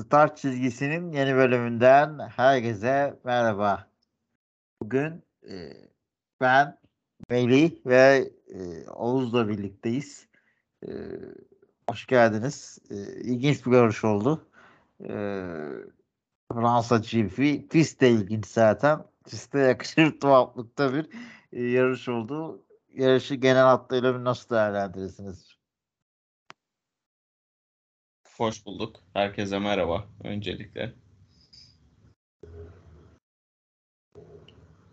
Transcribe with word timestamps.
Start 0.00 0.36
çizgisinin 0.36 1.12
yeni 1.12 1.34
bölümünden 1.34 2.18
herkese 2.18 3.20
merhaba. 3.24 3.90
Bugün 4.82 5.24
e, 5.50 5.72
ben 6.40 6.78
Melih 7.30 7.86
ve 7.86 8.30
e, 8.48 8.90
Oğuz'la 8.90 9.48
birlikteyiz. 9.48 10.28
E, 10.88 10.90
hoş 11.88 12.06
geldiniz. 12.06 12.78
E, 12.90 12.94
ilginç 13.20 13.66
bir 13.66 13.70
görüş 13.70 14.04
oldu. 14.04 14.48
E, 15.00 15.08
Fransa 16.52 16.98
GP. 16.98 17.70
Pist 17.70 18.00
de 18.00 18.10
ilginç 18.10 18.46
zaten. 18.46 19.04
Piste 19.24 19.58
yakışır 19.58 20.20
tuhaflıkta 20.20 20.94
bir 20.94 21.08
e, 21.52 21.62
yarış 21.62 22.08
oldu. 22.08 22.64
Yarışı 22.94 23.34
genel 23.34 23.64
hatlarıyla 23.64 24.24
nasıl 24.24 24.54
değerlendirirsiniz? 24.54 25.55
Hoş 28.36 28.66
bulduk. 28.66 28.96
Herkese 29.14 29.58
merhaba 29.58 30.06
öncelikle. 30.24 30.92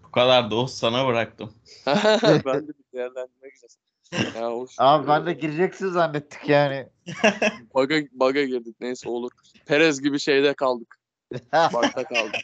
Bu 0.03 0.11
kadar 0.11 0.51
da 0.51 0.67
sana 0.67 1.07
bıraktım. 1.07 1.53
ben 2.25 2.67
de 2.67 2.67
bir 2.67 2.93
değerlendirmek 2.93 3.53
istedim. 3.53 4.31
Ya 4.35 4.51
hoş. 4.51 4.71
Abi 4.77 5.07
ben 5.07 5.25
de 5.25 5.33
gireceksin 5.33 5.89
zannettik 5.89 6.49
yani. 6.49 6.89
Baga, 7.75 7.95
baga 8.11 8.43
girdik 8.43 8.75
neyse 8.79 9.09
olur. 9.09 9.31
Perez 9.65 10.01
gibi 10.01 10.19
şeyde 10.19 10.53
kaldık. 10.53 10.99
Bakta 11.53 12.03
kaldık. 12.03 12.41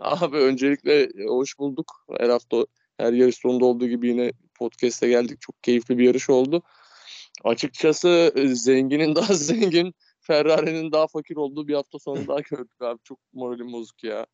Abi 0.00 0.36
öncelikle 0.36 1.08
hoş 1.26 1.58
bulduk. 1.58 2.06
Her 2.18 2.28
hafta 2.28 2.66
her 2.96 3.12
yarış 3.12 3.36
sonunda 3.36 3.64
olduğu 3.64 3.86
gibi 3.86 4.08
yine 4.08 4.32
podcast'e 4.54 5.08
geldik. 5.08 5.40
Çok 5.40 5.62
keyifli 5.62 5.98
bir 5.98 6.04
yarış 6.04 6.30
oldu. 6.30 6.62
Açıkçası 7.44 8.32
e, 8.36 8.48
zenginin 8.48 9.14
daha 9.14 9.34
zengin, 9.34 9.94
Ferrari'nin 10.20 10.92
daha 10.92 11.06
fakir 11.06 11.36
olduğu 11.36 11.68
bir 11.68 11.74
hafta 11.74 11.98
sonu 11.98 12.28
daha 12.28 12.40
gördük 12.40 12.82
abi. 12.82 13.00
Çok 13.04 13.18
moralim 13.32 13.72
bozuk 13.72 14.04
ya. 14.04 14.26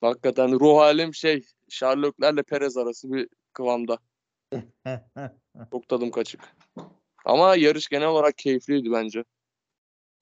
Hakikaten 0.00 0.60
ruh 0.60 0.78
halim 0.78 1.14
şey, 1.14 1.44
Sherlock'lerle 1.68 2.42
Perez 2.42 2.76
arası 2.76 3.12
bir 3.12 3.28
kıvamda. 3.52 3.98
Çok 5.70 5.88
tadım 5.88 6.10
kaçık. 6.10 6.56
Ama 7.24 7.56
yarış 7.56 7.88
genel 7.88 8.08
olarak 8.08 8.38
keyifliydi 8.38 8.92
bence. 8.92 9.24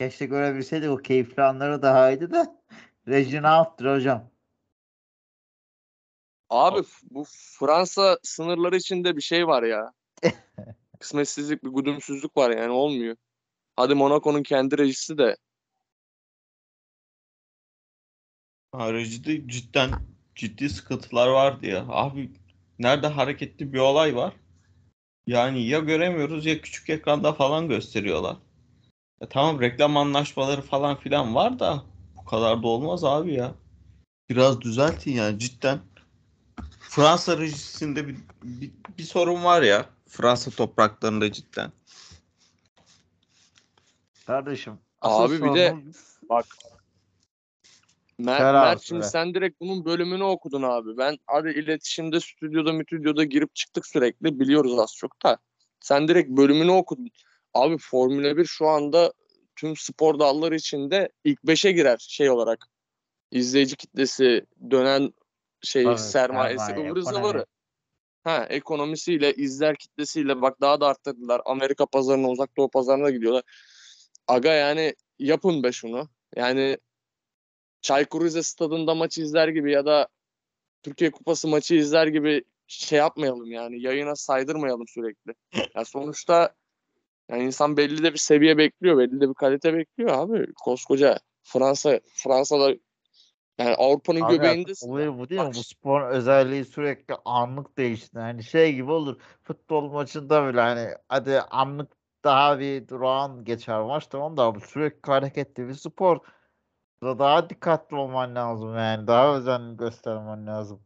Keşke 0.01 0.27
görebilseydik 0.27 0.91
o 0.91 0.97
keyifli 0.97 1.43
anları 1.43 1.83
daha 1.83 2.11
iyiydi 2.11 2.31
de. 2.31 2.47
Reginald'dır 3.09 3.97
hocam. 3.97 4.31
Abi 6.51 6.83
bu 7.11 7.25
Fransa 7.59 8.19
sınırları 8.23 8.77
içinde 8.77 9.17
bir 9.17 9.23
şey 9.23 9.47
var 9.47 9.63
ya. 9.63 9.93
Kısmetsizlik 11.03 11.65
bir 11.65 11.69
güdümsüzlük 11.69 12.37
var 12.37 12.51
yani 12.51 12.71
olmuyor. 12.71 13.17
Hadi 13.77 13.95
Monaco'nun 13.95 14.43
kendi 14.43 14.79
rejisi 14.79 15.19
de. 15.19 15.37
Rejide 18.75 19.49
cidden 19.49 19.91
ciddi 20.35 20.69
sıkıntılar 20.69 21.29
vardı 21.29 21.67
ya. 21.67 21.85
Abi 21.89 22.31
nerede 22.79 23.07
hareketli 23.07 23.73
bir 23.73 23.79
olay 23.79 24.17
var. 24.17 24.33
Yani 25.27 25.67
ya 25.67 25.79
göremiyoruz 25.79 26.47
ya 26.47 26.61
küçük 26.61 26.91
ekranda 26.91 27.33
falan 27.33 27.69
gösteriyorlar. 27.69 28.37
Ya 29.21 29.29
tamam 29.29 29.61
reklam 29.61 29.97
anlaşmaları 29.97 30.63
falan 30.63 30.97
filan 30.97 31.35
var 31.35 31.59
da 31.59 31.83
bu 32.17 32.25
kadar 32.25 32.63
da 32.63 32.67
olmaz 32.67 33.05
abi 33.05 33.35
ya. 33.35 33.55
Biraz 34.31 34.61
düzeltin 34.61 35.13
yani 35.13 35.39
cidden. 35.39 35.81
Fransa 36.81 37.39
rejisinde 37.39 38.09
bir, 38.09 38.17
bir, 38.43 38.71
bir 38.99 39.03
sorun 39.03 39.45
var 39.45 39.63
ya. 39.63 39.87
Fransa 40.13 40.51
topraklarında 40.51 41.33
cidden. 41.33 41.73
Kardeşim. 44.27 44.79
Abi 45.01 45.43
bir 45.43 45.55
de 45.55 45.77
bak 46.29 46.47
Mer 48.19 48.39
Fer 48.39 48.55
Mert 48.55 48.83
şimdi 48.83 49.01
evet. 49.01 49.11
sen 49.11 49.35
direkt 49.35 49.61
bunun 49.61 49.85
bölümünü 49.85 50.23
okudun 50.23 50.63
abi. 50.63 50.97
Ben 50.97 51.19
hadi 51.27 51.49
iletişimde, 51.49 52.21
stüdyoda, 52.21 52.73
mütüdyoda 52.73 53.25
girip 53.25 53.55
çıktık 53.55 53.87
sürekli. 53.87 54.41
Biliyoruz 54.41 54.79
az 54.79 54.95
çok 54.97 55.23
da. 55.23 55.39
Sen 55.81 56.09
direkt 56.09 56.31
bölümünü 56.31 56.71
okudun. 56.71 57.11
Abi 57.55 57.79
Formula 57.79 58.37
1 58.37 58.45
şu 58.45 58.69
anda 58.69 59.13
tüm 59.57 59.77
spor 59.77 60.19
dalları 60.19 60.57
içinde 60.57 61.09
ilk 61.25 61.41
5'e 61.41 61.73
girer 61.73 61.99
şey 62.09 62.31
olarak. 62.31 62.67
İzleyici 63.31 63.77
kitlesi, 63.77 64.47
dönen 64.71 65.15
şey 65.63 65.85
Tabii, 65.85 65.99
sermayesi, 65.99 66.67
sermaye, 66.67 66.91
ıvırı 66.91 67.03
zıvırı. 67.03 67.47
Ha, 68.25 68.47
ekonomisiyle, 68.51 69.35
izler 69.35 69.77
kitlesiyle 69.77 70.43
bak 70.43 70.61
daha 70.61 70.81
da 70.81 70.87
arttırdılar. 70.87 71.43
Amerika 71.45 71.87
pazarına, 71.87 72.31
uzak 72.31 72.57
doğu 72.57 72.71
pazarına 72.71 73.11
gidiyorlar. 73.11 73.43
Aga 74.29 74.53
yani 74.53 74.95
yapın 75.19 75.63
be 75.63 75.73
şunu. 75.73 76.09
Yani 76.37 76.79
Çaykur 77.83 78.25
Rize 78.25 78.43
stadında 78.43 78.95
maçı 78.95 79.23
izler 79.23 79.49
gibi 79.49 79.73
ya 79.73 79.87
da 79.87 80.09
Türkiye 80.83 81.11
Kupası 81.11 81.49
maçı 81.49 81.75
izler 81.75 82.07
gibi 82.07 82.45
şey 82.67 82.99
yapmayalım 82.99 83.51
yani 83.51 83.83
yayına 83.83 84.17
saydırmayalım 84.17 84.89
sürekli. 84.89 85.35
Ya 85.75 85.85
sonuçta 85.85 86.55
yani 87.31 87.45
insan 87.45 87.77
belli 87.77 88.03
de 88.03 88.13
bir 88.13 88.19
seviye 88.19 88.59
bekliyor, 88.59 88.99
belli 88.99 89.21
de 89.21 89.29
bir 89.29 89.35
kalite 89.35 89.75
bekliyor 89.75 90.11
abi. 90.11 90.53
Koskoca 90.65 91.19
Fransa 91.43 92.01
Fransa'da 92.15 92.75
yani 93.65 93.75
Avrupa'nın 93.75 94.21
Abi 94.21 94.37
göbeğindesin. 94.37 94.91
olayı 94.91 95.19
bu 95.19 95.29
değil 95.31 95.41
mi? 95.41 95.47
Bak- 95.47 95.55
Bu 95.55 95.63
sporun 95.63 96.07
özelliği 96.11 96.65
sürekli 96.65 97.15
anlık 97.25 97.79
değişti. 97.79 98.19
Hani 98.19 98.45
şey 98.45 98.75
gibi 98.75 98.91
olur. 98.91 99.21
Futbol 99.43 99.91
maçında 99.91 100.49
bile 100.53 100.61
hani 100.61 100.89
hadi 101.09 101.41
anlık 101.41 101.93
daha 102.25 102.59
bir 102.59 102.89
durağan 102.89 103.45
geçer 103.45 103.81
maç 103.83 104.07
tamam 104.07 104.37
da 104.37 104.55
bu 104.55 104.61
sürekli 104.61 105.07
hareketli 105.13 105.69
bir 105.69 105.75
spor. 105.75 106.19
Burada 107.03 107.19
daha 107.19 107.51
dikkatli 107.51 107.97
olman 107.97 108.35
lazım 108.35 108.77
yani. 108.77 109.07
Daha 109.07 109.37
özenli 109.37 109.77
göstermen 109.77 110.47
lazım. 110.47 110.83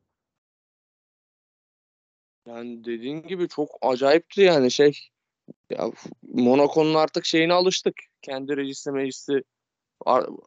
Yani 2.47 2.85
dediğin 2.85 3.23
gibi 3.23 3.49
çok 3.49 3.69
acayipti 3.83 4.41
yani 4.41 4.71
şey. 4.71 4.99
Ya 5.71 5.91
Monaco'nun 6.23 6.95
artık 6.95 7.25
şeyine 7.25 7.53
alıştık. 7.53 7.95
Kendi 8.23 8.57
rejisi 8.57 8.91
meclisi. 8.91 9.43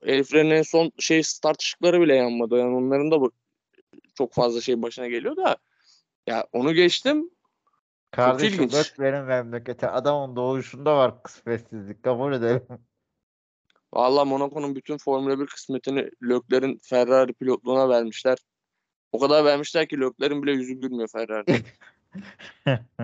Heriflerin 0.04 0.50
en 0.50 0.62
son 0.62 0.92
şey 1.00 1.24
start 1.24 1.62
ışıkları 1.62 2.02
bile 2.02 2.16
yanmadı. 2.16 2.58
Yani 2.58 2.76
onların 2.76 3.12
da 3.12 3.22
bu 3.22 3.32
çok 4.18 4.34
fazla 4.34 4.62
şey 4.62 4.82
başına 4.82 5.08
geliyor 5.08 5.36
da. 5.38 5.58
Ya 6.28 6.48
onu 6.54 6.74
geçtim. 6.74 7.30
Kardeşim 8.12 8.70
bak 8.72 8.96
benim 9.00 9.26
memlekete 9.26 9.90
adamın 9.90 10.36
doğuşunda 10.36 10.98
var 10.98 11.24
kısmetsizlik 11.24 12.04
kabul 12.04 12.34
edelim. 12.34 12.68
Valla 13.94 14.26
Monaco'nun 14.26 14.76
bütün 14.76 14.98
Formula 14.98 15.40
1 15.40 15.46
kısmetini 15.46 16.10
Lökler'in 16.24 16.80
Ferrari 16.84 17.34
pilotluğuna 17.34 17.90
vermişler. 17.90 18.38
O 19.12 19.20
kadar 19.20 19.46
vermişler 19.46 19.88
ki 19.88 20.00
Lökler'in 20.00 20.44
bile 20.44 20.52
yüzü 20.52 20.74
gülmüyor 20.74 21.08
Ferrari'de. 21.08 21.62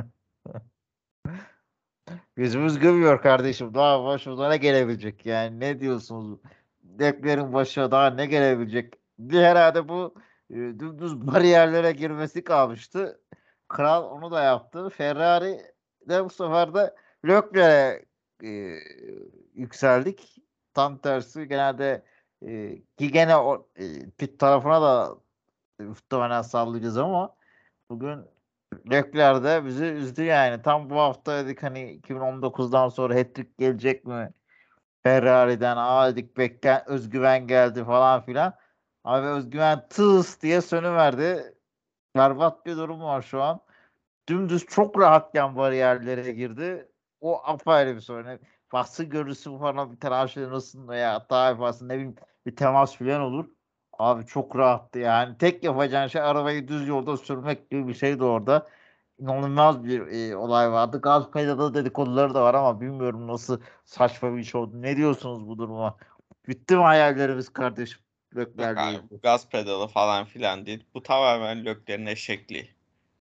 Yüzümüz 2.37 2.79
gülmüyor 2.79 3.21
kardeşim. 3.21 3.73
Daha 3.73 4.05
başımıza 4.05 4.49
ne 4.49 4.57
gelebilecek 4.57 5.25
yani? 5.25 5.59
Ne 5.59 5.79
diyorsunuz? 5.79 6.39
Deklerin 6.83 7.53
başına 7.53 7.91
daha 7.91 8.09
ne 8.09 8.25
gelebilecek? 8.25 8.93
Herhalde 9.31 9.89
bu 9.89 10.15
e, 10.49 10.55
dümdüz 10.55 11.21
bariyerlere 11.27 11.91
girmesi 11.91 12.43
kalmıştı. 12.43 13.21
Kral 13.67 14.03
onu 14.03 14.31
da 14.31 14.43
yaptı. 14.43 14.89
Ferrari 14.89 15.61
de 16.09 16.25
bu 16.25 16.29
sefer 16.29 16.73
de 16.73 16.95
Leclerc'e 17.27 18.05
e, 18.43 18.79
yükseldik. 19.53 20.35
Tam 20.73 20.97
tersi 20.97 21.47
genelde 21.47 22.05
e, 22.45 22.81
ki 22.97 23.11
gene 23.11 23.37
o 23.37 23.67
e, 23.75 24.09
pit 24.09 24.39
tarafına 24.39 24.81
da 24.81 25.15
muhtemelen 25.79 26.41
sallayacağız 26.41 26.97
ama 26.97 27.35
bugün 27.89 28.34
Leclerc 28.91 29.43
de 29.43 29.65
bizi 29.65 29.85
üzdü 29.85 30.23
yani. 30.23 30.61
Tam 30.61 30.89
bu 30.89 30.95
hafta 30.95 31.45
dedik 31.45 31.63
hani 31.63 31.91
2019'dan 31.91 32.89
sonra 32.89 33.15
hat-trick 33.15 33.57
gelecek 33.57 34.05
mi? 34.05 34.33
Ferrari'den 35.03 35.77
aa 35.77 36.11
dedik 36.11 36.37
beklen 36.37 36.83
özgüven 36.87 37.47
geldi 37.47 37.83
falan 37.83 38.21
filan. 38.25 38.55
Abi 39.03 39.27
özgüven 39.27 39.87
tıs 39.89 40.41
diye 40.41 40.61
sönüverdi. 40.61 41.55
Berbat 42.15 42.65
bir 42.65 42.77
durum 42.77 43.01
var 43.01 43.21
şu 43.21 43.41
an. 43.41 43.61
Dümdüz 44.29 44.65
çok 44.65 44.99
rahatken 44.99 45.57
bariyerlere 45.57 46.31
girdi. 46.31 46.91
O 47.21 47.41
apayrı 47.45 47.95
bir 47.95 48.01
sorun. 48.01 48.27
Yani 48.27 48.39
Bası 48.73 49.03
görürsü 49.03 49.57
falan 49.59 49.91
bir 49.91 49.99
tıraşlanırsın 49.99 50.87
veya 50.87 51.13
hata 51.13 51.47
yaparsın 51.47 51.89
ne 51.89 51.93
bileyim 51.93 52.15
bir 52.45 52.55
temas 52.55 52.95
falan 52.97 53.21
olur. 53.21 53.54
Abi 53.99 54.25
çok 54.25 54.55
rahattı 54.55 54.99
yani. 54.99 55.37
Tek 55.37 55.63
yapacağın 55.63 56.07
şey 56.07 56.21
arabayı 56.21 56.67
düz 56.67 56.87
yolda 56.87 57.17
sürmek 57.17 57.69
gibi 57.69 57.87
bir 57.87 57.93
şeydi 57.93 58.23
orada. 58.23 58.67
İnanılmaz 59.19 59.83
bir 59.83 60.07
e, 60.07 60.35
olay 60.35 60.71
vardı. 60.71 61.01
Gaz 61.01 61.31
pedalı 61.31 61.73
dedikoduları 61.73 62.33
da 62.33 62.43
var 62.43 62.53
ama 62.53 62.81
bilmiyorum 62.81 63.27
nasıl 63.27 63.61
saçma 63.85 64.35
bir 64.35 64.39
iş 64.39 64.55
oldu. 64.55 64.81
Ne 64.81 64.97
diyorsunuz 64.97 65.47
bu 65.47 65.57
duruma? 65.57 65.97
Bitti 66.47 66.75
mi 66.75 66.81
hayallerimiz 66.81 67.49
kardeşim? 67.49 67.99
İlgili. 68.35 69.09
bu 69.11 69.19
gaz 69.21 69.49
pedalı 69.49 69.87
falan 69.87 70.25
filan 70.25 70.65
değil. 70.65 70.83
Bu 70.93 71.03
tamamen 71.03 71.65
Lökler'in 71.65 72.05
eşekliği. 72.05 72.69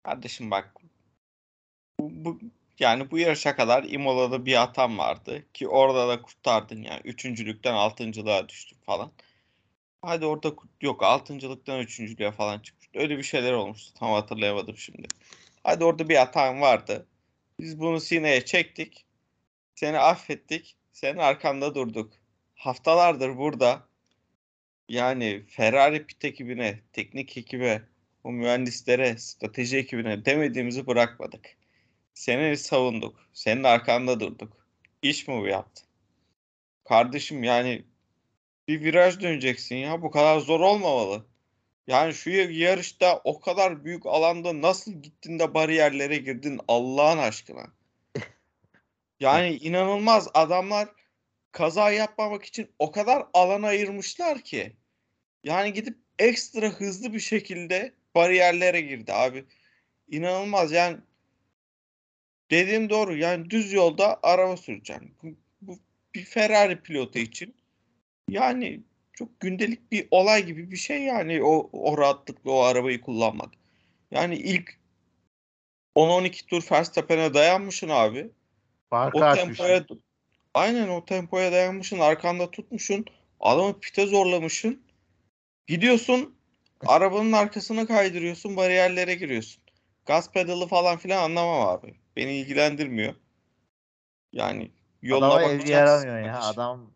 Kardeşim 0.04 0.52
bak 0.52 0.74
bu, 2.00 2.10
bu 2.26 2.40
Yani 2.80 3.12
bu 3.12 3.18
yarışa 3.18 3.56
kadar 3.56 3.84
Imola'da 3.84 4.46
bir 4.46 4.56
hatam 4.56 4.98
vardı 4.98 5.44
ki 5.54 5.68
orada 5.68 6.08
da 6.08 6.22
kurtardın 6.22 6.82
yani. 6.82 7.02
Üçüncülükten 7.04 7.74
altıncılığa 7.74 8.50
düştük 8.50 8.86
falan. 8.86 9.12
Hadi 10.06 10.26
orada 10.26 10.54
yok 10.82 11.04
altıncılıktan 11.04 11.80
üçüncülüğe 11.80 12.32
falan 12.32 12.60
çıkmış. 12.60 12.90
Öyle 12.96 13.18
bir 13.18 13.24
şeyler 13.24 13.54
olmuştu. 13.54 13.94
Tam 14.00 14.12
hatırlayamadım 14.12 14.78
şimdi. 14.78 15.08
Hadi 15.64 15.84
orada 15.84 16.10
bir 16.10 16.16
hatan 16.16 16.62
vardı. 16.62 17.08
Biz 17.60 17.80
bunu 17.80 18.00
sineye 18.00 18.46
çektik. 18.46 19.06
Seni 19.76 20.00
affettik. 20.00 20.76
Senin 20.92 21.18
arkanda 21.18 21.76
durduk. 21.76 22.14
Haftalardır 22.56 23.38
burada 23.38 23.88
yani 24.90 25.44
Ferrari 25.48 26.06
pit 26.06 26.26
ekibine, 26.26 26.80
teknik 26.94 27.38
ekibe, 27.38 27.82
o 28.24 28.32
mühendislere, 28.32 29.18
strateji 29.18 29.78
ekibine 29.78 30.26
demediğimizi 30.26 30.88
bırakmadık. 30.88 31.58
Seni 32.14 32.58
savunduk. 32.58 33.30
Senin 33.34 33.64
arkanda 33.64 34.20
durduk. 34.20 34.68
İş 35.02 35.28
mi 35.28 35.42
bu 35.42 35.48
yaptın? 35.48 35.86
Kardeşim 36.84 37.44
yani 37.44 37.84
bir 38.68 38.82
viraj 38.82 39.20
döneceksin 39.20 39.76
ya. 39.76 40.02
Bu 40.02 40.12
kadar 40.12 40.40
zor 40.40 40.60
olmamalı. 40.60 41.26
Yani 41.88 42.14
şu 42.14 42.30
yarışta 42.30 43.22
o 43.24 43.40
kadar 43.40 43.86
büyük 43.86 44.06
alanda 44.06 44.62
nasıl 44.62 44.92
gittin 44.92 45.40
de 45.40 45.54
bariyerlere 45.54 46.18
girdin 46.18 46.60
Allah'ın 46.68 47.18
aşkına. 47.18 47.68
Yani 49.20 49.56
inanılmaz 49.56 50.28
adamlar 50.34 50.90
kaza 51.52 51.92
yapmamak 51.92 52.46
için 52.46 52.72
o 52.80 52.92
kadar 52.92 53.26
alan 53.34 53.64
ayırmışlar 53.64 54.42
ki. 54.42 54.76
Yani 55.44 55.74
gidip 55.74 55.98
ekstra 56.20 56.68
hızlı 56.68 57.14
bir 57.14 57.20
şekilde 57.20 57.94
bariyerlere 58.16 58.82
girdi 58.82 59.14
abi. 59.14 59.46
İnanılmaz 60.08 60.72
yani 60.72 60.98
dediğim 62.52 62.90
doğru 62.90 63.18
yani 63.18 63.50
düz 63.50 63.74
yolda 63.74 64.20
araba 64.24 64.58
süreceksin. 64.58 65.16
Bu, 65.24 65.36
bu 65.62 65.80
bir 66.16 66.26
Ferrari 66.26 66.82
pilotu 66.82 67.20
için 67.20 67.56
yani 68.30 68.80
çok 69.14 69.40
gündelik 69.40 69.92
bir 69.92 70.08
olay 70.12 70.46
gibi 70.46 70.72
bir 70.72 70.78
şey 70.78 71.04
yani 71.04 71.44
o, 71.44 71.70
o 71.74 71.98
rahatlıkla 71.98 72.52
o 72.52 72.60
arabayı 72.60 73.02
kullanmak. 73.02 73.50
Yani 74.12 74.36
ilk 74.36 74.80
10-12 75.96 76.46
tur 76.46 76.64
Verstappen'e 76.72 77.34
dayanmışsın 77.34 77.90
abi. 77.90 78.30
Farkı 78.90 79.18
O 79.18 79.22
açmış. 79.22 79.58
tempoya 79.58 79.86
aynen 80.54 80.88
o 80.88 81.06
tempoya 81.06 81.52
dayanmışsın, 81.52 82.00
arkanda 82.00 82.52
tutmuşsun, 82.52 83.06
adamı 83.40 83.80
pite 83.80 84.08
zorlamışsın. 84.08 84.84
Gidiyorsun, 85.68 86.36
arabanın 86.88 87.32
arkasına 87.32 87.86
kaydırıyorsun, 87.86 88.58
bariyerlere 88.58 89.16
giriyorsun. 89.16 89.64
Gaz 90.06 90.32
pedalı 90.32 90.68
falan 90.68 90.98
filan 90.98 91.24
anlamam 91.24 91.68
abi. 91.68 91.96
Beni 92.16 92.38
ilgilendirmiyor. 92.38 93.16
Yani 94.32 94.72
yoluna 95.02 95.28
Adama 95.28 95.42
evli 95.44 95.60
bakacaksın 95.60 96.08
yaramıyor 96.08 96.28
ya. 96.28 96.40
Adam 96.40 96.93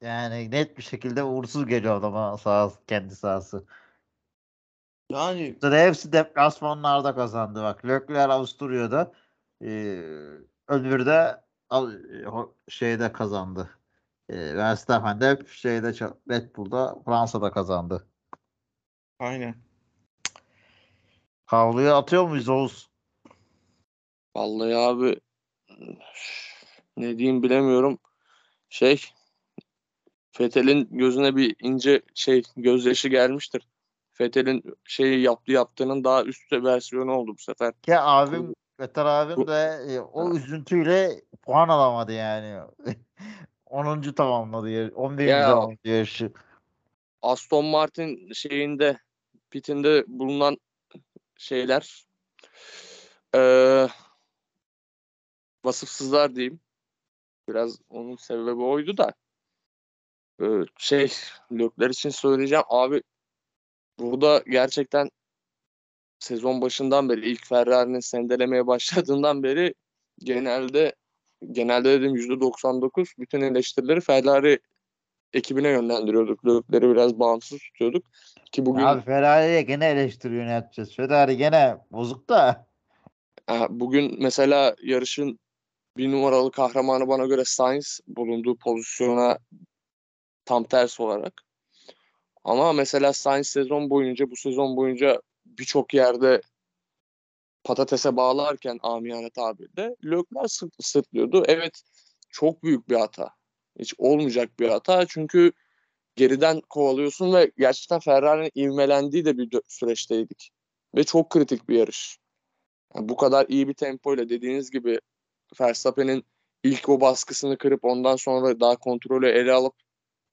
yani 0.00 0.50
net 0.50 0.78
bir 0.78 0.82
şekilde 0.82 1.22
uğursuz 1.22 1.66
geliyor 1.66 1.96
adama 1.96 2.38
sahası, 2.38 2.78
kendi 2.86 3.16
sahası. 3.16 3.64
Yani 5.10 5.62
de 5.62 5.86
hepsi 5.86 6.12
deplasmanlarda 6.12 7.14
kazandı. 7.14 7.62
Bak 7.62 7.84
Leclerc 7.84 8.32
Avusturya'da 8.32 9.12
eee 9.60 9.98
öbürü 10.68 11.06
de 11.06 11.40
Al- 11.70 11.92
ho- 12.24 12.52
şeyde 12.68 13.12
kazandı. 13.12 13.70
Eee 14.28 14.56
Verstappen 14.56 15.20
de 15.20 15.38
şeyde 15.46 15.92
Red 16.30 16.56
Bull'da 16.56 16.96
Fransa'da 17.04 17.50
kazandı. 17.52 18.06
aynen. 19.18 19.54
Havluyu 21.46 21.94
atıyor 21.94 22.28
muyuz 22.28 22.48
Oğuz? 22.48 22.88
Vallahi 24.36 24.76
abi 24.76 25.20
ne 26.96 27.18
diyeyim 27.18 27.42
bilemiyorum. 27.42 27.98
Şey 28.68 29.04
Fetel'in 30.38 30.88
gözüne 30.90 31.36
bir 31.36 31.56
ince 31.60 32.02
şey 32.14 32.42
gözyaşı 32.56 33.08
gelmiştir. 33.08 33.68
Fetel'in 34.12 34.62
şey 34.84 35.20
yaptığı 35.20 35.52
yaptığının 35.52 36.04
daha 36.04 36.24
üst 36.24 36.52
versiyonu 36.52 37.12
oldu 37.12 37.34
bu 37.38 37.42
sefer. 37.42 37.72
Ki 37.82 37.98
abim 37.98 38.54
Veter 38.80 39.06
abim 39.06 39.46
de 39.46 39.78
e, 39.88 40.00
o 40.00 40.34
üzüntüyle 40.34 41.22
puan 41.42 41.68
alamadı 41.68 42.12
yani. 42.12 42.60
10. 43.66 44.02
tamamladı. 44.12 44.70
yer- 44.70 44.90
11. 44.90 45.26
Ya. 45.26 45.46
tamamladı 45.46 45.78
yarışı. 45.84 46.32
Aston 47.22 47.64
Martin 47.64 48.32
şeyinde 48.32 48.98
pitinde 49.50 50.04
bulunan 50.06 50.56
şeyler 51.36 52.06
eee 53.34 53.88
vasıfsızlar 55.64 56.34
diyeyim. 56.34 56.60
Biraz 57.48 57.78
onun 57.90 58.16
sebebi 58.16 58.62
oydu 58.62 58.96
da 58.96 59.12
eee, 60.40 60.64
şey 60.78 61.12
Lökler 61.52 61.90
için 61.90 62.10
söyleyeceğim 62.10 62.64
abi 62.68 63.02
burada 63.98 64.42
gerçekten 64.50 65.10
sezon 66.18 66.60
başından 66.60 67.08
beri 67.08 67.30
ilk 67.30 67.46
Ferrari'nin 67.46 68.00
sendelemeye 68.00 68.66
başladığından 68.66 69.42
beri 69.42 69.74
genelde 70.18 70.94
genelde 71.50 72.00
dedim 72.00 72.16
%99 72.16 73.14
bütün 73.18 73.40
eleştirileri 73.40 74.00
Ferrari 74.00 74.58
ekibine 75.32 75.68
yönlendiriyorduk. 75.68 76.46
Lökler'i 76.46 76.90
biraz 76.90 77.18
bağımsız 77.18 77.58
tutuyorduk 77.58 78.06
ki 78.52 78.66
bugün 78.66 78.82
Abi 78.82 79.02
Ferrari'ye 79.02 79.62
gene 79.62 79.86
eleştiriyor 79.86 80.46
ne 80.46 80.52
yapacağız? 80.52 80.96
Ferrari 80.96 81.36
gene 81.36 81.76
bozuk 81.90 82.28
da. 82.28 82.68
Bugün 83.68 84.22
mesela 84.22 84.76
yarışın 84.82 85.38
bir 85.96 86.12
numaralı 86.12 86.50
kahramanı 86.50 87.08
bana 87.08 87.26
göre 87.26 87.42
Sainz 87.44 88.00
bulunduğu 88.06 88.56
pozisyona 88.56 89.38
tam 90.48 90.64
ters 90.64 91.00
olarak. 91.00 91.42
Ama 92.44 92.72
mesela 92.72 93.12
Sainz 93.12 93.48
sezon 93.48 93.90
boyunca 93.90 94.30
bu 94.30 94.36
sezon 94.36 94.76
boyunca 94.76 95.22
birçok 95.46 95.94
yerde 95.94 96.42
patatese 97.64 98.16
bağlarken 98.16 98.78
amiyane 98.82 99.30
tabirle 99.30 99.96
Leclerc 100.04 100.48
sırt, 100.48 100.72
sırtlıyordu. 100.80 101.44
Evet 101.48 101.82
çok 102.30 102.62
büyük 102.62 102.88
bir 102.88 102.96
hata. 102.96 103.30
Hiç 103.78 103.94
olmayacak 103.98 104.60
bir 104.60 104.68
hata 104.68 105.06
çünkü 105.06 105.52
geriden 106.16 106.60
kovalıyorsun 106.60 107.34
ve 107.34 107.52
gerçekten 107.58 108.00
Ferrari'nin 108.00 108.50
ivmelendiği 108.64 109.24
de 109.24 109.38
bir 109.38 109.60
süreçteydik. 109.68 110.50
Ve 110.96 111.04
çok 111.04 111.30
kritik 111.30 111.68
bir 111.68 111.78
yarış. 111.78 112.18
Yani 112.94 113.08
bu 113.08 113.16
kadar 113.16 113.46
iyi 113.48 113.68
bir 113.68 113.74
tempoyla 113.74 114.28
dediğiniz 114.28 114.70
gibi 114.70 115.00
Verstappen'in 115.60 116.24
ilk 116.62 116.88
o 116.88 117.00
baskısını 117.00 117.58
kırıp 117.58 117.84
ondan 117.84 118.16
sonra 118.16 118.60
daha 118.60 118.76
kontrolü 118.76 119.28
ele 119.28 119.52
alıp 119.52 119.74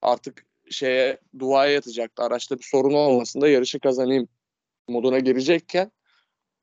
artık 0.06 0.46
şeye 0.72 1.18
duaya 1.40 1.72
yatacaktı. 1.72 2.24
Araçta 2.24 2.58
bir 2.58 2.64
sorun 2.64 2.94
olmasında 2.94 3.48
yarışı 3.48 3.80
kazanayım 3.80 4.28
moduna 4.88 5.20
girecekken 5.20 5.92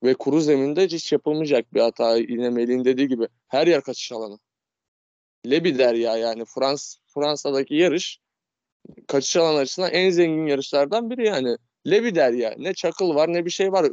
ve 0.03 0.15
kuru 0.15 0.41
zeminde 0.41 0.87
hiç 0.87 1.13
yapılmayacak 1.13 1.75
bir 1.75 1.81
hata. 1.81 2.17
Yine 2.17 2.51
Melih'in 2.51 2.85
dediği 2.85 3.09
gibi 3.09 3.29
her 3.49 3.67
yer 3.67 3.83
kaçış 3.83 4.13
alanı. 4.13 4.39
Lebi 5.51 5.79
der 5.79 5.95
ya 5.95 6.17
yani 6.17 6.45
Frans 6.45 6.97
Fransa'daki 7.07 7.75
yarış 7.75 8.21
kaçış 9.07 9.37
alanı 9.37 9.59
açısından 9.59 9.91
en 9.91 10.11
zengin 10.11 10.47
yarışlardan 10.47 11.11
biri 11.11 11.27
yani. 11.27 11.57
Lebi 11.91 12.15
der 12.15 12.33
ya. 12.33 12.55
Ne 12.59 12.75
çakıl 12.75 13.15
var 13.15 13.33
ne 13.33 13.45
bir 13.45 13.51
şey 13.51 13.73
var. 13.73 13.87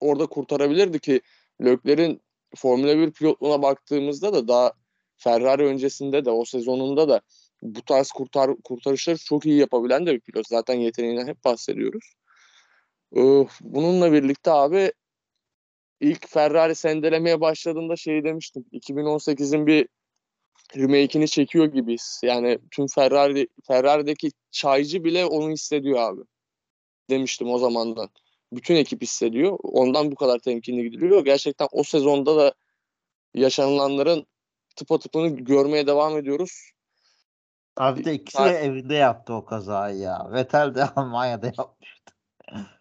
Orada 0.00 0.26
kurtarabilirdi 0.26 0.98
ki 0.98 1.20
Lökler'in 1.60 2.22
Formula 2.56 2.98
1 2.98 3.10
pilotluğuna 3.10 3.62
baktığımızda 3.62 4.32
da 4.32 4.48
daha 4.48 4.72
Ferrari 5.16 5.64
öncesinde 5.64 6.24
de 6.24 6.30
o 6.30 6.44
sezonunda 6.44 7.08
da 7.08 7.20
bu 7.62 7.82
tarz 7.82 8.10
kurtar, 8.10 8.50
kurtarışları 8.64 9.18
çok 9.18 9.46
iyi 9.46 9.58
yapabilen 9.58 10.06
de 10.06 10.14
bir 10.14 10.20
pilot. 10.20 10.48
Zaten 10.48 10.74
yeteneğinden 10.74 11.26
hep 11.26 11.44
bahsediyoruz. 11.44 12.14
Ee, 13.16 13.46
Bununla 13.60 14.12
birlikte 14.12 14.50
abi 14.50 14.92
ilk 16.00 16.28
Ferrari 16.28 16.74
sendelemeye 16.74 17.40
başladığında 17.40 17.96
şey 17.96 18.24
demiştim. 18.24 18.64
2018'in 18.72 19.66
bir 19.66 19.88
remake'ini 20.76 21.28
çekiyor 21.28 21.66
gibiyiz. 21.66 22.20
Yani 22.24 22.58
tüm 22.70 22.86
Ferrari 22.86 23.48
Ferrari'deki 23.66 24.30
çaycı 24.50 25.04
bile 25.04 25.26
onu 25.26 25.50
hissediyor 25.50 25.98
abi. 25.98 26.20
Demiştim 27.10 27.50
o 27.50 27.58
zamandan. 27.58 28.08
Bütün 28.52 28.76
ekip 28.76 29.02
hissediyor. 29.02 29.58
Ondan 29.62 30.10
bu 30.10 30.14
kadar 30.14 30.38
temkinli 30.38 30.82
gidiliyor. 30.90 31.24
Gerçekten 31.24 31.68
o 31.72 31.82
sezonda 31.82 32.36
da 32.36 32.54
yaşanılanların 33.34 34.26
tıpatıpını 34.76 35.28
görmeye 35.28 35.86
devam 35.86 36.18
ediyoruz. 36.18 36.70
Abi 37.76 38.04
de 38.04 38.14
ikisi 38.14 38.38
de 38.44 38.50
evinde 38.50 38.94
yaptı 38.94 39.34
o 39.34 39.44
kazayı 39.44 39.98
ya. 39.98 40.28
Vettel 40.32 40.74
de 40.74 40.84
Almanya'da 40.96 41.46
yapmış. 41.46 42.02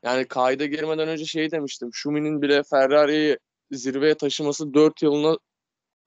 Yani 0.04 0.28
kayda 0.28 0.66
girmeden 0.66 1.08
önce 1.08 1.26
şey 1.26 1.52
demiştim. 1.52 1.90
Schumi'nin 1.94 2.42
bile 2.42 2.64
Ferrari'yi 2.64 3.38
zirveye 3.72 4.16
taşıması 4.18 4.74
4 4.74 5.02
yılını 5.02 5.40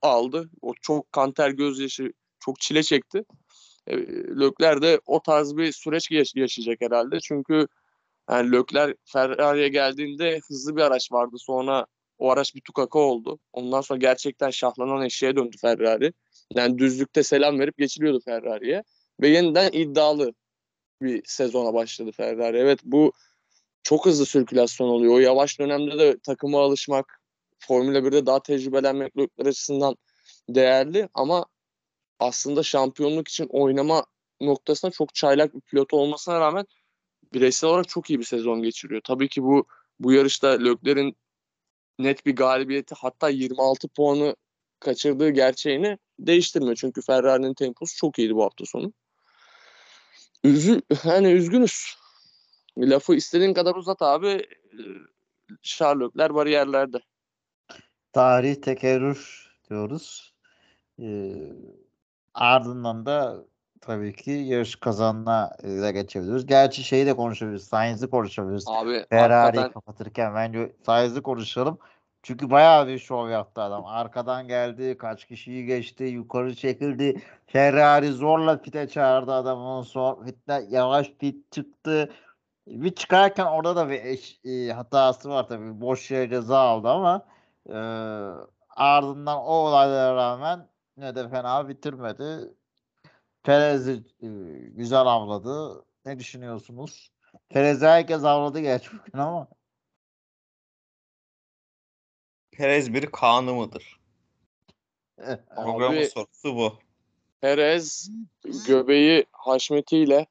aldı. 0.02 0.50
O 0.62 0.73
çok 0.83 1.12
kanter 1.12 1.50
gözyaşı, 1.50 2.12
çok 2.40 2.61
çile 2.61 2.83
çekti. 2.83 3.25
E, 3.87 3.97
Lökler 4.16 4.83
de 4.83 5.00
o 5.07 5.23
tarz 5.23 5.57
bir 5.57 5.73
süreç 5.73 6.11
yaş- 6.11 6.35
yaşayacak 6.37 6.80
herhalde. 6.80 7.21
Çünkü 7.21 7.66
yani 8.30 8.52
Lökler 8.52 8.95
Ferrari'ye 9.04 9.68
geldiğinde 9.68 10.40
hızlı 10.49 10.76
bir 10.76 10.83
araç 10.83 11.12
vardı. 11.12 11.37
Sonra 11.38 11.87
O 12.18 12.30
araç 12.30 12.54
bir 12.54 12.60
tukaka 12.60 12.98
oldu. 12.98 13.38
Ondan 13.52 13.80
sonra 13.80 13.98
gerçekten 13.98 14.50
şahlanan 14.50 15.04
eşeğe 15.04 15.37
döndü 15.37 15.56
Ferrari. 15.60 16.12
Yani 16.54 16.78
düzlükte 16.78 17.22
selam 17.22 17.58
verip 17.58 17.78
geçiliyordu 17.78 18.20
Ferrari'ye. 18.25 18.82
Ve 19.20 19.28
yeniden 19.28 19.72
iddialı 19.72 20.32
bir 21.02 21.22
sezona 21.25 21.75
başladı 21.75 22.12
Ferrari. 22.12 22.56
Evet 22.56 22.80
bu 22.84 23.12
çok 23.82 24.06
hızlı 24.06 24.26
sirkülasyon 24.26 24.88
oluyor. 24.88 25.14
O 25.14 25.18
yavaş 25.18 25.58
dönemde 25.60 25.98
de 25.98 26.18
takıma 26.18 26.62
alışmak, 26.62 27.22
Formula 27.58 27.98
1'de 27.98 28.26
daha 28.26 28.42
tecrübelenmek 28.42 29.14
pilotlar 29.14 29.46
açısından 29.46 29.96
değerli 30.48 31.08
ama 31.14 31.46
aslında 32.18 32.62
şampiyonluk 32.62 33.28
için 33.28 33.46
oynama 33.50 34.04
noktasında 34.40 34.90
çok 34.90 35.14
çaylak 35.14 35.54
bir 35.54 35.60
pilot 35.60 35.94
olmasına 35.94 36.40
rağmen 36.40 36.66
bireysel 37.34 37.70
olarak 37.70 37.88
çok 37.88 38.10
iyi 38.10 38.18
bir 38.18 38.25
sezon 38.25 38.62
geçiriyor. 38.62 39.00
Tabii 39.04 39.28
ki 39.28 39.42
bu 39.42 39.66
bu 40.00 40.12
yarışta 40.12 40.48
Leclerc'in 40.48 41.16
net 41.99 42.26
bir 42.26 42.37
galibiyeti 42.37 42.95
hatta 42.95 43.28
26 43.28 43.88
puanı 43.88 44.37
kaçırdığı 44.81 45.31
gerçeğini 45.31 45.99
değiştirmiyor. 46.19 46.76
Çünkü 46.76 47.02
Ferrari'nin 47.02 47.55
temposu 47.55 47.97
çok 47.97 48.19
iyiydi 48.19 48.35
bu 48.35 48.45
hafta 48.45 48.64
sonu. 48.64 48.93
Üzü, 50.45 50.83
hani 51.02 51.33
üzgünüz. 51.33 51.97
Lafı 52.78 53.14
istediğin 53.14 53.55
kadar 53.55 53.75
uzat 53.75 54.02
abi. 54.02 54.47
Sherlockler 55.62 56.35
bariyerlerde. 56.35 57.00
Tarih 58.12 58.55
tekerrür 58.55 59.50
diyoruz. 59.71 60.35
Ee, 61.00 61.33
ardından 62.35 63.07
da 63.07 63.45
tabii 63.80 64.12
ki 64.12 64.30
yarış 64.30 64.76
kazanına 64.76 65.50
da 65.62 65.90
geçebiliriz. 65.90 66.47
Gerçi 66.47 66.85
şeyi 66.85 67.06
de 67.06 67.16
konuşabiliriz. 67.16 67.64
Sainz'i 67.64 68.11
konuşabiliriz. 68.11 68.64
Abi 68.68 69.04
Ferrari'yi 69.11 69.61
hakikaten 69.61 69.73
kapatırken 69.73 70.35
bence 70.35 70.73
Sainz'i 70.87 71.23
konuşalım. 71.23 71.78
Çünkü 72.23 72.50
bayağı 72.50 72.88
bir 72.88 72.99
şov 72.99 73.28
yaptı 73.28 73.61
adam. 73.61 73.85
Arkadan 73.87 74.49
geldi, 74.49 74.97
kaç 74.99 75.25
kişiyi 75.25 75.66
geçti, 75.66 76.04
yukarı 76.04 76.54
çekildi. 76.54 77.23
Ferrari 77.47 78.12
zorla 78.12 78.62
pite 78.62 78.88
çağırdı 78.88 79.32
adamın 79.32 79.82
son 79.82 80.25
pitte 80.25 80.66
yavaş 80.70 81.12
pit 81.12 81.52
çıktı. 81.52 82.12
Bir 82.66 82.94
çıkarken 82.94 83.47
orada 83.47 83.76
da 83.76 83.88
bir 83.88 84.04
eş, 84.04 84.40
e, 84.44 84.73
hatası 84.73 85.28
var 85.30 85.49
tabii. 85.49 85.80
Boş 85.80 86.11
yere 86.11 86.30
ceza 86.30 86.58
aldı 86.58 86.88
ama 86.88 87.26
e, 87.68 87.78
ardından 88.76 89.38
o 89.38 89.52
olaylara 89.52 90.16
rağmen 90.16 90.68
ne 90.97 91.14
de 91.14 91.28
fena 91.28 91.68
bitirmedi. 91.68 92.54
Perez'i 93.49 93.93
e, 94.23 94.28
güzel 94.69 95.00
avladı. 95.00 95.85
Ne 96.05 96.19
düşünüyorsunuz? 96.19 97.11
Perez'i 97.49 97.87
herkes 97.87 98.25
avladı 98.25 98.61
gerçi 98.61 98.90
bugün 98.93 99.19
ama. 99.19 99.49
Perez 102.50 102.95
bir 102.95 103.07
kanı 103.07 103.55
mıdır? 103.55 104.00
Programın 105.57 106.02
sorusu 106.02 106.57
bu. 106.57 106.78
Perez 107.40 108.11
göbeği 108.67 109.26
haşmetiyle, 109.33 110.26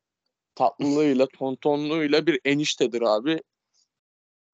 tatlılığıyla, 0.55 1.27
tontonluğuyla 1.27 2.27
bir 2.27 2.39
eniştedir 2.45 3.01
abi. 3.01 3.41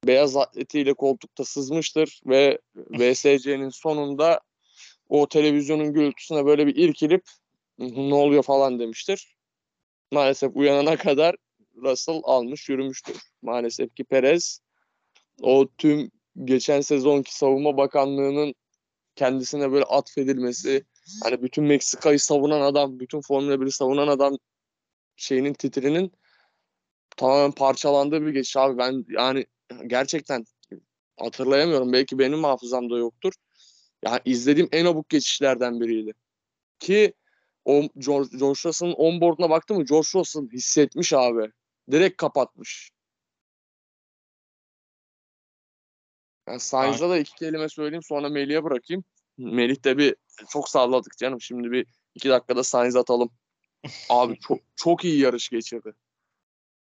Beyaz 0.03 0.38
atletiyle 0.38 0.93
koltukta 0.93 1.46
sızmıştır 1.46 2.22
ve 2.25 2.60
VSC'nin 2.75 3.70
sonunda 3.70 4.41
o 5.10 5.27
televizyonun 5.27 5.93
gürültüsüne 5.93 6.46
böyle 6.46 6.67
bir 6.67 6.75
irkilip 6.75 7.24
ne 7.77 8.15
oluyor 8.15 8.43
falan 8.43 8.79
demiştir. 8.79 9.37
Maalesef 10.11 10.51
uyanana 10.55 10.97
kadar 10.97 11.35
Russell 11.75 12.21
almış 12.23 12.69
yürümüştür. 12.69 13.15
Maalesef 13.41 13.95
ki 13.95 14.03
Perez 14.03 14.59
o 15.41 15.67
tüm 15.77 16.11
geçen 16.43 16.81
sezonki 16.81 17.35
savunma 17.37 17.77
bakanlığının 17.77 18.55
kendisine 19.15 19.71
böyle 19.71 19.85
atfedilmesi, 19.85 20.85
hani 21.23 21.41
bütün 21.41 21.63
Meksika'yı 21.63 22.19
savunan 22.19 22.61
adam, 22.61 22.99
bütün 22.99 23.21
Formula 23.21 23.53
1'i 23.53 23.71
savunan 23.71 24.07
adam 24.07 24.37
şeyinin 25.15 25.53
titrinin 25.53 26.11
tamamen 27.17 27.51
parçalandığı 27.51 28.25
bir 28.25 28.31
geçiş 28.31 28.57
abi. 28.57 28.77
Ben 28.77 29.05
yani 29.09 29.45
gerçekten 29.87 30.45
hatırlayamıyorum. 31.17 31.93
Belki 31.93 32.19
benim 32.19 32.43
hafızamda 32.43 32.97
yoktur. 32.97 33.33
Yani 34.03 34.19
izlediğim 34.25 34.69
en 34.71 34.85
abuk 34.85 35.09
geçişlerden 35.09 35.81
biriydi. 35.81 36.13
Ki 36.79 37.13
o 37.65 37.82
George, 37.98 38.38
George 38.38 38.60
Russell'ın 38.65 38.93
onboard'una 38.93 39.50
baktım 39.50 39.77
mı 39.77 39.86
George 39.86 40.08
Russell 40.15 40.50
hissetmiş 40.50 41.13
abi. 41.13 41.51
Direkt 41.91 42.17
kapatmış. 42.17 42.91
Yani 46.48 46.60
Sainz'a 46.60 47.10
da 47.10 47.17
iki 47.17 47.36
kelime 47.36 47.70
söyleyeyim 47.70 48.03
sonra 48.03 48.29
Melih'e 48.29 48.63
bırakayım. 48.63 49.03
Melih 49.38 49.84
de 49.84 49.98
bir 49.98 50.15
çok 50.50 50.70
salladık 50.70 51.17
canım. 51.17 51.41
Şimdi 51.41 51.72
bir 51.72 51.88
iki 52.15 52.29
dakikada 52.29 52.63
Sainz 52.63 52.96
atalım. 52.96 53.29
Abi 54.10 54.39
çok 54.39 54.60
çok 54.75 55.05
iyi 55.05 55.20
yarış 55.20 55.50
geçirdi. 55.50 55.93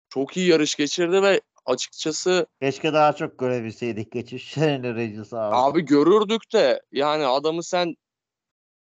Çok 0.09 0.37
iyi 0.37 0.47
yarış 0.47 0.75
geçirdi 0.75 1.21
ve 1.21 1.41
açıkçası 1.65 2.47
Keşke 2.61 2.93
daha 2.93 3.13
çok 3.13 3.39
görebilseydik 3.39 4.11
geçişlerini 4.11 4.95
Regis 4.95 5.33
abi. 5.33 5.55
abi 5.55 5.81
görürdük 5.81 6.53
de 6.53 6.81
yani 6.91 7.25
adamı 7.25 7.63
sen 7.63 7.95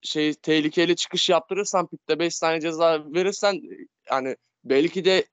şey 0.04 0.34
tehlikeli 0.34 0.96
çıkış 0.96 1.28
yaptırırsan 1.28 1.86
pitte 1.86 2.18
5 2.18 2.38
tane 2.38 2.60
ceza 2.60 3.04
verirsen 3.14 3.62
yani 4.10 4.36
belki 4.64 5.04
de 5.04 5.24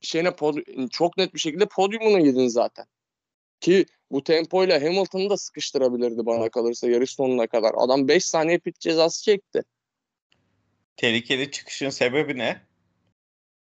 şeyine 0.00 0.28
pod- 0.28 0.88
çok 0.90 1.16
net 1.16 1.34
bir 1.34 1.38
şekilde 1.38 1.66
podyumuna 1.66 2.20
girdin 2.20 2.48
zaten. 2.48 2.86
Ki 3.60 3.86
bu 4.10 4.24
tempoyla 4.24 4.82
Hamilton'ı 4.82 5.30
da 5.30 5.36
sıkıştırabilirdi 5.36 6.26
bana 6.26 6.48
kalırsa 6.48 6.88
yarış 6.88 7.10
sonuna 7.10 7.46
kadar. 7.46 7.72
Adam 7.76 8.08
5 8.08 8.24
saniye 8.24 8.58
pit 8.58 8.80
cezası 8.80 9.22
çekti. 9.24 9.62
Tehlikeli 10.96 11.50
çıkışın 11.50 11.90
sebebi 11.90 12.38
ne? 12.38 12.60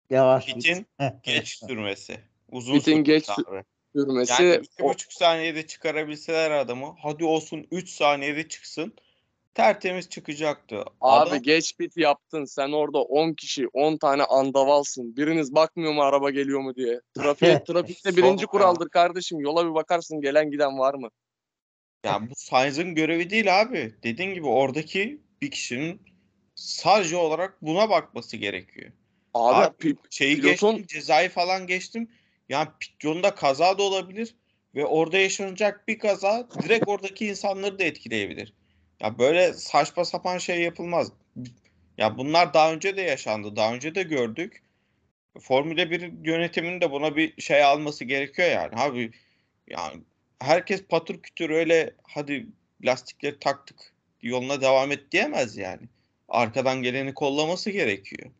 Yavaş 0.10 0.46
Pitin 0.46 0.86
geç 1.24 1.60
sürmesi. 1.68 2.20
Uzun 2.52 2.74
Pitin 2.74 3.04
geç. 3.04 3.30
Sürmesi 3.96 4.44
Yani 4.44 4.56
iki 4.64 4.84
o- 4.84 4.90
buçuk 4.90 5.14
saniyede 5.14 5.68
çıkarabilseler 5.68 6.52
adamı 6.52 6.96
hadi 7.02 7.26
olsun 7.26 7.68
3 7.72 7.90
saniyede 7.90 8.48
çıksın 8.48 8.94
tertemiz 9.54 10.10
çıkacaktı. 10.10 10.76
Abi 11.02 11.30
Adam- 11.30 11.42
geç 11.42 11.78
pit 11.78 11.98
yaptın. 11.98 12.46
Sen 12.46 12.72
orada 12.72 12.98
10 13.02 13.34
kişi, 13.34 13.68
10 13.68 13.98
tane 13.98 14.24
andavalsın. 14.24 15.16
Biriniz 15.18 15.56
bakmıyor 15.56 15.94
mu 15.94 16.02
araba 16.02 16.30
geliyor 16.30 16.60
mu 16.60 16.76
diye. 16.76 17.02
Trafik, 17.18 17.66
trafikte 17.68 18.18
birinci 18.18 18.46
kuraldır 18.46 18.90
kardeşim. 18.90 19.40
Yola 19.40 19.70
bir 19.70 19.74
bakarsın 19.74 20.22
gelen 20.22 20.52
giden 20.52 20.80
var 20.80 20.94
mı? 20.94 21.10
Yani 22.06 22.30
bu 22.30 22.34
Sainz'ın 22.38 22.96
görevi 22.96 23.30
değil 23.30 23.62
abi. 23.62 23.96
Dediğin 24.04 24.34
gibi 24.34 24.48
oradaki 24.48 25.22
bir 25.42 25.52
kişinin 25.52 26.02
sadece 26.56 27.16
olarak 27.18 27.62
buna 27.62 27.90
bakması 27.90 28.38
gerekiyor. 28.38 28.92
Abi, 29.34 29.66
Abi, 29.66 29.96
Şeyi 30.10 30.38
Pilotun- 30.38 30.76
geçtim, 30.76 30.86
cezayı 30.88 31.30
falan 31.30 31.68
geçtim. 31.68 32.10
Yani 32.50 32.68
pit 32.80 33.04
yolunda 33.04 33.36
kaza 33.36 33.78
da 33.78 33.84
olabilir 33.84 34.36
ve 34.76 34.86
orada 34.86 35.18
yaşanacak 35.18 35.88
bir 35.88 36.00
kaza 36.00 36.48
direkt 36.64 36.88
oradaki 36.88 37.28
insanları 37.28 37.80
da 37.80 37.84
etkileyebilir. 37.84 38.54
Ya 39.00 39.20
böyle 39.20 39.54
saçma 39.54 40.06
sapan 40.06 40.38
şey 40.38 40.62
yapılmaz. 40.62 41.12
Ya 41.98 42.18
bunlar 42.18 42.54
daha 42.54 42.74
önce 42.74 42.98
de 42.98 43.02
yaşandı. 43.02 43.56
Daha 43.56 43.74
önce 43.74 43.96
de 43.96 44.04
gördük. 44.04 44.64
Formula 45.40 45.92
1 45.92 46.14
yönetiminin 46.26 46.82
de 46.82 46.92
buna 46.92 47.16
bir 47.16 47.42
şey 47.42 47.64
alması 47.64 48.06
gerekiyor 48.06 48.50
yani. 48.50 48.72
Abi 48.76 49.12
yani 49.68 50.02
herkes 50.40 50.84
patır 50.88 51.22
kütür 51.22 51.50
öyle 51.50 51.96
hadi 52.04 52.48
lastikleri 52.86 53.40
taktık 53.40 53.94
yoluna 54.22 54.62
devam 54.62 54.92
et 54.92 55.12
diyemez 55.12 55.58
yani. 55.58 55.82
Arkadan 56.30 56.82
geleni 56.82 57.14
kollaması 57.14 57.70
gerekiyor. 57.72 58.32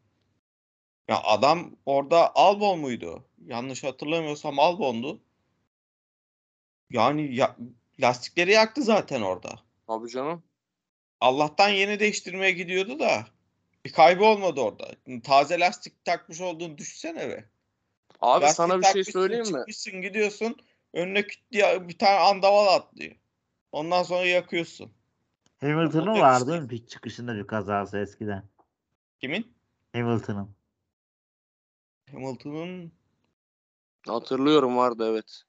Ya 1.08 1.22
adam 1.24 1.76
orada 1.86 2.36
Albon 2.36 2.80
muydu? 2.80 3.26
Yanlış 3.46 3.84
hatırlamıyorsam 3.84 4.60
Albon'du. 4.60 5.22
Yani 6.90 7.36
ya, 7.36 7.56
lastikleri 8.00 8.52
yaktı 8.52 8.84
zaten 8.84 9.22
orada. 9.22 9.60
Abi 9.88 10.10
canım. 10.10 10.44
Allah'tan 11.22 11.70
yeni 11.70 12.00
değiştirmeye 12.00 12.52
gidiyordu 12.52 13.00
da 13.00 13.26
bir 13.86 13.92
kaybı 13.92 14.26
olmadı 14.26 14.62
orada. 14.62 14.92
Taze 15.24 15.60
lastik 15.60 16.06
takmış 16.06 16.42
olduğunu 16.42 16.78
düşünsene 16.78 17.30
be. 17.30 17.46
Abi 18.22 18.44
Lastik 18.44 18.56
sana 18.56 18.80
bir 18.80 18.86
şey 18.86 19.04
söyleyeyim 19.04 19.46
mi? 19.46 19.52
Çıkmışsın 19.52 20.02
gidiyorsun 20.02 20.56
önüne 20.94 21.28
küt 21.28 21.52
diye 21.52 21.88
bir 21.88 21.98
tane 21.98 22.20
andaval 22.20 22.68
atlıyor. 22.68 23.16
Ondan 23.72 24.04
sonra 24.04 24.26
yakıyorsun. 24.26 24.92
Hamilton'ın 25.62 26.20
vardı 26.20 26.56
işte. 26.56 26.68
pit 26.68 26.90
çıkışında 26.90 27.36
bir 27.36 27.48
kazası 27.48 27.98
eskiden? 27.98 28.44
Kimin? 29.20 29.54
Hamilton'ın. 29.94 30.56
Hamilton'ın 32.12 32.92
Hatırlıyorum 34.08 34.78
vardı 34.78 35.08
evet. 35.12 35.44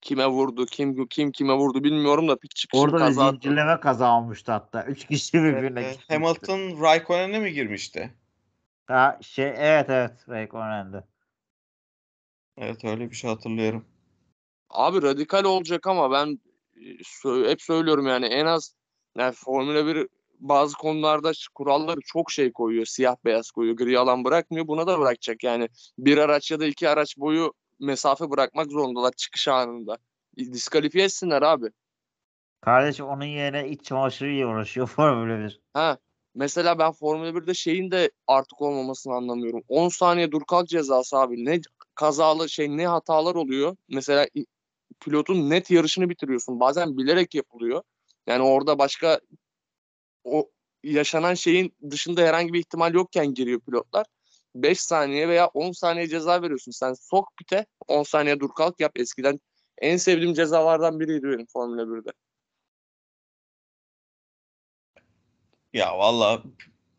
Kime 0.00 0.26
vurdu, 0.26 0.66
kim 0.66 1.06
kim 1.06 1.32
kime 1.32 1.54
vurdu 1.54 1.84
bilmiyorum 1.84 2.28
da 2.28 2.36
pit 2.36 2.54
çıkışı 2.54 2.82
Orada 2.82 2.98
kaza 2.98 3.24
attı. 3.26 3.34
zincirleme 3.34 3.80
kaza 3.80 4.18
olmuştu 4.18 4.52
hatta. 4.52 4.84
Üç 4.84 5.06
kişi 5.06 5.42
birbirine 5.42 5.80
e, 5.80 5.90
gitmişti. 5.90 6.14
Hamilton 6.14 6.82
Raikkonen'e 6.82 7.38
mi 7.38 7.52
girmişti? 7.52 8.14
Ha, 8.86 9.18
şey, 9.22 9.48
evet 9.56 9.90
evet. 9.90 10.28
Raikkonen'de. 10.28 11.04
Evet 12.56 12.84
öyle 12.84 13.10
bir 13.10 13.16
şey 13.16 13.30
hatırlıyorum. 13.30 13.84
Abi 14.70 15.02
radikal 15.02 15.44
olacak 15.44 15.86
ama 15.86 16.10
ben 16.10 16.38
e, 17.26 17.50
hep 17.50 17.62
söylüyorum 17.62 18.06
yani 18.06 18.26
en 18.26 18.46
az 18.46 18.74
yani 19.16 19.32
Formula 19.32 19.86
1 19.86 20.08
bazı 20.40 20.76
konularda 20.76 21.32
kuralları 21.54 22.00
çok 22.04 22.30
şey 22.30 22.52
koyuyor. 22.52 22.86
Siyah 22.86 23.16
beyaz 23.24 23.50
koyuyor. 23.50 23.76
Gri 23.76 23.98
alan 23.98 24.24
bırakmıyor. 24.24 24.66
Buna 24.66 24.86
da 24.86 24.98
bırakacak 24.98 25.44
yani. 25.44 25.68
Bir 25.98 26.18
araç 26.18 26.50
ya 26.50 26.60
da 26.60 26.66
iki 26.66 26.88
araç 26.88 27.18
boyu 27.18 27.52
mesafe 27.80 28.30
bırakmak 28.30 28.70
zorundalar 28.70 29.12
çıkış 29.12 29.48
anında. 29.48 29.98
Diskalifiye 30.36 31.04
etsinler 31.04 31.42
abi. 31.42 31.66
Kardeşim 32.60 33.06
onun 33.06 33.24
yerine 33.24 33.68
iç 33.68 33.84
çamaşırıyla 33.84 34.46
uğraşıyor 34.46 34.86
Formula 34.96 35.38
1. 35.44 35.60
Ha. 35.72 35.98
Mesela 36.34 36.78
ben 36.78 36.92
Formula 36.92 37.28
1'de 37.28 37.54
şeyin 37.54 37.90
de 37.90 38.10
artık 38.26 38.62
olmamasını 38.62 39.14
anlamıyorum. 39.14 39.62
10 39.68 39.88
saniye 39.88 40.32
dur 40.32 40.42
kalk 40.48 40.68
cezası 40.68 41.16
abi. 41.16 41.44
Ne 41.44 41.60
kazalı 41.94 42.48
şey 42.48 42.76
ne 42.76 42.86
hatalar 42.86 43.34
oluyor. 43.34 43.76
Mesela 43.88 44.26
pilotun 45.00 45.50
net 45.50 45.70
yarışını 45.70 46.10
bitiriyorsun. 46.10 46.60
Bazen 46.60 46.96
bilerek 46.96 47.34
yapılıyor. 47.34 47.82
Yani 48.26 48.42
orada 48.42 48.78
başka 48.78 49.20
o 50.24 50.50
yaşanan 50.82 51.34
şeyin 51.34 51.74
dışında 51.90 52.22
herhangi 52.22 52.52
bir 52.52 52.58
ihtimal 52.60 52.94
yokken 52.94 53.34
giriyor 53.34 53.60
pilotlar. 53.60 54.06
5 54.54 54.80
saniye 54.80 55.28
veya 55.28 55.46
10 55.46 55.72
saniye 55.72 56.08
ceza 56.08 56.42
veriyorsun. 56.42 56.72
Sen 56.72 56.92
sok 56.92 57.36
pite 57.36 57.66
10 57.88 58.02
saniye 58.02 58.40
dur 58.40 58.50
kalk 58.56 58.80
yap. 58.80 58.92
Eskiden 58.96 59.40
en 59.78 59.96
sevdiğim 59.96 60.34
cezalardan 60.34 61.00
biriydi 61.00 61.26
benim 61.26 61.46
Formula 61.46 61.82
1'de. 61.82 62.10
Ya 65.72 65.98
valla 65.98 66.42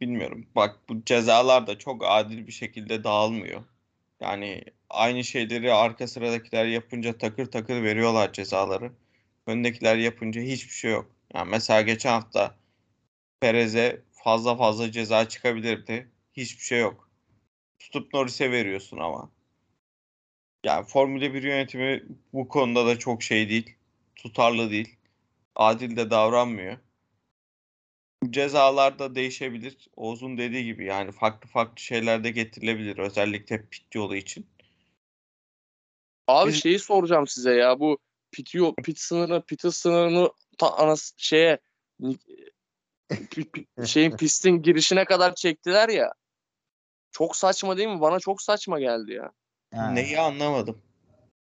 bilmiyorum. 0.02 0.48
Bak 0.56 0.80
bu 0.90 1.06
cezalar 1.06 1.68
da 1.68 1.78
çok 1.78 2.02
adil 2.06 2.48
bir 2.48 2.52
şekilde 2.52 3.04
dağılmıyor. 3.04 3.64
Yani 4.20 4.64
aynı 4.90 5.24
şeyleri 5.24 5.74
arka 5.74 6.08
sıradakiler 6.08 6.66
yapınca 6.66 7.18
takır 7.18 7.46
takır 7.46 7.84
veriyorlar 7.84 8.34
cezaları. 8.34 8.92
Öndekiler 9.48 9.96
yapınca 9.96 10.42
hiçbir 10.42 10.74
şey 10.74 10.92
yok. 10.92 11.12
Yani 11.34 11.50
mesela 11.50 11.82
geçen 11.82 12.10
hafta 12.10 12.56
Perez'e 13.40 14.02
fazla 14.12 14.56
fazla 14.58 14.92
ceza 14.92 15.30
çıkabilirdi. 15.30 16.12
Hiçbir 16.34 16.64
şey 16.64 16.80
yok. 16.80 17.09
Tutup 17.92 18.14
Norris'e 18.14 18.52
veriyorsun 18.52 18.98
ama. 18.98 19.32
Yani 20.64 20.86
Formula 20.86 21.34
1 21.34 21.44
yönetimi 21.44 22.04
bu 22.34 22.48
konuda 22.48 22.86
da 22.86 23.00
çok 23.00 23.24
şey 23.24 23.50
değil. 23.50 23.76
Tutarlı 24.16 24.72
değil. 24.72 24.96
Adil 25.56 25.98
de 25.98 26.10
davranmıyor. 26.10 26.78
Cezalar 28.30 29.00
da 29.00 29.16
değişebilir. 29.16 29.90
Oğuz'un 29.96 30.38
dediği 30.38 30.66
gibi 30.66 30.86
yani 30.86 31.12
farklı 31.12 31.50
farklı 31.50 31.82
şeyler 31.82 32.24
de 32.24 32.32
getirilebilir. 32.32 32.98
Özellikle 32.98 33.66
pit 33.66 33.96
yolu 33.96 34.16
için. 34.16 34.48
Abi 36.28 36.50
Biz- 36.50 36.62
şeyi 36.62 36.80
soracağım 36.80 37.28
size 37.28 37.54
ya 37.54 37.80
bu 37.80 37.98
pit, 38.32 38.56
yo- 38.56 38.76
pit 38.76 39.00
sınırı 39.00 39.42
pit 39.42 39.74
sınırını 39.74 40.32
ta, 40.58 40.74
anas 40.78 41.12
şeye 41.18 41.60
şeyin 43.86 44.18
pistin 44.18 44.62
girişine 44.62 45.06
kadar 45.06 45.36
çektiler 45.36 45.90
ya. 45.90 46.14
Çok 47.12 47.36
saçma 47.36 47.78
değil 47.78 47.90
mi? 47.90 48.02
Bana 48.02 48.20
çok 48.20 48.42
saçma 48.42 48.80
geldi 48.80 49.12
ya. 49.12 49.32
Ha. 49.74 49.92
Neyi 49.92 50.20
anlamadım. 50.20 50.82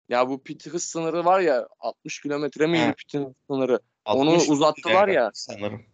Ya 0.10 0.30
bu 0.30 0.44
pit 0.44 0.68
hız 0.68 0.84
sınırı 0.84 1.26
var 1.26 1.40
ya 1.40 1.68
60 1.80 2.22
kilometre 2.22 2.68
mi 2.68 2.78
He. 2.78 2.82
yeni 2.82 2.94
pitin 2.94 3.26
hız 3.26 3.34
sınırı. 3.50 3.80
Onu 4.06 4.32
60 4.32 4.50
uzattılar 4.50 5.08
ya. 5.08 5.32
sanırım. 5.34 5.86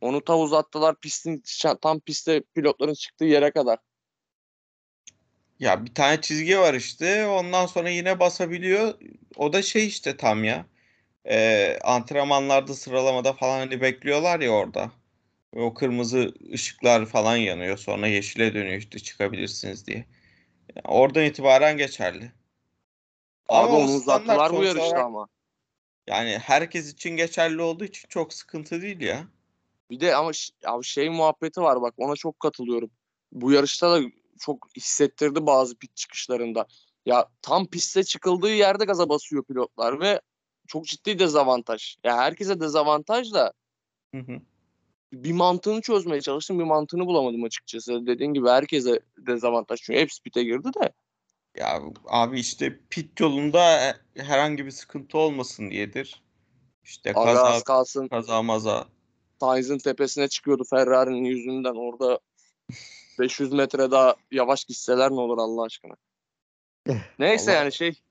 Onu 0.00 0.24
ta 0.24 0.38
uzattılar 0.38 0.96
pistin 1.00 1.42
tam 1.82 2.00
pistte 2.00 2.42
pilotların 2.54 2.94
çıktığı 2.94 3.24
yere 3.24 3.50
kadar. 3.50 3.78
Ya 5.58 5.84
bir 5.84 5.94
tane 5.94 6.20
çizgi 6.20 6.58
var 6.58 6.74
işte. 6.74 7.26
Ondan 7.26 7.66
sonra 7.66 7.90
yine 7.90 8.20
basabiliyor. 8.20 8.94
O 9.36 9.52
da 9.52 9.62
şey 9.62 9.86
işte 9.86 10.16
tam 10.16 10.44
ya. 10.44 10.66
Ee, 11.24 11.78
antrenmanlarda 11.84 12.74
sıralamada 12.74 13.32
falan 13.32 13.58
hani 13.58 13.80
bekliyorlar 13.80 14.40
ya 14.40 14.50
orada. 14.50 14.90
Ve 15.54 15.60
o 15.60 15.74
kırmızı 15.74 16.34
ışıklar 16.52 17.06
falan 17.06 17.36
yanıyor. 17.36 17.78
Sonra 17.78 18.06
yeşile 18.06 18.54
dönüyor 18.54 18.78
işte 18.78 18.98
çıkabilirsiniz 18.98 19.86
diye. 19.86 20.06
Yani 20.76 20.84
oradan 20.84 21.24
itibaren 21.24 21.76
geçerli. 21.76 22.32
Abi 23.48 23.68
Ama 23.68 23.78
o 23.78 23.80
onu 23.80 23.94
uzattılar 23.94 24.52
bu 24.52 24.64
yarışta 24.64 24.86
olarak- 24.86 25.04
ama. 25.04 25.28
Yani 26.06 26.38
herkes 26.38 26.92
için 26.92 27.10
geçerli 27.10 27.62
olduğu 27.62 27.84
için 27.84 28.08
çok 28.08 28.34
sıkıntı 28.34 28.82
değil 28.82 29.00
ya. 29.00 29.28
Bir 29.90 30.00
de 30.00 30.14
ama 30.16 30.30
ya 30.62 30.82
şey 30.82 31.08
muhabbeti 31.08 31.60
var 31.60 31.82
bak 31.82 31.94
ona 31.96 32.16
çok 32.16 32.40
katılıyorum. 32.40 32.90
Bu 33.32 33.52
yarışta 33.52 33.90
da 33.90 34.06
çok 34.40 34.68
hissettirdi 34.76 35.46
bazı 35.46 35.76
pit 35.76 35.96
çıkışlarında. 35.96 36.66
Ya 37.06 37.28
tam 37.42 37.66
piste 37.66 38.04
çıkıldığı 38.04 38.54
yerde 38.54 38.84
gaza 38.84 39.08
basıyor 39.08 39.44
pilotlar 39.44 40.00
ve 40.00 40.20
çok 40.68 40.84
ciddi 40.84 41.18
dezavantaj. 41.18 41.96
Ya 42.04 42.16
herkese 42.16 42.60
dezavantaj 42.60 43.32
da 43.32 43.52
Hı 44.14 44.20
hı. 44.20 44.40
Bir 45.12 45.32
mantığını 45.32 45.80
çözmeye 45.80 46.20
çalıştım. 46.20 46.58
Bir 46.58 46.64
mantığını 46.64 47.06
bulamadım 47.06 47.44
açıkçası. 47.44 48.06
Dediğin 48.06 48.34
gibi 48.34 48.48
herkese 48.48 49.00
dezavantaj. 49.18 49.80
Çünkü 49.82 50.00
hepsi 50.00 50.22
pite 50.22 50.44
girdi 50.44 50.68
de. 50.80 50.92
Ya 51.56 51.82
abi 52.08 52.40
işte 52.40 52.80
pit 52.90 53.20
yolunda 53.20 53.94
herhangi 54.16 54.66
bir 54.66 54.70
sıkıntı 54.70 55.18
olmasın 55.18 55.70
diyedir. 55.70 56.22
İşte 56.84 57.10
Aga 57.10 57.24
kaza 57.24 57.44
az 57.44 57.62
kalsın 57.62 58.08
kaza 58.08 58.42
maza. 58.42 58.86
Sainz'in 59.40 59.78
tepesine 59.78 60.28
çıkıyordu 60.28 60.64
Ferrari'nin 60.70 61.24
yüzünden. 61.24 61.74
Orada 61.74 62.18
500 63.18 63.52
metre 63.52 63.90
daha 63.90 64.16
yavaş 64.30 64.64
gitseler 64.64 65.10
ne 65.10 65.20
olur 65.20 65.38
Allah 65.38 65.62
aşkına. 65.62 65.94
Neyse 67.18 67.50
Allah- 67.50 67.58
yani 67.58 67.72
şey 67.72 68.02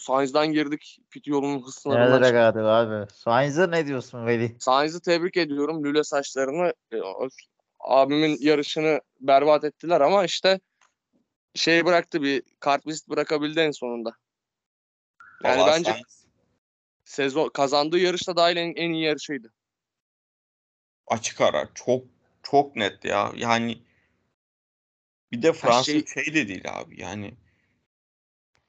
Sainz'dan 0.00 0.52
girdik 0.52 0.98
pit 1.10 1.26
yolunun 1.26 1.62
hız 1.62 1.74
sınırından 1.74 2.06
Nerelere 2.06 2.24
çıktık. 2.24 2.54
geldik 2.54 2.66
abi? 2.66 3.12
Sainz'e 3.14 3.70
ne 3.70 3.86
diyorsun 3.86 4.26
Veli? 4.26 4.56
Sainz'i 4.60 5.00
tebrik 5.00 5.36
ediyorum. 5.36 5.84
Lüle 5.84 6.04
saçlarını 6.04 6.74
e, 6.92 6.96
abimin 7.80 8.36
yarışını 8.40 9.00
berbat 9.20 9.64
ettiler 9.64 10.00
ama 10.00 10.24
işte 10.24 10.60
şey 11.54 11.84
bıraktı 11.84 12.22
bir 12.22 12.42
kartvizit 12.60 13.08
bırakabildi 13.08 13.60
en 13.60 13.70
sonunda. 13.70 14.12
Yani 15.44 15.60
Vallahi 15.60 15.70
bence 15.78 15.90
Sainz 15.92 16.26
sezon 17.04 17.48
kazandığı 17.48 17.98
yarışta 17.98 18.36
dahil 18.36 18.56
en, 18.56 18.72
en 18.76 18.90
iyi 18.92 19.04
yarışıydı. 19.04 19.52
açık 21.06 21.40
ara 21.40 21.68
çok 21.74 22.04
çok 22.42 22.76
net 22.76 23.04
ya. 23.04 23.32
Yani 23.36 23.82
bir 25.32 25.42
de 25.42 25.52
Fransa 25.52 25.82
şey- 25.84 26.06
şey 26.06 26.34
de 26.34 26.48
değil 26.48 26.64
abi. 26.72 27.00
Yani 27.00 27.34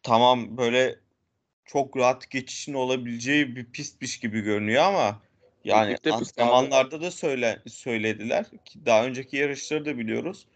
tamam 0.07 0.57
böyle 0.57 0.99
çok 1.65 1.97
rahat 1.97 2.29
geçişin 2.29 2.73
olabileceği 2.73 3.55
bir 3.55 3.65
pistmiş 3.65 4.19
gibi 4.19 4.41
görünüyor 4.41 4.83
ama 4.83 5.21
yani 5.63 5.87
Birlikte 5.87 6.09
pist 6.19 6.39
abi. 6.39 6.45
antrenmanlarda 6.45 7.01
da 7.01 7.11
söyle, 7.11 7.61
söylediler 7.67 8.45
ki 8.65 8.85
daha 8.85 9.05
önceki 9.05 9.37
yarışları 9.37 9.85
da 9.85 9.97
biliyoruz. 9.97 10.47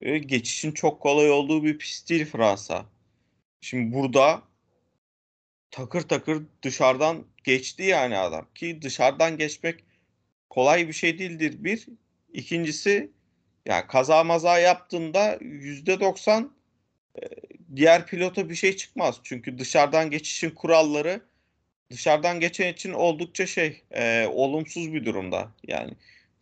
E, 0.00 0.18
geçişin 0.18 0.72
çok 0.72 1.00
kolay 1.00 1.30
olduğu 1.30 1.64
bir 1.64 1.78
pist 1.78 2.10
değil 2.10 2.26
Fransa. 2.26 2.86
Şimdi 3.60 3.94
burada 3.94 4.42
takır 5.70 6.00
takır 6.00 6.42
dışarıdan 6.62 7.26
geçti 7.44 7.82
yani 7.82 8.16
adam 8.16 8.46
ki 8.54 8.82
dışarıdan 8.82 9.38
geçmek 9.38 9.84
kolay 10.50 10.88
bir 10.88 10.92
şey 10.92 11.18
değildir 11.18 11.64
bir. 11.64 11.86
İkincisi 12.32 13.10
yani 13.66 13.86
kaza 13.86 14.24
maza 14.24 14.58
yaptığında 14.58 15.34
%90 15.40 16.48
e, 17.22 17.47
diğer 17.76 18.06
pilota 18.06 18.50
bir 18.50 18.54
şey 18.54 18.76
çıkmaz. 18.76 19.20
Çünkü 19.22 19.58
dışarıdan 19.58 20.10
geçişin 20.10 20.50
kuralları 20.50 21.20
dışarıdan 21.90 22.40
geçen 22.40 22.72
için 22.72 22.92
oldukça 22.92 23.46
şey 23.46 23.82
e, 23.90 24.26
olumsuz 24.26 24.92
bir 24.92 25.04
durumda. 25.04 25.48
Yani 25.66 25.90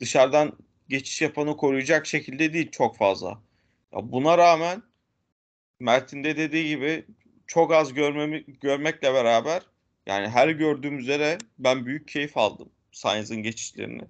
dışarıdan 0.01 0.53
geçiş 0.89 1.23
yapanı 1.23 1.57
koruyacak 1.57 2.07
şekilde 2.07 2.53
değil 2.53 2.71
çok 2.71 2.97
fazla. 2.97 3.29
Ya 3.93 4.13
buna 4.13 4.39
rağmen 4.39 4.83
Mert'in 5.81 6.25
de 6.25 6.37
dediği 6.37 6.69
gibi 6.69 7.05
çok 7.47 7.73
az 7.73 7.95
görmemi, 7.95 8.45
görmekle 8.61 9.15
beraber 9.15 9.63
yani 10.07 10.29
her 10.29 10.49
gördüğüm 10.49 10.99
üzere 10.99 11.39
ben 11.59 11.87
büyük 11.87 12.09
keyif 12.09 12.37
aldım 12.37 12.71
Sainz'ın 12.93 13.43
geçişlerini. 13.43 14.03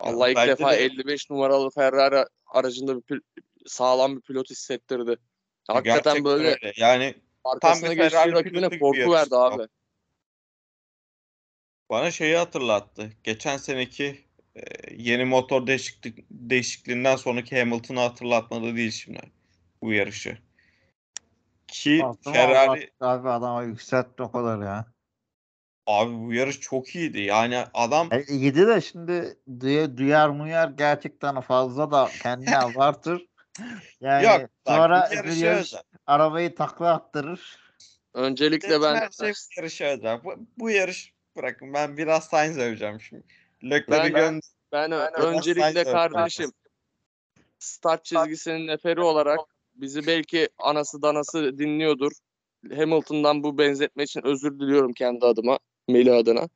Allah 0.00 0.28
ilk 0.28 0.36
bence 0.36 0.52
defa 0.52 0.72
de- 0.72 0.76
55 0.76 1.30
numaralı 1.30 1.70
Ferrari 1.70 2.24
aracında 2.46 2.96
bir 2.96 3.22
sağlam 3.66 4.16
bir 4.16 4.20
pilot 4.20 4.50
hissettirdi. 4.50 5.16
Hakikaten 5.68 6.02
Gerçekten 6.02 6.24
böyle 6.24 6.48
öyle. 6.48 6.72
Yani 6.76 7.14
arkasına 7.44 7.90
bir 7.90 7.96
geçtiği 7.96 8.10
Ferrari 8.18 8.32
rakibine 8.32 8.78
korku 8.78 9.12
verdi 9.12 9.36
abi. 9.36 9.68
Bana 11.90 12.10
şeyi 12.10 12.36
hatırlattı. 12.36 13.12
Geçen 13.24 13.56
seneki 13.56 14.24
e, 14.54 14.62
yeni 14.96 15.24
motor 15.24 15.66
değişiklik, 15.66 16.24
değişikliğinden 16.30 17.16
sonraki 17.16 17.58
Hamilton'ı 17.58 18.00
hatırlatmadı 18.00 18.76
değil 18.76 18.90
şimdi 18.90 19.20
bu 19.82 19.92
yarışı. 19.92 20.38
Ki 21.68 22.02
Aslında 22.04 22.36
Ferrari 22.36 22.90
Abi 23.00 23.28
adama 23.28 23.62
yükseltti 23.62 24.22
o 24.22 24.32
kadar 24.32 24.62
ya. 24.62 24.86
abi 25.86 26.12
bu 26.18 26.32
yarış 26.32 26.60
çok 26.60 26.94
iyiydi. 26.94 27.20
Yani 27.20 27.64
adam 27.74 28.08
E, 28.10 28.22
iyiydi 28.22 28.66
de 28.66 28.80
şimdi 28.80 29.38
duya, 29.60 29.96
duyar 29.96 30.28
muyar 30.28 30.68
gerçekten 30.68 31.40
fazla 31.40 31.90
da 31.90 32.10
kendine 32.22 32.58
abartır. 32.58 33.26
Yani 34.00 34.24
yok 34.24 34.50
bak 34.66 34.76
sonra 34.76 35.08
yarışı 35.14 35.46
özel. 35.46 35.82
arabayı 36.06 36.54
takla 36.54 36.92
attırır. 36.92 37.58
Öncelikle 38.14 38.82
ben 38.82 38.94
Her 38.94 39.10
şey 39.10 39.30
bu 39.30 39.60
yarışa 39.60 39.84
özel. 39.84 40.24
Bu, 40.24 40.34
bu 40.58 40.70
yarış 40.70 41.12
bırakın 41.36 41.74
ben 41.74 41.96
biraz 41.96 42.24
Sainz 42.24 42.58
öveceğim 42.58 43.00
şimdi. 43.00 43.24
Leclerc'i 43.64 44.14
Ben- 44.14 44.20
gön 44.20 44.40
ben 44.72 44.90
biraz 44.90 45.24
öncelikle 45.24 45.84
kardeşim 45.84 46.52
start 47.58 48.04
çizgisinin 48.04 48.66
neferi 48.66 49.00
olarak 49.00 49.40
bizi 49.74 50.06
belki 50.06 50.48
anası 50.58 51.02
danası 51.02 51.58
dinliyordur. 51.58 52.12
Hamilton'dan 52.76 53.42
bu 53.42 53.58
benzetme 53.58 54.02
için 54.02 54.26
özür 54.26 54.58
diliyorum 54.58 54.92
kendi 54.92 55.26
adıma, 55.26 55.58
Melih 55.88 56.16
adına. 56.16 56.48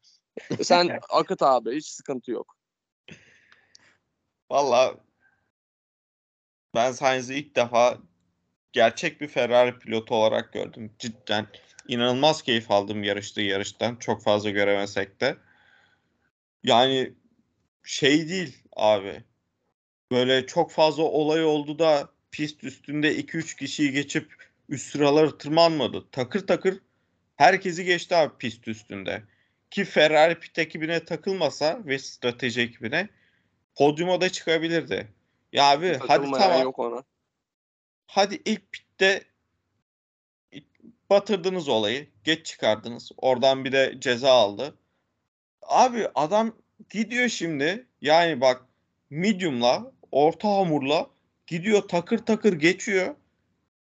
Sen 0.62 1.00
akıt 1.10 1.42
abi, 1.42 1.76
hiç 1.76 1.86
sıkıntı 1.86 2.30
yok. 2.30 2.56
Valla 4.50 4.94
ben 6.74 6.92
Sainz'i 6.92 7.34
ilk 7.34 7.56
defa 7.56 7.98
gerçek 8.72 9.20
bir 9.20 9.28
Ferrari 9.28 9.78
pilotu 9.78 10.14
olarak 10.14 10.52
gördüm. 10.52 10.92
Cidden 10.98 11.46
inanılmaz 11.88 12.42
keyif 12.42 12.70
aldım 12.70 13.02
yarıştığı 13.02 13.40
yarıştan. 13.40 13.96
Çok 13.96 14.22
fazla 14.22 14.50
göremesek 14.50 15.20
de. 15.20 15.36
Yani 16.64 17.12
şey 17.84 18.28
değil 18.28 18.64
abi. 18.76 19.24
Böyle 20.12 20.46
çok 20.46 20.70
fazla 20.70 21.02
olay 21.02 21.44
oldu 21.44 21.78
da 21.78 22.08
pist 22.30 22.64
üstünde 22.64 23.16
2-3 23.16 23.56
kişiyi 23.56 23.92
geçip 23.92 24.34
üst 24.68 24.92
sıraları 24.92 25.38
tırmanmadı. 25.38 26.10
Takır 26.12 26.46
takır 26.46 26.78
herkesi 27.36 27.84
geçti 27.84 28.16
abi 28.16 28.38
pist 28.38 28.68
üstünde. 28.68 29.22
Ki 29.70 29.84
Ferrari 29.84 30.40
pit 30.40 30.58
ekibine 30.58 31.04
takılmasa 31.04 31.80
ve 31.84 31.98
strateji 31.98 32.60
ekibine 32.60 33.08
podyuma 33.74 34.20
da 34.20 34.28
çıkabilirdi. 34.28 35.08
Ya 35.52 35.70
abi 35.70 35.98
hadi 36.08 36.30
tamam. 36.30 36.62
yok 36.62 36.78
ona. 36.78 37.04
Hadi 38.06 38.42
ilk 38.44 38.72
pitte 38.72 39.24
batırdınız 41.10 41.68
olayı. 41.68 42.08
Geç 42.24 42.46
çıkardınız. 42.46 43.12
Oradan 43.16 43.64
bir 43.64 43.72
de 43.72 43.94
ceza 43.98 44.32
aldı. 44.32 44.74
Abi 45.62 46.08
adam 46.14 46.52
gidiyor 46.90 47.28
şimdi. 47.28 47.86
Yani 48.00 48.40
bak 48.40 48.66
medium'la 49.10 49.92
orta 50.12 50.48
hamurla 50.48 51.10
gidiyor 51.46 51.88
takır 51.88 52.18
takır 52.18 52.52
geçiyor. 52.52 53.14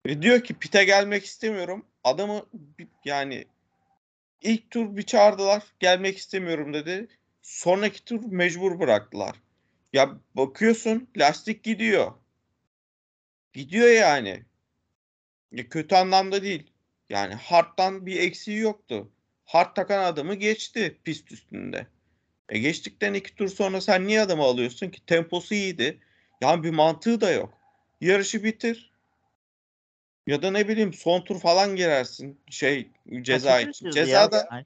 Ve 0.05 0.21
diyor 0.21 0.43
ki 0.43 0.53
pite 0.53 0.83
gelmek 0.83 1.25
istemiyorum. 1.25 1.85
Adamı 2.03 2.45
yani 3.05 3.45
ilk 4.41 4.71
tur 4.71 4.97
bir 4.97 5.03
çağırdılar. 5.03 5.63
Gelmek 5.79 6.17
istemiyorum 6.17 6.73
dedi. 6.73 7.07
Sonraki 7.41 8.05
tur 8.05 8.21
mecbur 8.25 8.79
bıraktılar. 8.79 9.35
Ya 9.93 10.19
bakıyorsun 10.35 11.07
lastik 11.17 11.63
gidiyor. 11.63 12.11
Gidiyor 13.53 13.87
yani. 13.87 14.43
Ya 15.51 15.69
kötü 15.69 15.95
anlamda 15.95 16.43
değil. 16.43 16.71
Yani 17.09 17.33
hard'dan 17.33 18.05
bir 18.05 18.19
eksiği 18.19 18.59
yoktu. 18.59 19.11
Hard 19.45 19.75
takan 19.75 20.03
adamı 20.03 20.35
geçti 20.35 20.97
pist 21.03 21.31
üstünde. 21.31 21.87
E 22.49 22.59
geçtikten 22.59 23.13
iki 23.13 23.35
tur 23.35 23.47
sonra 23.49 23.81
sen 23.81 24.07
niye 24.07 24.21
adamı 24.21 24.43
alıyorsun 24.43 24.89
ki? 24.89 25.05
Temposu 25.05 25.53
iyiydi. 25.53 25.99
Yani 26.41 26.63
bir 26.63 26.69
mantığı 26.71 27.21
da 27.21 27.31
yok. 27.31 27.57
Yarışı 28.01 28.43
bitir. 28.43 28.93
Ya 30.27 30.41
da 30.41 30.51
ne 30.51 30.67
bileyim 30.67 30.93
son 30.93 31.21
tur 31.21 31.39
falan 31.39 31.75
girersin. 31.75 32.39
Şey 32.49 32.91
ceza 33.21 33.61
için. 33.61 33.71
çizdi 33.71 33.99
ya 33.99 34.05
Cezada 34.05 34.39
Sainz? 34.49 34.65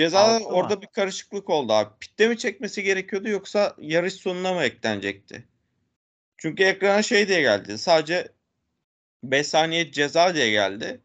Cezada 0.00 0.34
Altı 0.34 0.44
mı? 0.44 0.54
orada 0.54 0.82
bir 0.82 0.86
karışıklık 0.86 1.50
oldu 1.50 1.72
abi. 1.72 1.90
Pitte 2.00 2.28
mi 2.28 2.38
çekmesi 2.38 2.82
gerekiyordu 2.82 3.28
yoksa 3.28 3.76
yarış 3.78 4.14
sonuna 4.14 4.54
mı 4.54 4.62
eklenecekti? 4.62 5.48
Çünkü 6.36 6.62
ekrana 6.64 7.02
şey 7.02 7.28
diye 7.28 7.40
geldi. 7.40 7.78
Sadece 7.78 8.28
5 9.22 9.46
saniye 9.46 9.92
ceza 9.92 10.34
diye 10.34 10.50
geldi. 10.50 11.00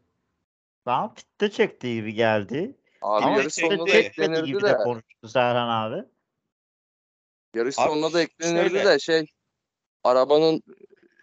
Bana 0.86 1.14
pitte 1.14 1.50
çektiği 1.50 1.94
gibi 1.94 2.14
geldi. 2.14 2.76
Abi 3.02 3.24
Ama 3.24 3.38
yarış 3.38 3.54
sonuna 3.54 3.86
da 3.86 3.90
eklenirdi 3.90 4.46
gibi 4.46 4.62
de. 4.62 4.66
de 4.66 4.76
konuştu 4.76 5.28
Serhan 5.28 5.68
abi. 5.68 6.08
Yarış 7.54 7.78
Abi 7.78 7.88
sonuna 7.90 8.12
da 8.12 8.22
eklenirdi 8.22 8.70
şöyle. 8.70 8.84
de 8.84 8.98
şey 8.98 9.26
arabanın 10.04 10.62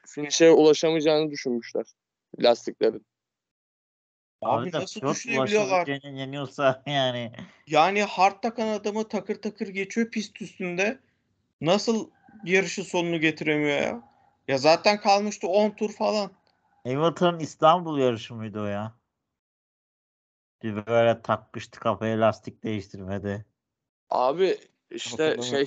finişe 0.07 0.51
ulaşamayacağını 0.51 1.31
düşünmüşler 1.31 1.85
lastiklerin. 2.39 3.05
Abi 4.43 4.73
de 4.73 4.79
nasıl 4.79 5.01
düşünebiliyorlar? 5.01 5.87
yeniyorsa 5.87 6.83
yani. 6.87 7.31
Yani 7.67 8.03
hard 8.03 8.41
takan 8.41 8.67
adamı 8.67 9.07
takır 9.07 9.41
takır 9.41 9.67
geçiyor 9.67 10.11
pist 10.11 10.41
üstünde. 10.41 10.99
Nasıl 11.61 12.09
yarışı 12.43 12.83
sonunu 12.83 13.19
getiremiyor 13.19 13.77
ya? 13.81 14.01
Ya 14.47 14.57
zaten 14.57 14.99
kalmıştı 14.99 15.47
10 15.47 15.71
tur 15.71 15.91
falan. 15.93 16.31
Hamilton'ın 16.83 17.39
İstanbul 17.39 17.99
yarışı 17.99 18.35
mıydı 18.35 18.61
o 18.61 18.65
ya? 18.65 18.95
Bir 20.63 20.85
böyle 20.85 21.21
takmıştı 21.21 21.79
kafaya 21.79 22.21
lastik 22.21 22.63
değiştirmedi. 22.63 23.45
Abi 24.09 24.57
işte 24.91 25.37
şey 25.41 25.65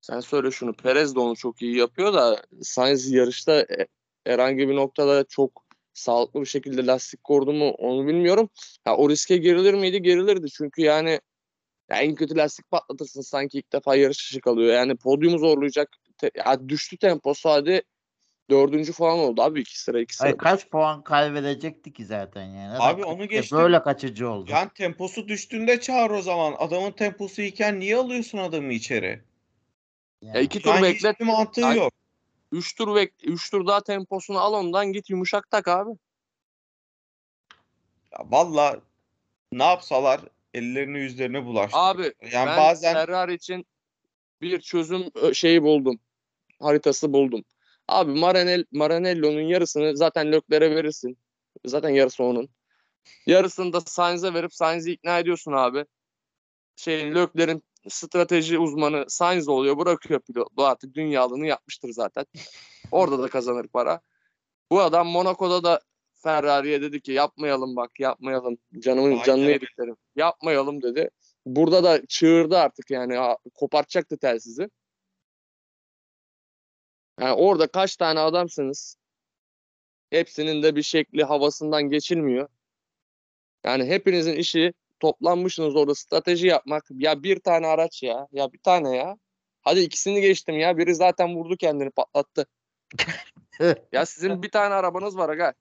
sen 0.00 0.20
söyle 0.20 0.50
şunu 0.50 0.72
Perez 0.72 1.14
de 1.14 1.20
onu 1.20 1.36
çok 1.36 1.62
iyi 1.62 1.76
yapıyor 1.76 2.14
da 2.14 2.42
Sainz 2.62 3.10
yarışta 3.10 3.60
e- 3.60 3.86
herhangi 4.24 4.68
bir 4.68 4.76
noktada 4.76 5.24
çok 5.24 5.69
sağlıklı 5.94 6.40
bir 6.40 6.46
şekilde 6.46 6.86
lastik 6.86 7.24
korudu 7.24 7.52
mu 7.52 7.70
onu 7.70 8.06
bilmiyorum. 8.06 8.50
Ha, 8.84 8.96
o 8.96 9.10
riske 9.10 9.36
girilir 9.36 9.74
miydi? 9.74 10.02
Gerilirdi. 10.02 10.50
Çünkü 10.50 10.82
yani 10.82 11.20
ya 11.90 11.96
en 11.96 12.14
kötü 12.14 12.36
lastik 12.36 12.70
patlatırsın 12.70 13.20
sanki 13.20 13.58
ilk 13.58 13.72
defa 13.72 13.96
yarış 13.96 14.18
dışı 14.18 14.40
kalıyor. 14.40 14.74
Yani 14.74 14.96
podyumu 14.96 15.38
zorlayacak. 15.38 15.88
Te- 16.18 16.30
ya 16.34 16.68
düştü 16.68 16.96
temposu 16.96 17.50
hadi 17.50 17.82
dördüncü 18.50 18.92
falan 18.92 19.18
oldu 19.18 19.42
abi 19.42 19.60
iki 19.60 19.80
sıra 19.80 20.00
iki 20.00 20.16
sıra. 20.16 20.28
Ay 20.28 20.36
kaç 20.36 20.68
puan 20.70 21.02
kaybedecekti 21.04 21.92
ki 21.92 22.04
zaten 22.04 22.44
yani. 22.44 22.76
Abi 22.78 23.04
onu 23.04 23.18
kırk- 23.18 23.30
geçtim. 23.30 23.58
Böyle 23.58 23.82
kaçıcı 23.82 24.30
oldu. 24.30 24.50
Yani 24.50 24.70
temposu 24.74 25.28
düştüğünde 25.28 25.80
çağır 25.80 26.10
o 26.10 26.22
zaman. 26.22 26.54
Adamın 26.58 26.90
temposu 26.90 27.42
iken 27.42 27.80
niye 27.80 27.96
alıyorsun 27.96 28.38
adamı 28.38 28.72
içeri? 28.72 29.20
Yani. 30.22 30.36
Ya 30.36 30.42
iki 30.42 30.62
tur 30.62 30.70
Yani 30.70 30.82
beklet. 30.82 31.14
hiçbir 31.14 31.26
mantığı 31.26 31.60
yok. 31.60 31.92
Üç 32.52 32.74
tur 32.74 32.94
bek 32.94 33.12
üç 33.22 33.50
tur 33.50 33.66
daha 33.66 33.80
temposunu 33.80 34.38
al 34.38 34.52
ondan 34.52 34.92
git 34.92 35.10
yumuşak 35.10 35.50
tak 35.50 35.68
abi. 35.68 35.90
Ya 38.12 38.18
valla 38.30 38.80
ne 39.52 39.64
yapsalar 39.64 40.20
ellerini 40.54 40.98
yüzlerine 40.98 41.44
bulaştı. 41.44 41.78
Abi 41.78 42.14
yani 42.32 42.46
ben 42.46 42.56
bazen 42.56 42.94
Ferrari 42.94 43.34
için 43.34 43.66
bir 44.40 44.60
çözüm 44.60 45.10
ö, 45.14 45.34
şeyi 45.34 45.62
buldum. 45.62 46.00
Haritası 46.60 47.12
buldum. 47.12 47.44
Abi 47.88 48.12
Maranel, 48.12 48.64
Maranello'nun 48.72 49.40
yarısını 49.40 49.96
zaten 49.96 50.32
Leclerc'e 50.32 50.76
verirsin. 50.76 51.18
Zaten 51.66 51.88
yarısı 51.88 52.24
onun. 52.24 52.48
Yarısını 53.26 53.72
da 53.72 53.80
Sainz'e 53.80 54.34
verip 54.34 54.54
Sainz'i 54.54 54.92
ikna 54.92 55.18
ediyorsun 55.18 55.52
abi. 55.52 55.84
Şeyin 56.76 57.14
Leclerc'in 57.14 57.62
strateji 57.88 58.58
uzmanı 58.58 59.04
Sainz 59.08 59.48
oluyor. 59.48 59.78
Bırakıyor 59.78 60.20
pilot. 60.20 60.56
Bu 60.56 60.64
artık 60.64 60.94
dünyalığını 60.94 61.46
yapmıştır 61.46 61.92
zaten. 61.92 62.26
Orada 62.90 63.22
da 63.22 63.28
kazanır 63.28 63.66
para. 63.68 64.00
Bu 64.70 64.80
adam 64.80 65.08
Monaco'da 65.08 65.64
da 65.64 65.80
Ferrari'ye 66.14 66.82
dedi 66.82 67.00
ki 67.00 67.12
yapmayalım 67.12 67.76
bak 67.76 68.00
yapmayalım. 68.00 68.58
Canımın 68.78 69.10
Aynen 69.10 69.22
canını 69.22 69.50
yediklerim. 69.50 69.96
Yapmayalım 70.16 70.82
dedi. 70.82 71.10
Burada 71.46 71.84
da 71.84 72.06
çığırdı 72.06 72.58
artık 72.58 72.90
yani 72.90 73.16
ha, 73.16 73.36
kopartacaktı 73.54 74.18
telsizi. 74.18 74.70
Yani 77.20 77.32
orada 77.32 77.66
kaç 77.66 77.96
tane 77.96 78.20
adamsınız? 78.20 78.96
Hepsinin 80.10 80.62
de 80.62 80.76
bir 80.76 80.82
şekli 80.82 81.24
havasından 81.24 81.82
geçilmiyor. 81.82 82.48
Yani 83.64 83.84
hepinizin 83.84 84.36
işi 84.36 84.72
toplanmışsınız 85.00 85.76
orada 85.76 85.94
strateji 85.94 86.46
yapmak. 86.46 86.84
Ya 86.90 87.22
bir 87.22 87.40
tane 87.40 87.66
araç 87.66 88.02
ya. 88.02 88.26
Ya 88.32 88.52
bir 88.52 88.58
tane 88.58 88.96
ya. 88.96 89.16
Hadi 89.62 89.80
ikisini 89.80 90.20
geçtim 90.20 90.58
ya. 90.58 90.78
Biri 90.78 90.94
zaten 90.94 91.36
vurdu 91.36 91.56
kendini 91.56 91.90
patlattı. 91.90 92.46
Ya 93.92 94.06
sizin 94.06 94.42
bir 94.42 94.50
tane 94.50 94.74
arabanız 94.74 95.16
var 95.16 95.28
aga. 95.28 95.54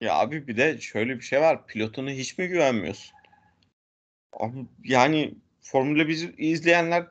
ya 0.00 0.14
abi 0.14 0.46
bir 0.46 0.56
de 0.56 0.80
şöyle 0.80 1.16
bir 1.16 1.22
şey 1.22 1.40
var. 1.40 1.66
Pilotuna 1.66 2.10
hiç 2.10 2.38
mi 2.38 2.48
güvenmiyorsun? 2.48 3.16
Abi 4.32 4.66
yani 4.84 5.34
Formula 5.60 6.02
1'i 6.02 6.46
izleyenler 6.46 7.06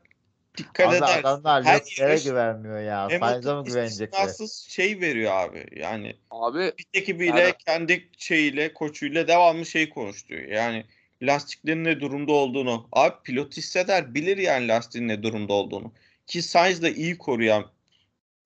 dikkat 0.58 0.88
Abi 0.88 0.96
eder. 0.96 1.20
adamlar 1.20 1.64
Her 1.64 1.82
yarış 2.00 2.24
güvenmiyor 2.24 2.80
ya. 2.82 3.02
Hamilton 3.02 3.60
mi 3.60 3.66
güvenecekler? 3.66 4.28
istisnasız 4.28 4.68
şey 4.70 5.02
veriyor 5.02 5.32
abi. 5.34 5.66
Yani 5.76 6.16
Abi 6.32 6.72
pit 6.78 6.88
ekibiyle 6.94 7.40
Yani- 7.40 7.54
kendi 7.66 8.10
şeyiyle 8.18 8.74
koçuyla 8.74 9.28
devamlı 9.28 9.66
şey 9.66 9.90
konuşuyor. 9.90 10.42
Yani 10.42 10.86
lastiklerin 11.22 11.84
ne 11.84 12.00
durumda 12.00 12.32
olduğunu. 12.32 12.88
Abi 12.92 13.16
pilot 13.24 13.58
hisseder 13.58 14.14
bilir 14.14 14.38
yani 14.38 14.68
lastiğin 14.68 15.08
ne 15.08 15.24
durumda 15.24 15.54
olduğunu. 15.54 15.92
Ki 16.28 16.42
Sainz 16.42 16.82
de 16.82 16.96
iyi 16.96 17.18
koruyan 17.18 17.66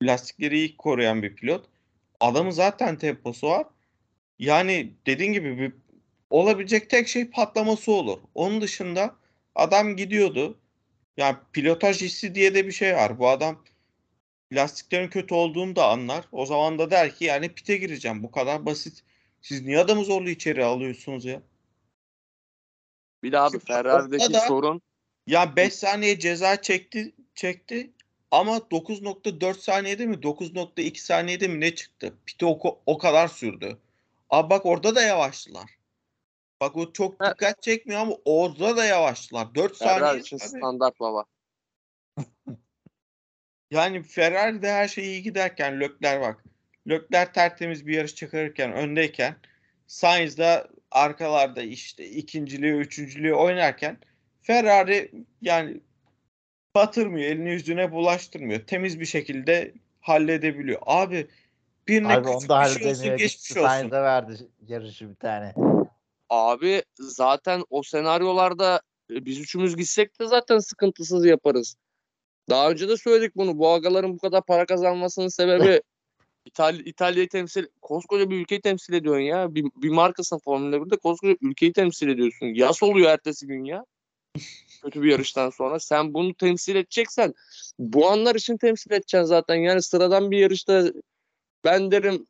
lastikleri 0.02 0.58
iyi 0.58 0.76
koruyan 0.76 1.22
bir 1.22 1.34
pilot. 1.34 1.66
Adamın 2.20 2.50
zaten 2.50 2.98
temposu 2.98 3.48
var. 3.48 3.66
Yani 4.38 4.92
dediğin 5.06 5.32
gibi 5.32 5.58
bir, 5.58 5.72
olabilecek 6.30 6.90
tek 6.90 7.08
şey 7.08 7.30
patlaması 7.30 7.92
olur. 7.92 8.18
Onun 8.34 8.60
dışında 8.60 9.14
adam 9.54 9.96
gidiyordu. 9.96 10.58
Yani 11.16 11.36
pilotaj 11.52 12.00
hissi 12.00 12.34
diye 12.34 12.54
de 12.54 12.66
bir 12.66 12.72
şey 12.72 12.94
var. 12.94 13.18
Bu 13.18 13.28
adam 13.28 13.64
lastiklerin 14.52 15.08
kötü 15.08 15.34
olduğunu 15.34 15.76
da 15.76 15.88
anlar. 15.88 16.24
O 16.32 16.46
zaman 16.46 16.78
da 16.78 16.90
der 16.90 17.14
ki 17.14 17.24
yani 17.24 17.54
pite 17.54 17.76
gireceğim. 17.76 18.22
Bu 18.22 18.30
kadar 18.30 18.66
basit. 18.66 19.02
Siz 19.42 19.62
niye 19.62 19.78
adamı 19.78 20.04
zorla 20.04 20.30
içeri 20.30 20.64
alıyorsunuz 20.64 21.24
ya? 21.24 21.42
Bir 23.22 23.32
de 23.32 23.38
abi 23.38 23.52
Şimdi 23.52 23.64
Ferrari'deki 23.64 24.32
da- 24.32 24.40
sorun 24.40 24.82
Ya 25.26 25.56
5 25.56 25.74
saniye 25.74 26.18
ceza 26.18 26.62
çekti 26.62 27.14
çekti 27.34 27.90
ama 28.30 28.56
9.4 28.56 29.60
saniyede 29.60 30.06
mi 30.06 30.22
9.2 30.22 31.02
saniyede 31.02 31.48
mi 31.48 31.60
ne 31.60 31.74
çıktı? 31.74 32.14
Piti 32.26 32.46
o, 32.46 32.80
o 32.86 32.98
kadar 32.98 33.28
sürdü. 33.28 33.78
Abi 34.30 34.50
bak 34.50 34.66
orada 34.66 34.94
da 34.94 35.02
yavaştılar. 35.02 35.79
Bak 36.60 36.76
o 36.76 36.92
çok 36.92 37.20
dikkat 37.20 37.62
çekmiyor 37.62 38.00
ama 38.00 38.14
orada 38.24 38.76
da 38.76 38.84
yavaştılar. 38.84 39.54
4 39.54 39.76
saniye. 39.76 39.98
Ferrari 39.98 40.22
standart 40.24 41.00
baba. 41.00 41.24
Yani 43.70 44.02
Ferrari'de 44.02 44.72
her 44.72 44.88
şey 44.88 45.04
iyi 45.04 45.22
giderken 45.22 45.80
Lökler 45.80 46.20
bak. 46.20 46.44
Lökler 46.88 47.32
tertemiz 47.32 47.86
bir 47.86 47.96
yarış 47.96 48.14
çıkarırken 48.14 48.72
öndeyken 48.72 49.36
Sainz 49.86 50.38
da 50.38 50.68
arkalarda 50.90 51.62
işte 51.62 52.06
ikinciliği, 52.06 52.72
üçüncülüğü 52.72 53.34
oynarken 53.34 53.98
Ferrari 54.42 55.10
yani 55.42 55.80
batırmıyor, 56.74 57.30
elini 57.30 57.50
yüzüne 57.50 57.92
bulaştırmıyor. 57.92 58.60
Temiz 58.60 59.00
bir 59.00 59.06
şekilde 59.06 59.74
halledebiliyor. 60.00 60.80
Abi 60.86 61.26
birine 61.88 62.12
Abi 62.12 62.28
onu 62.28 62.48
da 62.48 62.62
bir 62.62 62.80
şey 62.80 62.90
olsun, 62.90 63.16
geçmiş 63.16 63.50
olsun. 63.50 63.68
Sainz'e 63.68 64.02
verdi 64.02 64.32
yarışı 64.66 65.10
bir 65.10 65.14
tane. 65.14 65.54
Abi 66.30 66.82
zaten 66.98 67.64
o 67.70 67.82
senaryolarda 67.82 68.80
e, 69.10 69.24
biz 69.24 69.38
üçümüz 69.38 69.76
gitsek 69.76 70.20
de 70.20 70.26
zaten 70.26 70.58
sıkıntısız 70.58 71.26
yaparız. 71.26 71.76
Daha 72.48 72.70
önce 72.70 72.88
de 72.88 72.96
söyledik 72.96 73.36
bunu. 73.36 73.58
Bu 73.58 73.68
agaların 73.68 74.12
bu 74.12 74.18
kadar 74.18 74.44
para 74.44 74.66
kazanmasının 74.66 75.28
sebebi 75.28 75.82
İtalya, 76.44 76.82
İtalya'yı 76.84 77.28
temsil, 77.28 77.66
koskoca 77.82 78.30
bir 78.30 78.40
ülkeyi 78.40 78.60
temsil 78.60 78.92
ediyorsun 78.92 79.22
ya. 79.22 79.54
Bir, 79.54 79.64
bir 79.76 79.88
markasın 79.88 80.38
Formula 80.38 80.76
1'de 80.76 80.96
koskoca 80.96 81.36
ülkeyi 81.40 81.72
temsil 81.72 82.08
ediyorsun. 82.08 82.46
Yas 82.46 82.82
oluyor 82.82 83.10
ertesi 83.10 83.46
gün 83.46 83.64
ya. 83.64 83.84
Kötü 84.82 85.02
bir 85.02 85.10
yarıştan 85.10 85.50
sonra. 85.50 85.80
Sen 85.80 86.14
bunu 86.14 86.34
temsil 86.34 86.76
edeceksen 86.76 87.34
bu 87.78 88.10
anlar 88.10 88.34
için 88.34 88.56
temsil 88.56 88.90
edeceksin 88.90 89.22
zaten. 89.22 89.54
Yani 89.54 89.82
sıradan 89.82 90.30
bir 90.30 90.38
yarışta 90.38 90.92
ben 91.64 91.90
derim 91.90 92.26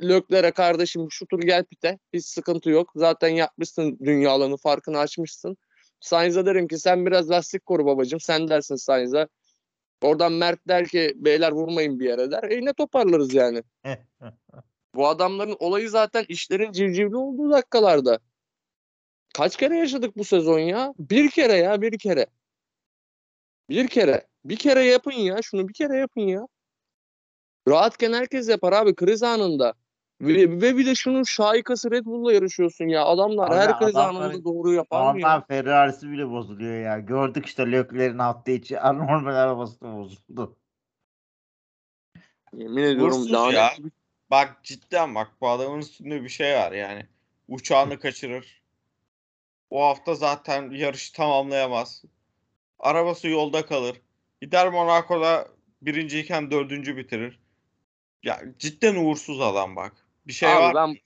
Lökler'e 0.00 0.50
kardeşim 0.50 1.06
şu 1.10 1.26
tur 1.26 1.40
gel 1.40 1.64
pite. 1.64 1.98
Hiç 2.12 2.26
sıkıntı 2.26 2.70
yok. 2.70 2.92
Zaten 2.94 3.28
yapmışsın 3.28 3.98
dünyalarını 4.04 4.56
farkını 4.56 4.98
açmışsın. 4.98 5.56
Sainz'a 6.00 6.46
derim 6.46 6.68
ki 6.68 6.78
sen 6.78 7.06
biraz 7.06 7.30
lastik 7.30 7.66
koru 7.66 7.86
babacığım. 7.86 8.20
Sen 8.20 8.48
dersin 8.48 8.76
Sainz'a. 8.76 9.28
Oradan 10.02 10.32
Mert 10.32 10.68
der 10.68 10.88
ki 10.88 11.12
beyler 11.16 11.52
vurmayın 11.52 12.00
bir 12.00 12.04
yere 12.04 12.30
der. 12.30 12.42
E 12.42 12.64
ne 12.64 12.72
toparlarız 12.72 13.34
yani. 13.34 13.62
Bu 14.94 15.08
adamların 15.08 15.56
olayı 15.58 15.90
zaten 15.90 16.24
işlerin 16.28 16.72
civcivli 16.72 17.16
olduğu 17.16 17.50
dakikalarda. 17.50 18.18
Kaç 19.34 19.56
kere 19.56 19.78
yaşadık 19.78 20.16
bu 20.16 20.24
sezon 20.24 20.58
ya? 20.58 20.94
Bir 20.98 21.30
kere 21.30 21.52
ya 21.52 21.82
bir 21.82 21.98
kere. 21.98 22.26
Bir 23.70 23.88
kere. 23.88 24.26
Bir 24.44 24.56
kere 24.56 24.84
yapın 24.84 25.12
ya. 25.12 25.42
Şunu 25.42 25.68
bir 25.68 25.74
kere 25.74 25.96
yapın 25.96 26.20
ya. 26.20 26.46
Rahatken 27.68 28.12
herkes 28.12 28.48
yapar 28.48 28.72
abi 28.72 28.94
kriz 28.94 29.22
anında. 29.22 29.74
Ve, 30.22 30.60
ve 30.60 30.76
bir 30.76 30.86
de 30.86 30.94
şunun 30.94 31.22
şaikası 31.22 31.90
Red 31.90 32.04
Bull'la 32.04 32.32
yarışıyorsun 32.32 32.84
ya. 32.84 33.04
Adamlar 33.04 33.50
Abi 33.50 33.56
her 33.56 33.78
kriz 33.78 33.96
anında 33.96 34.44
doğru 34.44 34.72
yapar 34.72 35.14
mı 35.14 35.20
ya? 35.20 35.44
Ferrari'si 35.48 36.10
bile 36.10 36.30
bozuluyor 36.30 36.80
ya. 36.80 36.98
Gördük 36.98 37.46
işte 37.46 37.72
Leclerc'in 37.72 38.18
hafta 38.18 38.52
içi 38.52 38.80
anormal 38.80 39.34
arabası 39.34 39.80
da 39.80 39.96
bozuldu. 39.96 40.56
Yemin 42.52 42.82
ediyorum 42.82 43.32
lanet 43.32 43.54
ya. 43.54 43.72
Bak 44.30 44.60
cidden 44.62 45.14
bak 45.14 45.30
bu 45.40 45.48
adamın 45.48 45.78
üstünde 45.78 46.22
bir 46.22 46.28
şey 46.28 46.54
var 46.54 46.72
yani. 46.72 47.06
Uçağını 47.48 47.98
kaçırır. 47.98 48.62
O 49.70 49.82
hafta 49.84 50.14
zaten 50.14 50.70
yarışı 50.70 51.12
tamamlayamaz. 51.12 52.04
Arabası 52.78 53.28
yolda 53.28 53.66
kalır. 53.66 54.00
Gider 54.40 54.68
Monaco'da 54.68 55.48
birinciyken 55.82 56.50
dördüncü 56.50 56.96
bitirir. 56.96 57.40
Ya 58.22 58.42
cidden 58.58 58.96
uğursuz 58.96 59.40
adam 59.40 59.76
bak. 59.76 60.01
Bir 60.26 60.32
şey 60.32 60.52
Abi 60.52 60.62
var. 60.62 60.74
ben 60.74 60.96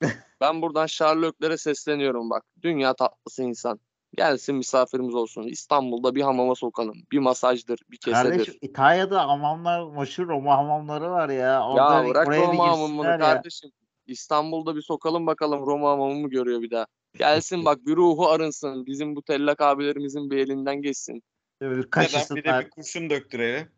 ben 0.40 0.62
buradan 0.62 0.86
Sherlock'lere 0.86 1.56
sesleniyorum 1.58 2.30
bak. 2.30 2.44
Dünya 2.62 2.94
tatlısı 2.94 3.42
insan. 3.42 3.80
Gelsin 4.16 4.54
misafirimiz 4.54 5.14
olsun. 5.14 5.42
İstanbul'da 5.42 6.14
bir 6.14 6.22
hamama 6.22 6.54
sokalım. 6.54 6.96
Bir 7.12 7.18
masajdır, 7.18 7.80
bir 7.90 7.96
kesedir. 7.96 8.38
Kardeş 8.38 8.48
İtalya'da 8.60 9.28
hamamlar 9.28 9.90
meşhur 9.90 10.28
Roma 10.28 10.56
hamamları 10.56 11.10
var 11.10 11.28
ya. 11.28 11.36
ya 11.36 11.68
Orada 11.68 12.08
bırak 12.08 12.28
Roma 12.28 12.68
hamamını 12.68 13.08
ya. 13.08 13.18
kardeşim. 13.18 13.70
İstanbul'da 14.06 14.76
bir 14.76 14.82
sokalım 14.82 15.26
bakalım 15.26 15.66
Roma 15.66 15.90
hamamı 15.90 16.14
mı 16.14 16.30
görüyor 16.30 16.62
bir 16.62 16.70
daha. 16.70 16.86
Gelsin 17.18 17.64
bak 17.64 17.86
bir 17.86 17.96
ruhu 17.96 18.28
arınsın. 18.28 18.86
Bizim 18.86 19.16
bu 19.16 19.22
tellak 19.22 19.60
abilerimizin 19.60 20.30
bir 20.30 20.36
elinden 20.36 20.82
geçsin. 20.82 21.22
Bir 21.60 21.66
Neden 21.66 21.78
bir 21.78 21.82
de 21.82 21.90
kaşısınlar. 21.90 22.64
bir 22.64 22.70
kurşun 22.70 23.10
döktürelim. 23.10 23.70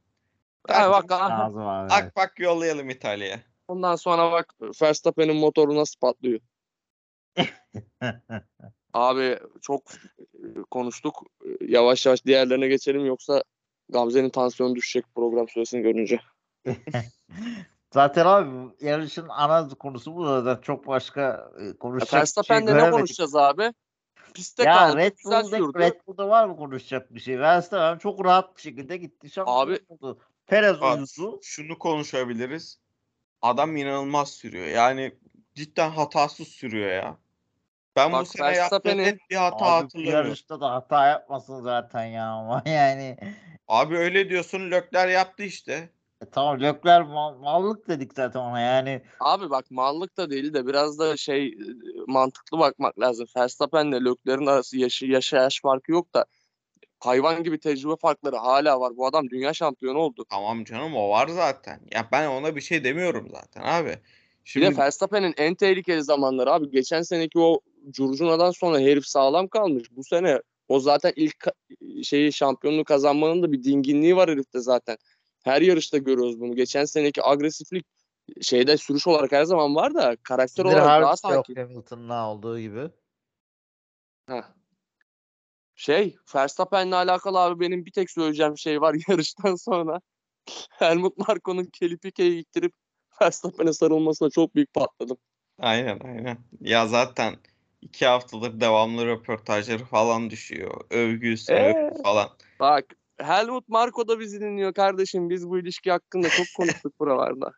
Ha, 0.68 0.90
bak 0.90 1.12
aha. 1.12 1.30
Lazım 1.30 1.66
abi. 1.66 1.92
Ak 1.92 2.16
bak 2.16 2.40
yollayalım 2.40 2.90
İtalya'ya. 2.90 3.40
Ondan 3.70 3.96
sonra 3.96 4.32
bak 4.32 4.54
Verstappen'in 4.82 5.36
motoru 5.36 5.76
nasıl 5.76 6.00
patlıyor. 6.00 6.40
Abi 8.94 9.38
çok 9.60 9.82
e, 10.34 10.62
konuştuk. 10.70 11.22
E, 11.44 11.48
Yavaş 11.60 12.06
yavaş 12.06 12.24
diğerlerine 12.24 12.68
geçelim 12.68 13.06
yoksa 13.06 13.44
Gamze'nin 13.88 14.30
tansiyonu 14.30 14.74
düşecek 14.74 15.04
program 15.14 15.48
süresini 15.48 15.82
görünce. 15.82 16.20
Zaten 17.94 18.26
abi 18.26 18.50
yarışın 18.80 19.26
ana 19.28 19.68
konusu 19.68 20.16
bu 20.16 20.26
da 20.26 20.60
çok 20.62 20.86
başka 20.86 21.52
e, 21.60 21.64
Ya 21.64 21.78
konuşacak 21.78 22.06
bir 22.06 22.10
şey 22.10 22.18
Verstappen'le 22.20 22.66
ne 22.66 22.90
konuşacağız 22.90 23.36
abi? 23.36 23.72
Pistte 24.34 24.62
Ya 24.62 24.76
kaldı. 24.76 24.96
Red 24.96 25.16
Bull'da, 25.24 25.44
sürdü. 25.44 25.78
Red 25.78 26.00
Bull'da 26.06 26.28
var 26.28 26.46
mı 26.46 26.56
konuşacak 26.56 27.14
bir 27.14 27.20
şey? 27.20 27.40
Verstappen 27.40 27.98
çok 27.98 28.24
rahat 28.24 28.56
bir 28.56 28.62
şekilde 28.62 28.96
gitti. 28.96 29.30
Şampiyon 29.30 29.56
Abi- 29.56 29.80
oldu. 29.88 30.18
Perez 30.46 30.80
Bak, 30.80 30.98
uyusu. 30.98 31.40
şunu 31.42 31.78
konuşabiliriz. 31.78 32.79
Adam 33.42 33.76
inanılmaz 33.76 34.30
sürüyor. 34.30 34.66
Yani 34.66 35.14
cidden 35.54 35.90
hatasız 35.90 36.48
sürüyor 36.48 36.90
ya. 36.90 37.16
Ben 37.96 38.12
bu 38.12 38.16
Bak, 38.16 38.28
sene 38.28 38.46
yaptığı 38.56 38.76
Verstappen'in- 38.88 39.04
net 39.04 39.18
bir 39.30 39.36
hata 39.36 39.56
Abi 39.56 39.62
bu 39.64 39.84
hatırlamıyorum. 39.84 40.26
yarışta 40.26 40.60
da 40.60 40.70
hata 40.70 41.06
yapmasın 41.06 41.62
zaten 41.62 42.04
ya 42.04 42.26
ama 42.26 42.62
yani. 42.66 43.16
Abi 43.68 43.96
öyle 43.96 44.28
diyorsun 44.30 44.70
Lökler 44.70 45.08
yaptı 45.08 45.42
işte. 45.42 45.90
E 46.22 46.30
tamam 46.30 46.60
Leclerc 46.60 47.08
mal- 47.08 47.38
mallık 47.38 47.88
dedik 47.88 48.14
zaten 48.14 48.40
ona 48.40 48.60
yani. 48.60 49.02
Abi 49.20 49.50
bak 49.50 49.70
mallık 49.70 50.16
da 50.16 50.30
değil 50.30 50.54
de 50.54 50.66
biraz 50.66 50.98
da 50.98 51.16
şey 51.16 51.46
e, 51.46 51.54
mantıklı 52.06 52.58
bakmak 52.58 53.00
lazım. 53.00 53.26
Verstappen'le 53.36 53.92
Leclerc'in 53.92 54.46
arası 54.46 54.78
yaşı, 54.78 55.06
yaşa 55.06 55.36
yaş 55.36 55.60
farkı 55.60 55.92
yok 55.92 56.14
da 56.14 56.26
hayvan 57.00 57.44
gibi 57.44 57.58
tecrübe 57.58 57.96
farkları 57.96 58.36
hala 58.36 58.80
var. 58.80 58.96
Bu 58.96 59.06
adam 59.06 59.30
dünya 59.30 59.54
şampiyonu 59.54 59.98
oldu. 59.98 60.24
Tamam 60.30 60.64
canım 60.64 60.96
o 60.96 61.10
var 61.10 61.28
zaten. 61.28 61.80
Ya 61.94 62.08
ben 62.12 62.28
ona 62.28 62.56
bir 62.56 62.60
şey 62.60 62.84
demiyorum 62.84 63.28
zaten 63.30 63.62
abi. 63.62 63.88
Bir 63.90 63.98
Şimdi 64.44 64.66
de 64.66 64.76
Verstappen'in 64.76 65.34
en 65.36 65.54
tehlikeli 65.54 66.02
zamanları 66.02 66.52
abi. 66.52 66.70
Geçen 66.70 67.02
seneki 67.02 67.38
o 67.38 67.60
curcunadan 67.90 68.50
sonra 68.50 68.78
herif 68.78 69.06
sağlam 69.06 69.48
kalmış. 69.48 69.88
Bu 69.90 70.04
sene 70.04 70.40
o 70.68 70.80
zaten 70.80 71.12
ilk 71.16 71.36
ka- 71.36 72.04
şeyi 72.04 72.32
şampiyonluğu 72.32 72.84
kazanmanın 72.84 73.42
da 73.42 73.52
bir 73.52 73.64
dinginliği 73.64 74.16
var 74.16 74.30
herifte 74.30 74.60
zaten. 74.60 74.96
Her 75.44 75.62
yarışta 75.62 75.98
görüyoruz 75.98 76.40
bunu. 76.40 76.56
Geçen 76.56 76.84
seneki 76.84 77.24
agresiflik 77.24 77.86
şeyde 78.42 78.76
sürüş 78.76 79.06
olarak 79.06 79.32
her 79.32 79.44
zaman 79.44 79.74
var 79.74 79.94
da 79.94 80.16
karakter 80.22 80.62
Sinir 80.62 80.74
olarak 80.74 81.02
daha 81.02 81.16
sakin. 81.16 81.54
Hamilton'la 81.54 82.30
olduğu 82.30 82.60
gibi. 82.60 82.90
Heh. 84.26 84.59
Şey, 85.80 86.16
Verstappen'le 86.34 86.92
alakalı 86.92 87.38
abi 87.38 87.60
benim 87.60 87.86
bir 87.86 87.92
tek 87.92 88.10
söyleyeceğim 88.10 88.58
şey 88.58 88.80
var 88.80 88.96
yarıştan 89.08 89.54
sonra. 89.54 90.00
Helmut 90.70 91.18
Marko'nun 91.18 91.64
Kelipike'yi 91.64 92.40
ittirip 92.40 92.72
Verstappen'e 93.22 93.72
sarılmasına 93.72 94.30
çok 94.30 94.54
büyük 94.54 94.74
patladım. 94.74 95.16
aynen 95.58 96.00
aynen. 96.00 96.38
Ya 96.60 96.86
zaten 96.86 97.34
iki 97.82 98.06
haftadır 98.06 98.60
devamlı 98.60 99.06
röportajları 99.06 99.84
falan 99.84 100.30
düşüyor. 100.30 100.84
Övgü, 100.90 101.34
Ee? 101.48 101.54
övgü 101.54 102.02
falan. 102.02 102.28
Bak 102.60 102.84
Helmut 103.18 103.68
Marko 103.68 104.08
da 104.08 104.20
bizi 104.20 104.40
dinliyor 104.40 104.74
kardeşim. 104.74 105.30
Biz 105.30 105.48
bu 105.48 105.58
ilişki 105.58 105.90
hakkında 105.90 106.28
çok 106.28 106.46
konuştuk 106.56 107.00
buralarda. 107.00 107.52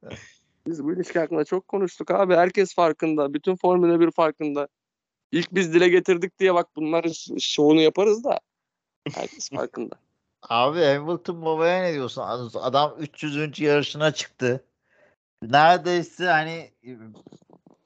Biz 0.67 0.85
bu 0.85 0.93
ilişki 0.93 1.19
hakkında 1.19 1.45
çok 1.45 1.69
konuştuk 1.69 2.11
abi. 2.11 2.35
Herkes 2.35 2.75
farkında. 2.75 3.35
Bütün 3.35 3.57
Formula 3.57 4.01
1 4.01 4.11
farkında. 4.11 4.69
İlk 5.33 5.55
biz 5.55 5.75
dile 5.75 5.89
getirdik 5.89 6.39
diye 6.39 6.55
bak 6.55 6.69
bunların 6.77 7.39
şovunu 7.39 7.81
yaparız 7.81 8.25
da. 8.25 8.41
Herkes 9.15 9.51
farkında. 9.51 9.95
Abi 10.43 10.81
Hamilton 10.85 11.45
babaya 11.45 11.83
ne 11.83 11.93
diyorsun? 11.93 12.23
Adam 12.55 12.97
300. 12.99 13.61
yarışına 13.61 14.13
çıktı. 14.13 14.65
Neredeyse 15.43 16.27
hani 16.27 16.71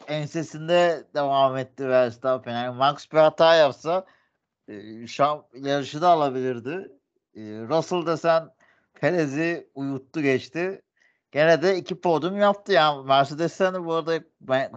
ensesinde 0.09 1.05
devam 1.15 1.57
etti 1.57 1.89
Verstappen. 1.89 2.53
Yani 2.53 2.77
Max 2.77 3.13
bir 3.13 3.19
hata 3.19 3.55
yapsa 3.55 4.07
e, 4.69 5.07
şam, 5.07 5.47
yarışı 5.55 6.03
da 6.03 6.09
alabilirdi. 6.09 6.93
E, 7.35 7.41
Russell 7.43 8.07
desen 8.07 8.51
Perez'i 8.95 9.71
uyuttu 9.75 10.23
geçti. 10.23 10.83
Gene 11.33 11.63
de 11.63 11.77
iki 11.77 12.01
podyum 12.01 12.37
yaptı 12.37 12.73
yani. 12.73 13.07
Mercedes'ten 13.07 13.75
de 13.75 13.85
bu 13.85 13.95
arada 13.95 14.21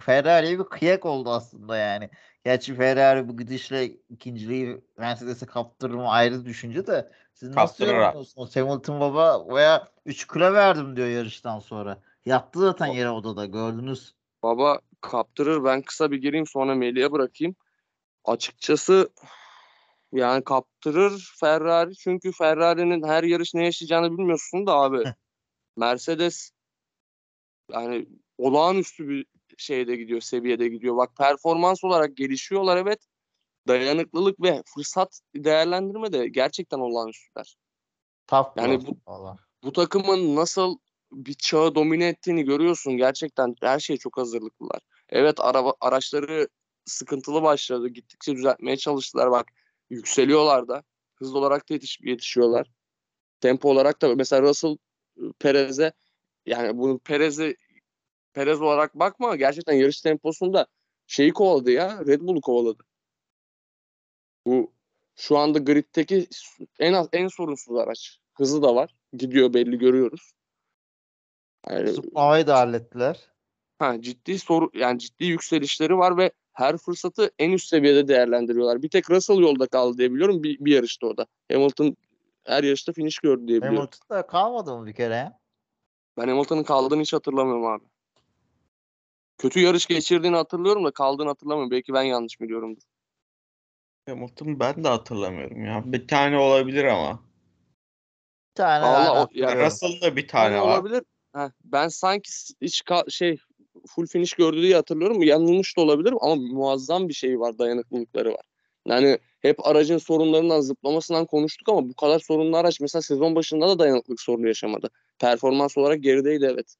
Ferrari'ye 0.00 0.58
bir 0.58 0.64
kıyak 0.64 1.06
oldu 1.06 1.30
aslında 1.30 1.76
yani. 1.76 2.10
Gerçi 2.44 2.74
Ferrari 2.74 3.28
bu 3.28 3.36
gidişle 3.36 3.84
ikinciliği 3.86 4.84
Mercedes'e 4.98 5.46
kaptırır 5.46 5.94
mı 5.94 6.10
ayrı 6.10 6.44
düşünce 6.44 6.86
de 6.86 7.10
siz 7.34 7.48
nasıl 7.48 7.86
yorumluyorsunuz? 7.86 8.56
Hamilton 8.56 9.00
baba 9.00 9.54
veya 9.54 9.88
3 10.06 10.26
kilo 10.26 10.52
verdim 10.52 10.96
diyor 10.96 11.08
yarıştan 11.08 11.58
sonra. 11.58 11.98
Yattı 12.24 12.60
zaten 12.60 12.86
yere 12.86 13.10
odada 13.10 13.46
gördünüz. 13.46 14.14
Baba 14.42 14.80
kaptırır. 15.00 15.64
Ben 15.64 15.82
kısa 15.82 16.10
bir 16.10 16.16
gireyim 16.22 16.46
sonra 16.46 16.74
Melih'e 16.74 17.12
bırakayım. 17.12 17.56
Açıkçası 18.24 19.10
yani 20.12 20.44
kaptırır 20.44 21.32
Ferrari. 21.40 21.96
Çünkü 21.96 22.32
Ferrari'nin 22.32 23.02
her 23.08 23.22
yarış 23.22 23.54
ne 23.54 23.64
yaşayacağını 23.64 24.18
bilmiyorsun 24.18 24.66
da 24.66 24.74
abi. 24.74 25.04
Mercedes 25.80 26.50
yani 27.72 28.08
olağanüstü 28.38 29.08
bir 29.08 29.26
şeyde 29.58 29.96
gidiyor, 29.96 30.20
seviyede 30.20 30.68
gidiyor. 30.68 30.96
Bak 30.96 31.16
performans 31.16 31.84
olarak 31.84 32.16
gelişiyorlar 32.16 32.76
evet. 32.76 33.06
Dayanıklılık 33.68 34.42
ve 34.42 34.62
fırsat 34.74 35.20
değerlendirme 35.34 36.12
de 36.12 36.28
gerçekten 36.28 36.78
olağanüstüler. 36.78 37.56
Taf 38.26 38.56
Yani 38.56 38.86
bu-. 38.86 38.98
Bu 39.62 39.72
takımın 39.72 40.36
nasıl 40.36 40.78
bir 41.12 41.34
çağı 41.34 41.74
domine 41.74 42.08
ettiğini 42.08 42.44
görüyorsun. 42.44 42.96
Gerçekten 42.96 43.54
her 43.60 43.78
şeye 43.78 43.96
çok 43.96 44.16
hazırlıklılar. 44.16 44.80
Evet 45.08 45.40
araba 45.40 45.74
araçları 45.80 46.48
sıkıntılı 46.84 47.42
başladı. 47.42 47.88
Gittikçe 47.88 48.36
düzeltmeye 48.36 48.76
çalıştılar. 48.76 49.30
Bak 49.30 49.46
yükseliyorlar 49.90 50.68
da. 50.68 50.82
Hızlı 51.14 51.38
olarak 51.38 51.70
da 51.70 51.74
yetiş, 51.74 51.98
yetişiyorlar. 52.00 52.70
Tempo 53.40 53.70
olarak 53.70 54.02
da 54.02 54.14
mesela 54.14 54.42
Russell 54.42 54.76
Perez'e 55.38 55.92
yani 56.46 56.78
bunu 56.78 56.98
Perez'e 56.98 57.56
Perez 58.32 58.62
olarak 58.62 58.94
bakma 58.94 59.36
gerçekten 59.36 59.74
yarış 59.74 60.00
temposunda 60.00 60.66
şeyi 61.06 61.32
kovaladı 61.32 61.70
ya. 61.70 62.06
Red 62.06 62.20
Bull'u 62.20 62.40
kovaladı. 62.40 62.82
Bu 64.46 64.72
şu 65.16 65.38
anda 65.38 65.58
griddeki 65.58 66.28
en 66.78 66.92
az 66.92 67.08
en 67.12 67.28
sorunsuz 67.28 67.76
araç. 67.76 68.18
Hızı 68.34 68.62
da 68.62 68.74
var. 68.74 68.94
Gidiyor 69.12 69.54
belli 69.54 69.78
görüyoruz. 69.78 70.32
Yani, 71.70 71.92
Supma'yı 71.92 72.46
da 72.46 72.58
hallettiler. 72.58 73.30
ha, 73.78 74.02
ciddi 74.02 74.38
soru 74.38 74.70
yani 74.74 74.98
ciddi 74.98 75.24
yükselişleri 75.24 75.98
var 75.98 76.16
ve 76.16 76.32
her 76.52 76.76
fırsatı 76.76 77.30
en 77.38 77.50
üst 77.50 77.68
seviyede 77.68 78.08
değerlendiriyorlar. 78.08 78.82
Bir 78.82 78.88
tek 78.88 79.10
Russell 79.10 79.38
yolda 79.38 79.66
kaldı 79.66 79.98
diye 79.98 80.12
biliyorum 80.12 80.42
bir, 80.42 80.58
bir 80.64 80.72
yarışta 80.72 81.06
o 81.06 81.16
da. 81.16 81.26
Hamilton 81.52 81.96
her 82.44 82.64
yarışta 82.64 82.92
finish 82.92 83.18
gördü 83.18 83.48
diye 83.48 83.58
biliyorum. 83.58 83.76
Hamilton'da 83.78 84.26
kalmadı 84.26 84.76
mı 84.78 84.86
bir 84.86 84.92
kere 84.92 85.14
ya? 85.14 85.38
Ben 86.16 86.28
Hamilton'ın 86.28 86.62
kaldığını 86.62 87.00
hiç 87.00 87.12
hatırlamıyorum 87.12 87.66
abi. 87.66 87.84
Kötü 89.38 89.60
yarış 89.60 89.86
geçirdiğini 89.86 90.36
hatırlıyorum 90.36 90.84
da 90.84 90.90
kaldığını 90.90 91.28
hatırlamıyorum. 91.28 91.70
Belki 91.70 91.92
ben 91.92 92.02
yanlış 92.02 92.40
biliyorumdur. 92.40 92.82
Hamilton 94.08 94.60
ben 94.60 94.84
de 94.84 94.88
hatırlamıyorum 94.88 95.64
ya. 95.64 95.82
Bir 95.86 96.08
tane 96.08 96.38
olabilir 96.38 96.84
ama. 96.84 97.22
Bir 98.50 98.54
tane 98.54 98.84
Allah 98.84 99.22
o- 99.22 99.28
ya. 99.32 99.66
Russell'ın 99.66 100.00
da 100.00 100.16
bir 100.16 100.28
tane 100.28 100.54
Yani 100.54 100.66
var. 100.66 100.78
olabilir. 100.78 101.02
Heh, 101.34 101.50
ben 101.64 101.88
sanki 101.88 102.30
hiç 102.60 102.80
ka- 102.80 103.10
şey 103.10 103.36
full 103.88 104.06
finish 104.06 104.32
gördü 104.34 104.62
diye 104.62 104.74
hatırlıyorum. 104.74 105.22
Yanılmış 105.22 105.76
da 105.76 105.80
olabilirim 105.80 106.18
ama 106.20 106.34
muazzam 106.36 107.08
bir 107.08 107.14
şey 107.14 107.40
var, 107.40 107.58
dayanıklılıkları 107.58 108.32
var. 108.32 108.44
Yani 108.90 109.18
hep 109.40 109.66
aracın 109.66 109.98
sorunlarından, 109.98 110.60
zıplamasından 110.60 111.26
konuştuk 111.26 111.68
ama 111.68 111.88
bu 111.88 111.94
kadar 111.94 112.18
sorunlu 112.18 112.56
araç 112.56 112.80
mesela 112.80 113.02
sezon 113.02 113.34
başında 113.34 113.68
da 113.68 113.78
dayanıklık 113.78 114.20
sorunu 114.20 114.46
yaşamadı. 114.48 114.90
Performans 115.18 115.78
olarak 115.78 116.02
gerideydi 116.02 116.48
evet. 116.52 116.74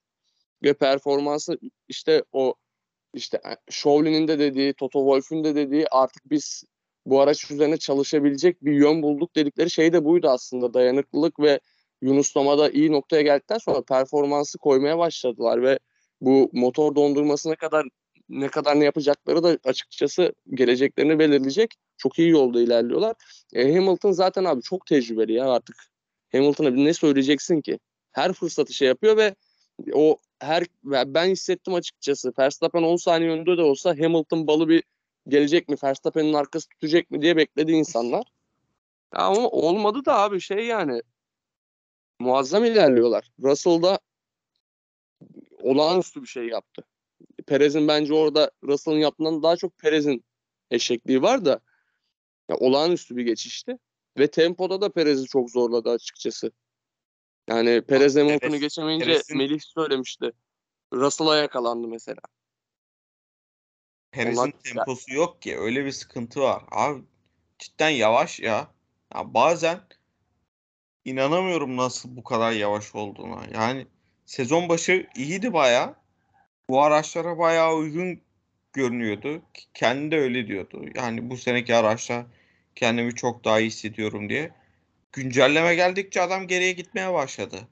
Ve 0.63 0.75
performansı 0.75 1.59
işte 1.89 2.25
o 2.33 2.55
işte 3.15 3.41
Şovli'nin 3.71 4.29
de 4.29 4.39
dediği, 4.39 4.75
Toto 4.75 4.99
Wolff'ün 4.99 5.45
de 5.45 5.55
dediği 5.55 5.87
artık 5.91 6.31
biz 6.31 6.65
bu 7.07 7.21
araç 7.21 7.51
üzerine 7.51 7.77
çalışabilecek 7.77 8.65
bir 8.65 8.73
yön 8.73 9.03
bulduk 9.03 9.37
dedikleri 9.37 9.71
şey 9.71 9.93
de 9.93 10.05
buydu 10.05 10.29
aslında. 10.29 10.75
Dayanıklılık 10.75 11.41
ve 11.41 11.61
Yunuslamada 12.03 12.71
iyi 12.71 12.93
noktaya 12.93 13.23
geldikten 13.23 13.59
sonra 13.59 13.83
performansı 13.83 14.59
koymaya 14.59 14.99
başladılar 14.99 15.63
ve 15.63 15.79
bu 16.21 16.51
motor 16.53 16.95
dondurmasına 16.95 17.57
kadar 17.57 17.87
ne 18.31 18.49
kadar 18.49 18.81
ne 18.81 18.85
yapacakları 18.85 19.43
da 19.43 19.59
açıkçası 19.65 20.33
geleceklerini 20.55 21.19
belirleyecek. 21.19 21.75
Çok 21.97 22.19
iyi 22.19 22.31
yolda 22.31 22.61
ilerliyorlar. 22.61 23.17
E, 23.55 23.75
Hamilton 23.75 24.13
zaten 24.13 24.45
abi 24.45 24.63
çok 24.63 24.87
tecrübeli 24.87 25.33
ya 25.33 25.51
artık. 25.51 25.77
Hamilton'a 26.33 26.71
ne 26.71 26.95
söyleyeceksin 26.95 27.61
ki? 27.61 27.79
Her 28.13 28.33
fırsatı 28.33 28.75
şey 28.75 28.89
yapıyor 28.89 29.17
ve 29.17 29.35
o 29.93 30.19
her 30.41 30.65
ben 30.85 31.31
hissettim 31.31 31.75
açıkçası. 31.75 32.33
Verstappen 32.39 32.83
10 32.83 32.97
saniye 32.97 33.31
önde 33.31 33.57
de 33.59 33.63
olsa 33.63 33.91
Hamilton 33.91 34.47
balı 34.47 34.69
bir 34.69 34.83
gelecek 35.29 35.69
mi? 35.69 35.77
Verstappen'in 35.85 36.33
arkası 36.33 36.69
tutacak 36.69 37.11
mı 37.11 37.23
diye 37.23 37.37
bekledi 37.37 37.73
insanlar. 37.73 38.25
Ama 39.13 39.49
olmadı 39.49 40.05
da 40.05 40.19
abi 40.19 40.41
şey 40.41 40.67
yani 40.67 41.03
muazzam 42.19 42.65
ilerliyorlar. 42.65 43.31
Russell 43.43 43.83
da 43.83 43.99
olağanüstü 45.63 46.23
bir 46.23 46.27
şey 46.27 46.47
yaptı. 46.47 46.85
Perez'in 47.51 47.89
bence 47.89 48.15
orada 48.15 48.51
Russell'ın 48.65 48.99
yaptığından 48.99 49.43
daha 49.43 49.57
çok 49.57 49.79
Perez'in 49.79 50.25
eşekliği 50.71 51.23
var 51.23 51.45
da 51.45 51.61
ya 52.49 52.57
olağanüstü 52.57 53.17
bir 53.17 53.23
geçişti. 53.25 53.79
Ve 54.19 54.31
tempoda 54.31 54.81
da 54.81 54.93
Perez'i 54.93 55.27
çok 55.27 55.51
zorladı 55.51 55.91
açıkçası. 55.91 56.53
Yani 57.49 57.83
Perez 57.83 58.17
Hamilton'u 58.17 58.51
Perez- 58.57 58.61
geçemeyince 58.61 59.05
Perez'in- 59.05 59.37
Melih 59.37 59.61
söylemişti. 59.61 60.33
Russell'a 60.93 61.37
yakalandı 61.37 61.89
mesela. 61.89 62.21
Perez'in 64.11 64.41
Onlar- 64.41 64.53
temposu 64.53 65.15
yok 65.15 65.43
ki. 65.43 65.59
Öyle 65.59 65.85
bir 65.85 65.93
sıkıntı 65.93 66.41
var. 66.41 66.63
Abi 66.71 67.03
cidden 67.59 67.91
yavaş 67.91 68.41
ya. 68.41 68.71
ya. 69.15 69.35
Bazen 69.35 69.81
inanamıyorum 71.05 71.77
nasıl 71.77 72.17
bu 72.17 72.25
kadar 72.25 72.53
yavaş 72.53 72.95
olduğuna. 72.95 73.47
Yani 73.55 73.87
sezon 74.27 74.69
başı 74.69 75.07
iyiydi 75.17 75.53
baya. 75.53 76.00
Bu 76.71 76.83
araçlara 76.83 77.39
bayağı 77.39 77.75
uygun 77.75 78.21
görünüyordu. 78.73 79.43
Kendi 79.75 80.11
de 80.11 80.21
öyle 80.21 80.47
diyordu. 80.47 80.85
Yani 80.95 81.31
bu 81.31 81.37
seneki 81.37 81.75
araçla 81.75 82.27
kendimi 82.75 83.15
çok 83.15 83.45
daha 83.45 83.61
iyi 83.61 83.67
hissediyorum 83.67 84.29
diye. 84.29 84.51
Güncelleme 85.13 85.75
geldikçe 85.75 86.21
adam 86.21 86.47
geriye 86.47 86.73
gitmeye 86.73 87.13
başladı. 87.13 87.69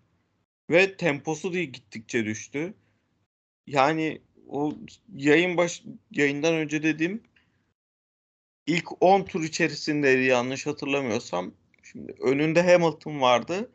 Ve 0.71 0.97
temposu 0.97 1.53
da 1.53 1.63
gittikçe 1.63 2.25
düştü. 2.25 2.75
Yani 3.67 4.23
o 4.49 4.75
yayın 5.17 5.57
baş 5.57 5.83
yayından 6.11 6.55
önce 6.55 6.83
dediğim 6.83 7.23
ilk 8.67 9.03
10 9.03 9.23
tur 9.25 9.45
içerisindeydi 9.45 10.23
yanlış 10.23 10.67
hatırlamıyorsam. 10.67 11.53
Şimdi 11.83 12.15
önünde 12.21 12.73
Hamilton 12.73 13.21
vardı 13.21 13.71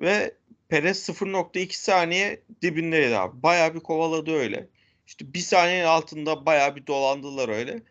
ve 0.00 0.34
Perez 0.70 1.08
0.2 1.08 1.72
saniye 1.72 2.42
dibindeydi 2.62 3.18
abi. 3.18 3.42
Bayağı 3.42 3.74
bir 3.74 3.80
kovaladı 3.80 4.32
öyle. 4.32 4.68
İşte 5.06 5.34
bir 5.34 5.38
saniyenin 5.38 5.84
altında 5.84 6.46
bayağı 6.46 6.76
bir 6.76 6.86
dolandılar 6.86 7.48
öyle. 7.48 7.82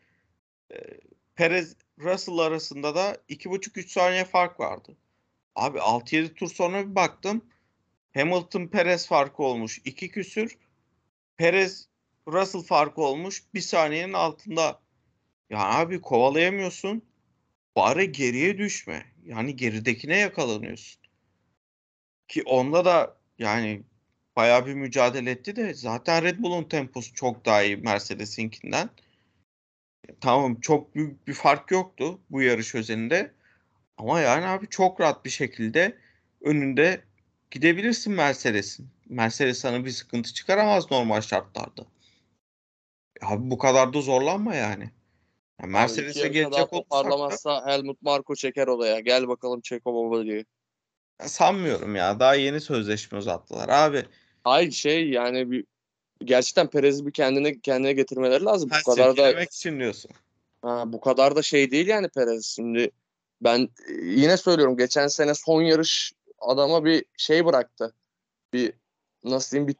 Ee, 0.71 0.77
Perez 1.35 1.75
Russell 1.99 2.37
arasında 2.37 2.95
da 2.95 3.17
2.5-3 3.29 3.87
saniye 3.87 4.25
fark 4.25 4.59
vardı. 4.59 4.97
Abi 5.55 5.77
6-7 5.77 6.33
tur 6.33 6.47
sonra 6.47 6.89
bir 6.89 6.95
baktım. 6.95 7.45
Hamilton 8.13 8.67
Perez 8.67 9.07
farkı 9.07 9.43
olmuş 9.43 9.81
2 9.85 10.11
küsür. 10.11 10.57
Perez 11.37 11.87
Russell 12.27 12.61
farkı 12.61 13.01
olmuş 13.01 13.43
bir 13.53 13.61
saniyenin 13.61 14.13
altında. 14.13 14.81
Yani 15.49 15.63
abi 15.63 16.01
kovalayamıyorsun. 16.01 17.01
Bari 17.75 18.11
geriye 18.11 18.57
düşme. 18.57 19.05
Yani 19.25 19.55
geridekine 19.55 20.17
yakalanıyorsun. 20.17 20.98
Ki 22.29 22.43
onda 22.43 22.85
da 22.85 23.17
yani 23.39 23.83
bayağı 24.35 24.65
bir 24.65 24.73
mücadele 24.73 25.31
etti 25.31 25.55
de 25.55 25.73
zaten 25.73 26.23
Red 26.23 26.39
Bull'un 26.39 26.63
temposu 26.63 27.13
çok 27.13 27.45
daha 27.45 27.63
iyi 27.63 27.77
Mercedes'inkinden. 27.77 28.89
Tamam 30.21 30.59
çok 30.59 30.95
büyük 30.95 31.27
bir 31.27 31.33
fark 31.33 31.71
yoktu 31.71 32.19
bu 32.29 32.41
yarış 32.41 32.75
özelinde. 32.75 33.31
Ama 33.97 34.19
yani 34.19 34.45
abi 34.45 34.67
çok 34.67 35.01
rahat 35.01 35.25
bir 35.25 35.29
şekilde 35.29 35.97
önünde 36.41 37.01
gidebilirsin 37.51 38.13
Mercedes'in. 38.13 38.89
Mercedes 39.09 39.59
sana 39.59 39.85
bir 39.85 39.91
sıkıntı 39.91 40.33
çıkaramaz 40.33 40.91
normal 40.91 41.21
şartlarda. 41.21 41.85
Abi 43.21 43.51
bu 43.51 43.57
kadar 43.57 43.93
da 43.93 44.01
zorlanma 44.01 44.55
yani. 44.55 44.91
Yani 45.61 45.71
Mercedes'e 45.71 46.27
gelecek 46.27 46.51
olursak 46.51 46.71
toparlamazsa 46.71 47.67
Helmut 47.67 48.01
Marko 48.01 48.35
çeker 48.35 48.67
odaya. 48.67 48.99
Gel 48.99 49.27
bakalım 49.27 49.61
Çeko 49.61 49.93
baba 49.93 50.23
diye. 50.23 50.45
Sanmıyorum 51.27 51.95
ya. 51.95 52.19
Daha 52.19 52.35
yeni 52.35 52.61
sözleşme 52.61 53.17
uzattılar 53.17 53.69
abi. 53.69 54.05
Ay 54.45 54.71
şey 54.71 55.09
yani 55.09 55.51
bir 55.51 55.65
gerçekten 56.23 56.67
Perez'i 56.69 57.05
bir 57.07 57.11
kendine 57.11 57.59
kendine 57.59 57.93
getirmeleri 57.93 58.45
lazım. 58.45 58.69
Ha, 58.69 58.79
Bu 58.85 58.91
kadar 58.91 59.17
da 59.17 59.41
için 59.43 59.79
diyorsun. 59.79 60.11
ha, 60.61 60.83
bu 60.93 61.01
kadar 61.01 61.35
da 61.35 61.41
şey 61.41 61.71
değil 61.71 61.87
yani 61.87 62.09
Perez. 62.09 62.45
Şimdi 62.45 62.91
ben 63.41 63.69
yine 64.03 64.37
söylüyorum 64.37 64.77
geçen 64.77 65.07
sene 65.07 65.33
son 65.33 65.61
yarış 65.61 66.13
adama 66.39 66.85
bir 66.85 67.05
şey 67.17 67.45
bıraktı. 67.45 67.93
Bir 68.53 68.73
nasıl 69.23 69.51
diyeyim 69.51 69.67
bir 69.67 69.75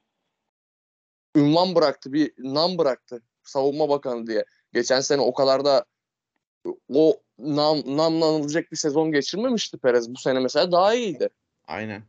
ünvan 1.42 1.76
bıraktı, 1.76 2.14
bir 2.14 2.32
nam 2.38 2.78
bıraktı 2.78 3.22
savunma 3.44 3.90
bakanı 3.90 4.28
diye. 4.28 4.46
Geçen 4.74 5.00
sene 5.02 5.22
o 5.22 5.34
kadar 5.34 5.66
da 5.66 5.86
o 6.93 7.22
nam, 7.39 7.97
namlanılacak 7.97 8.72
bir 8.72 8.78
sezon 8.78 9.12
geçirmemişti 9.12 9.78
Perez. 9.78 10.10
Bu 10.10 10.18
sene 10.18 10.39
mesela 10.39 10.72
daha 10.72 10.93
iyiydi. 10.93 11.30
Aynen. 11.68 12.03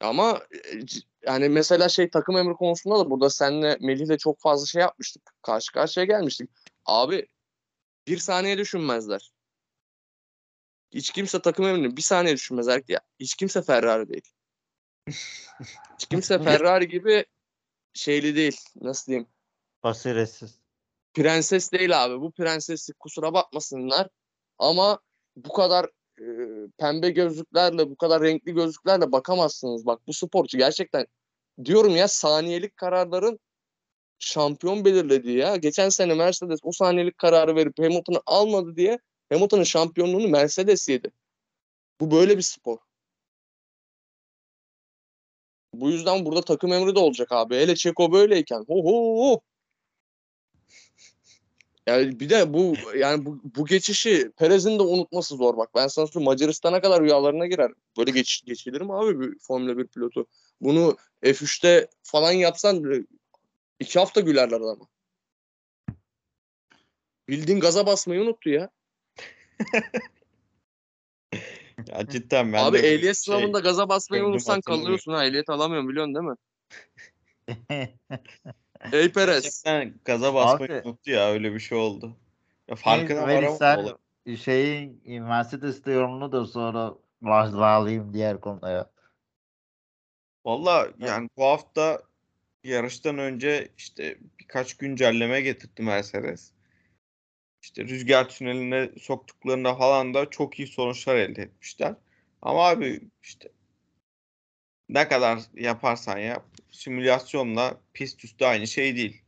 Ama 0.00 0.40
e, 0.54 0.80
yani 1.26 1.48
mesela 1.48 1.88
şey 1.88 2.10
takım 2.10 2.36
emri 2.36 2.54
konusunda 2.54 2.98
da 2.98 3.10
burada 3.10 3.30
senle 3.30 3.78
Melih'le 3.80 4.18
çok 4.18 4.40
fazla 4.40 4.66
şey 4.66 4.82
yapmıştık. 4.82 5.32
Karşı 5.42 5.72
karşıya 5.72 6.06
gelmiştik. 6.06 6.50
Abi 6.84 7.28
bir 8.06 8.18
saniye 8.18 8.58
düşünmezler. 8.58 9.32
Hiç 10.92 11.10
kimse 11.10 11.42
takım 11.42 11.66
emrini 11.66 11.96
bir 11.96 12.02
saniye 12.02 12.34
düşünmezler. 12.34 12.82
Ya, 12.88 13.00
hiç 13.20 13.34
kimse 13.34 13.62
Ferrari 13.62 14.08
değil. 14.08 14.32
Hiç 15.94 16.06
kimse 16.10 16.38
Ferrari 16.42 16.88
gibi 16.88 17.24
şeyli 17.94 18.36
değil. 18.36 18.60
Nasıl 18.80 19.06
diyeyim? 19.06 19.28
Basiretsiz. 19.82 20.65
Prenses 21.16 21.72
değil 21.72 22.04
abi. 22.04 22.20
Bu 22.20 22.32
prenseslik 22.32 23.00
kusura 23.00 23.32
bakmasınlar. 23.34 24.08
Ama 24.58 25.00
bu 25.36 25.52
kadar 25.52 25.84
e, 26.20 26.24
pembe 26.78 27.10
gözlüklerle, 27.10 27.90
bu 27.90 27.96
kadar 27.96 28.22
renkli 28.22 28.54
gözlüklerle 28.54 29.12
bakamazsınız. 29.12 29.86
Bak 29.86 30.00
bu 30.06 30.12
sporcu 30.12 30.58
gerçekten 30.58 31.06
diyorum 31.64 31.96
ya 31.96 32.08
saniyelik 32.08 32.76
kararların 32.76 33.40
şampiyon 34.18 34.84
belirlediği 34.84 35.38
ya. 35.38 35.56
Geçen 35.56 35.88
sene 35.88 36.14
Mercedes 36.14 36.60
o 36.62 36.72
saniyelik 36.72 37.18
kararı 37.18 37.56
verip 37.56 37.78
Hamilton'ı 37.78 38.20
almadı 38.26 38.76
diye 38.76 38.98
Hamilton'ın 39.32 39.64
şampiyonluğunu 39.64 40.28
Mercedes 40.28 40.88
yedi. 40.88 41.10
Bu 42.00 42.10
böyle 42.10 42.36
bir 42.36 42.42
spor. 42.42 42.78
Bu 45.74 45.90
yüzden 45.90 46.24
burada 46.24 46.42
takım 46.42 46.72
emri 46.72 46.94
de 46.94 46.98
olacak 46.98 47.32
abi. 47.32 47.56
Hele 47.56 47.76
Çeko 47.76 48.12
böyleyken. 48.12 48.64
Ho 48.68 48.84
ho 48.84 49.32
ho. 49.32 49.40
Yani 51.86 52.20
bir 52.20 52.30
de 52.30 52.52
bu 52.52 52.74
yani 52.96 53.26
bu, 53.26 53.40
bu 53.56 53.66
geçişi 53.66 54.30
Perez'in 54.36 54.78
de 54.78 54.82
unutması 54.82 55.36
zor 55.36 55.56
bak. 55.56 55.70
Ben 55.74 55.86
sana 55.86 56.06
söyleyeyim 56.06 56.24
Macaristan'a 56.24 56.80
kadar 56.80 57.02
rüyalarına 57.02 57.46
girer. 57.46 57.70
Böyle 57.98 58.10
geç, 58.10 58.42
geçilir 58.46 58.80
mi 58.80 58.94
abi 58.94 59.20
bir 59.20 59.38
Formula 59.38 59.78
1 59.78 59.86
pilotu? 59.86 60.26
Bunu 60.60 60.96
F3'te 61.22 61.88
falan 62.02 62.32
yapsan 62.32 62.84
bile 62.84 63.04
iki 63.80 63.98
hafta 63.98 64.20
gülerler 64.20 64.56
adama. 64.56 64.86
Bildiğin 67.28 67.60
gaza 67.60 67.86
basmayı 67.86 68.20
unuttu 68.20 68.50
ya. 68.50 68.70
Ya 71.88 72.08
cidden 72.08 72.52
ben 72.52 72.64
abi 72.64 72.78
ehliyet 72.78 73.02
şey- 73.02 73.14
sınavında 73.14 73.60
gaza 73.60 73.88
basmayı 73.88 74.24
unutsan 74.24 74.60
kalıyorsun 74.60 75.12
ha. 75.12 75.24
Ehliyet 75.24 75.50
alamıyorum 75.50 75.88
biliyorsun 75.88 76.14
değil 76.14 76.26
mi? 76.26 76.36
Ey 78.92 79.12
Perez. 79.12 79.42
Gerçekten 79.42 79.94
gaza 80.04 80.34
basmayı 80.34 80.72
Abi- 80.80 80.88
unuttu 80.88 81.10
ya 81.10 81.30
öyle 81.30 81.54
bir 81.54 81.60
şey 81.60 81.78
oldu. 81.78 82.16
Ya 82.68 82.76
farkına 82.76 83.22
varamam 83.22 83.56
sen 83.58 83.78
olay. 83.78 84.36
şeyin 84.36 85.22
Mercedes'te 85.22 85.92
yorumunu 85.92 86.32
da 86.32 86.46
sonra 86.46 86.94
bağ- 87.20 87.52
bağlayayım 87.52 88.14
diğer 88.14 88.40
konuya. 88.40 88.90
Valla 90.44 90.88
yani 90.98 91.28
bu 91.36 91.44
hafta 91.44 92.02
yarıştan 92.64 93.18
önce 93.18 93.68
işte 93.78 94.18
birkaç 94.40 94.74
güncelleme 94.76 95.40
getirdi 95.40 95.82
Mercedes. 95.82 96.52
İşte 97.62 97.84
rüzgar 97.84 98.28
tüneline 98.28 98.90
soktuklarında 99.00 99.74
falan 99.74 100.14
da 100.14 100.30
çok 100.30 100.58
iyi 100.58 100.68
sonuçlar 100.68 101.16
elde 101.16 101.42
etmişler. 101.42 101.94
Ama 102.42 102.68
abi 102.68 103.00
işte 103.22 103.48
ne 104.88 105.08
kadar 105.08 105.40
yaparsan 105.54 106.18
yap 106.18 106.44
simülasyonla 106.70 107.80
pist 107.94 108.24
üstü 108.24 108.44
aynı 108.44 108.66
şey 108.66 108.96
değil. 108.96 109.22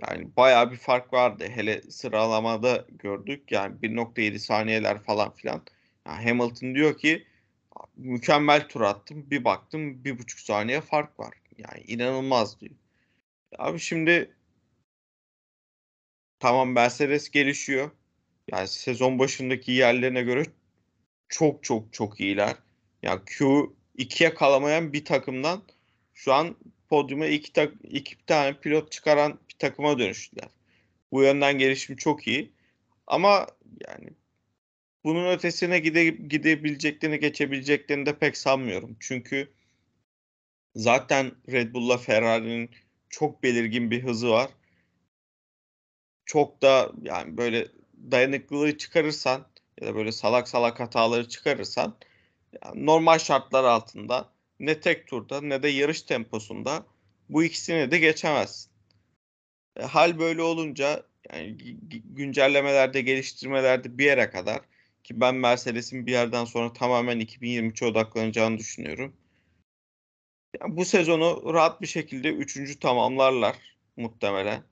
Yani 0.00 0.28
bayağı 0.36 0.70
bir 0.72 0.76
fark 0.76 1.12
vardı. 1.12 1.44
Hele 1.48 1.82
sıralamada 1.82 2.86
gördük. 2.88 3.52
Yani 3.52 3.76
1.7 3.82 4.38
saniyeler 4.38 5.02
falan 5.02 5.34
filan. 5.34 5.62
Yani 6.06 6.28
Hamilton 6.28 6.74
diyor 6.74 6.98
ki 6.98 7.26
mükemmel 7.96 8.68
tur 8.68 8.80
attım. 8.80 9.30
Bir 9.30 9.44
baktım 9.44 10.04
bir 10.04 10.18
buçuk 10.18 10.40
saniye 10.40 10.80
fark 10.80 11.20
var. 11.20 11.34
Yani 11.58 11.80
inanılmaz 11.86 12.60
diyor. 12.60 12.74
Abi 13.58 13.78
şimdi 13.80 14.34
tamam 16.38 16.72
Mercedes 16.72 17.30
gelişiyor. 17.30 17.90
Yani 18.52 18.68
sezon 18.68 19.18
başındaki 19.18 19.72
yerlerine 19.72 20.22
göre 20.22 20.42
çok 21.28 21.64
çok 21.64 21.92
çok 21.92 22.20
iyiler. 22.20 22.56
Yani 23.02 23.20
Q2'ye 23.98 24.34
kalamayan 24.34 24.92
bir 24.92 25.04
takımdan 25.04 25.62
şu 26.14 26.32
an 26.32 26.56
podyuma 26.88 27.26
iki, 27.26 27.52
tak 27.52 27.72
iki 27.84 28.26
tane 28.26 28.60
pilot 28.60 28.92
çıkaran 28.92 29.38
bir 29.48 29.54
takıma 29.58 29.98
dönüştüler. 29.98 30.48
Bu 31.12 31.22
yönden 31.22 31.58
gelişim 31.58 31.96
çok 31.96 32.26
iyi. 32.26 32.52
Ama 33.06 33.46
yani 33.88 34.10
bunun 35.04 35.32
ötesine 35.32 35.78
gide, 35.78 36.04
gidebileceklerini, 36.08 37.20
geçebileceklerini 37.20 38.06
de 38.06 38.18
pek 38.18 38.36
sanmıyorum. 38.36 38.96
Çünkü 39.00 39.52
zaten 40.76 41.32
Red 41.52 41.74
Bull'la 41.74 41.98
Ferrari'nin 41.98 42.70
çok 43.10 43.42
belirgin 43.42 43.90
bir 43.90 44.02
hızı 44.02 44.30
var. 44.30 44.50
Çok 46.24 46.62
da 46.62 46.92
yani 47.02 47.36
böyle 47.36 47.68
dayanıklılığı 48.10 48.78
çıkarırsan 48.78 49.46
ya 49.80 49.86
da 49.86 49.94
böyle 49.94 50.12
salak 50.12 50.48
salak 50.48 50.80
hataları 50.80 51.28
çıkarırsan 51.28 51.96
yani 52.64 52.86
normal 52.86 53.18
şartlar 53.18 53.64
altında 53.64 54.32
ne 54.60 54.80
tek 54.80 55.06
turda 55.06 55.40
ne 55.40 55.62
de 55.62 55.68
yarış 55.68 56.02
temposunda 56.02 56.86
bu 57.28 57.44
ikisini 57.44 57.90
de 57.90 57.98
geçemezsin. 57.98 58.72
E, 59.76 59.82
hal 59.82 60.18
böyle 60.18 60.42
olunca 60.42 61.06
yani 61.32 61.56
güncellemelerde, 62.04 63.00
geliştirmelerde 63.00 63.98
bir 63.98 64.04
yere 64.04 64.30
kadar 64.30 64.60
ki 65.04 65.20
ben 65.20 65.34
Mercedes'in 65.34 66.06
bir 66.06 66.12
yerden 66.12 66.44
sonra 66.44 66.72
tamamen 66.72 67.20
2023'e 67.20 67.86
odaklanacağını 67.86 68.58
düşünüyorum. 68.58 69.16
Yani 70.60 70.76
bu 70.76 70.84
sezonu 70.84 71.54
rahat 71.54 71.80
bir 71.80 71.86
şekilde 71.86 72.28
üçüncü 72.28 72.78
tamamlarlar 72.78 73.56
muhtemelen. 73.96 74.62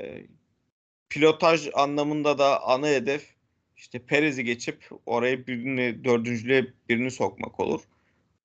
E, 0.00 0.26
pilotaj 1.08 1.68
anlamında 1.74 2.38
da 2.38 2.62
ana 2.62 2.86
hedef 2.86 3.31
işte 3.82 3.98
Perez'i 3.98 4.44
geçip 4.44 4.88
oraya 5.06 5.46
birini 5.46 6.04
dördüncülüğe 6.04 6.66
birini 6.88 7.10
sokmak 7.10 7.60
olur. 7.60 7.80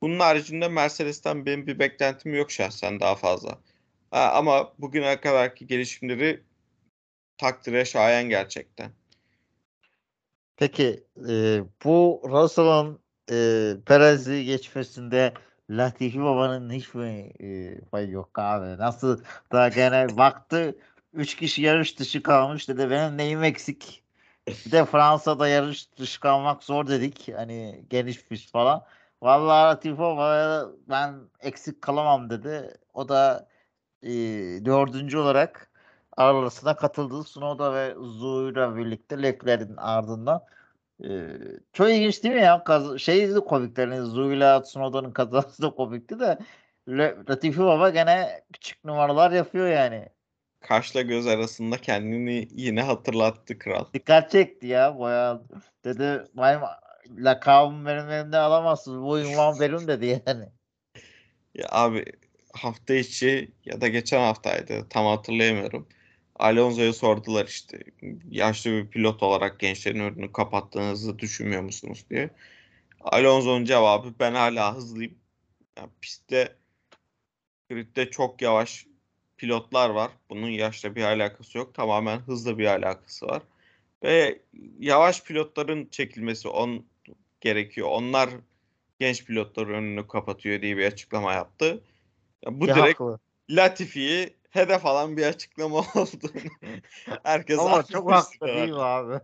Bunun 0.02 0.20
haricinde 0.20 0.68
Mercedes'ten 0.68 1.46
benim 1.46 1.68
bir 1.68 1.80
beklentim 1.80 2.36
yok 2.36 2.52
şahsen 2.52 3.00
daha 3.00 3.16
fazla. 3.16 3.60
Ha, 4.12 4.32
ama 4.34 4.74
bugüne 4.80 5.22
kadarki 5.22 5.68
gelişimleri 5.68 6.44
takdire 7.38 7.86
şayan 7.86 8.30
gerçekten. 8.30 8.92
Peki 10.56 11.04
e, 11.30 11.62
bu 11.84 12.22
Russell'ın 12.26 13.00
e, 13.32 13.74
Perez'i 13.86 14.46
geçmesinde 14.46 15.34
Latifi 15.70 16.20
Baba'nın 16.20 16.74
hiç 16.74 16.94
mi 16.94 17.32
e, 17.40 17.80
payı 17.82 18.10
yok 18.10 18.40
abi? 18.40 18.82
Nasıl 18.82 19.22
da 19.52 19.70
gene 19.70 20.18
baktı 20.18 20.76
3 21.14 21.36
kişi 21.36 21.62
yarış 21.62 22.00
dışı 22.00 22.24
kalmış 22.24 22.70
dedi 22.70 22.90
benim 22.90 23.18
neyim 23.18 23.44
eksik? 23.44 24.07
Bir 24.48 24.72
de 24.72 24.86
Fransa'da 24.86 25.48
yarış 25.48 25.98
dışı 25.98 26.20
kalmak 26.20 26.64
zor 26.64 26.88
dedik. 26.88 27.30
Hani 27.36 27.86
geniş 27.90 28.26
pist 28.26 28.52
falan. 28.52 28.84
Vallahi 29.22 29.98
Baba 29.98 30.66
ben 30.90 31.16
eksik 31.40 31.82
kalamam 31.82 32.30
dedi. 32.30 32.74
O 32.94 33.10
da 33.10 33.48
e, 34.04 34.10
dördüncü 34.66 35.18
olarak 35.18 35.72
arasına 36.18 36.76
katıldı. 36.76 37.24
Tsunoda 37.24 37.74
ve 37.74 37.96
Zou'yla 38.00 38.76
birlikte 38.78 39.24
Leclerc'in 39.24 39.78
ardından. 39.78 40.44
Ee, 41.04 41.28
çok 41.74 41.90
ilginç 41.90 42.24
değil 42.24 42.36
mi 42.36 42.42
ya? 42.42 42.64
Kaz 42.64 43.00
şey 43.00 43.36
de 43.36 43.40
komikti. 43.40 43.82
Yani 43.82 44.00
Zou'yla 44.02 44.62
Tsunoda'nın 44.62 45.12
kazası 45.12 45.64
da 45.64 45.70
komikti 45.70 46.20
de 46.20 46.38
Latifi 47.30 47.60
Baba 47.60 47.90
gene 47.90 48.44
küçük 48.54 48.86
numaralar 48.86 49.32
yapıyor 49.32 49.68
yani. 49.68 50.10
Kaşla 50.68 51.02
göz 51.02 51.28
arasında 51.28 51.78
kendini 51.78 52.48
yine 52.52 52.82
hatırlattı 52.82 53.60
kral. 53.60 53.86
Dikkat 53.94 54.32
çekti 54.32 54.68
ya 54.68 55.00
bayağı. 55.00 55.44
Dedi 55.86 56.24
benim 56.38 56.62
lakabım 57.18 57.86
benim 57.86 58.10
elimde 58.10 58.38
alamazsınız. 58.38 59.02
Bu 59.02 59.20
ünvan 59.20 59.60
benim 59.60 59.88
dedi 59.88 60.22
yani. 60.28 60.46
Ya 61.56 61.68
abi 61.72 62.06
hafta 62.54 62.94
içi 62.94 63.52
ya 63.66 63.82
da 63.82 63.88
geçen 63.88 64.20
haftaydı 64.20 64.90
tam 64.90 65.06
hatırlayamıyorum. 65.06 65.88
Alonso'ya 66.36 66.94
sordular 66.94 67.46
işte 67.46 67.80
yaşlı 68.30 68.72
bir 68.72 68.88
pilot 68.88 69.24
olarak 69.24 69.60
gençlerin 69.60 70.00
önünü 70.00 70.32
kapattığınızı 70.32 71.20
düşünmüyor 71.20 71.62
musunuz 71.62 72.06
diye. 72.10 72.30
Alonso'nun 73.02 73.66
cevabı 73.66 74.14
ben 74.20 74.34
hala 74.34 74.76
hızlıyım. 74.76 75.18
Yani 75.78 75.90
pistte 76.02 76.56
gridde 77.70 78.10
çok 78.10 78.42
yavaş 78.42 78.86
pilotlar 79.38 79.90
var. 79.90 80.12
Bunun 80.30 80.50
yaşla 80.50 80.96
bir 80.96 81.04
alakası 81.04 81.58
yok. 81.58 81.74
Tamamen 81.74 82.20
hızla 82.20 82.58
bir 82.58 82.66
alakası 82.66 83.28
var. 83.28 83.42
Ve 84.04 84.42
yavaş 84.80 85.24
pilotların 85.24 85.86
çekilmesi 85.86 86.48
on 86.48 86.86
gerekiyor. 87.42 87.88
Onlar 87.92 88.30
genç 89.00 89.26
pilotların 89.26 89.74
önünü 89.74 90.08
kapatıyor 90.08 90.62
diye 90.62 90.78
bir 90.78 90.86
açıklama 90.86 91.34
yaptı. 91.34 91.84
Ya 92.46 92.60
bu 92.60 92.66
Ki 92.66 92.76
direkt 92.76 93.00
haklı. 93.00 93.20
Latifi'yi 93.50 94.36
hedef 94.50 94.86
alan 94.86 95.18
bir 95.18 95.26
açıklama 95.26 95.80
oldu. 95.96 96.32
Herkes 97.24 97.60
Ama 97.60 97.84
çok 97.84 98.12
haklı 98.12 98.48
değil 98.48 98.70
mi 98.70 98.82
abi? 98.82 99.20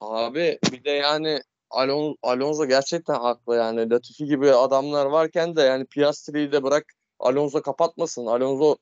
Abi 0.00 0.58
bir 0.72 0.84
de 0.84 0.90
yani 0.90 1.40
Alon 1.70 2.16
Alonso 2.22 2.66
gerçekten 2.66 3.14
haklı 3.14 3.56
yani. 3.56 3.90
Latifi 3.90 4.24
gibi 4.24 4.52
adamlar 4.52 5.06
varken 5.06 5.56
de 5.56 5.62
yani 5.62 5.86
Piastri'yi 5.86 6.52
de 6.52 6.62
bırak 6.62 6.84
Alonso 7.18 7.62
kapatmasın. 7.62 8.26
Alonso 8.26 8.76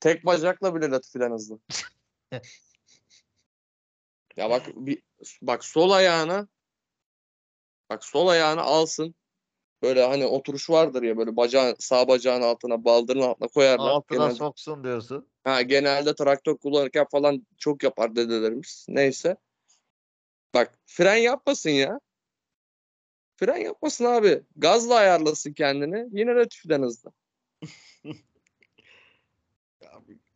tek 0.00 0.26
bacakla 0.26 0.74
bile 0.74 0.90
Latifi'den 0.90 1.30
hızlı. 1.30 1.58
ya 4.36 4.50
bak 4.50 4.66
bir 4.74 5.02
bak 5.42 5.64
sol 5.64 5.90
ayağına 5.90 6.48
bak 7.90 8.04
sol 8.04 8.28
ayağını 8.28 8.62
alsın. 8.62 9.14
Böyle 9.82 10.06
hani 10.06 10.26
oturuş 10.26 10.70
vardır 10.70 11.02
ya 11.02 11.16
böyle 11.16 11.36
bacağın 11.36 11.76
sağ 11.78 12.08
bacağın 12.08 12.42
altına 12.42 12.84
baldırın 12.84 13.20
altına 13.20 13.48
koyarlar. 13.48 13.90
Altına 13.90 14.18
Genelde- 14.18 14.34
soksun 14.34 14.84
diyorsun. 14.84 15.28
Ha, 15.44 15.62
genelde 15.62 16.14
traktör 16.14 16.56
kullanırken 16.56 17.06
falan 17.10 17.46
çok 17.58 17.82
yapar 17.82 18.16
dedelerimiz. 18.16 18.86
Neyse. 18.88 19.36
Bak 20.54 20.78
fren 20.86 21.16
yapmasın 21.16 21.70
ya. 21.70 22.00
Fren 23.36 23.56
yapmasın 23.56 24.04
abi. 24.04 24.42
Gazla 24.56 24.94
ayarlasın 24.94 25.52
kendini. 25.52 26.08
Yine 26.12 26.34
Latifi'den 26.34 26.82
hızlı. 26.82 27.12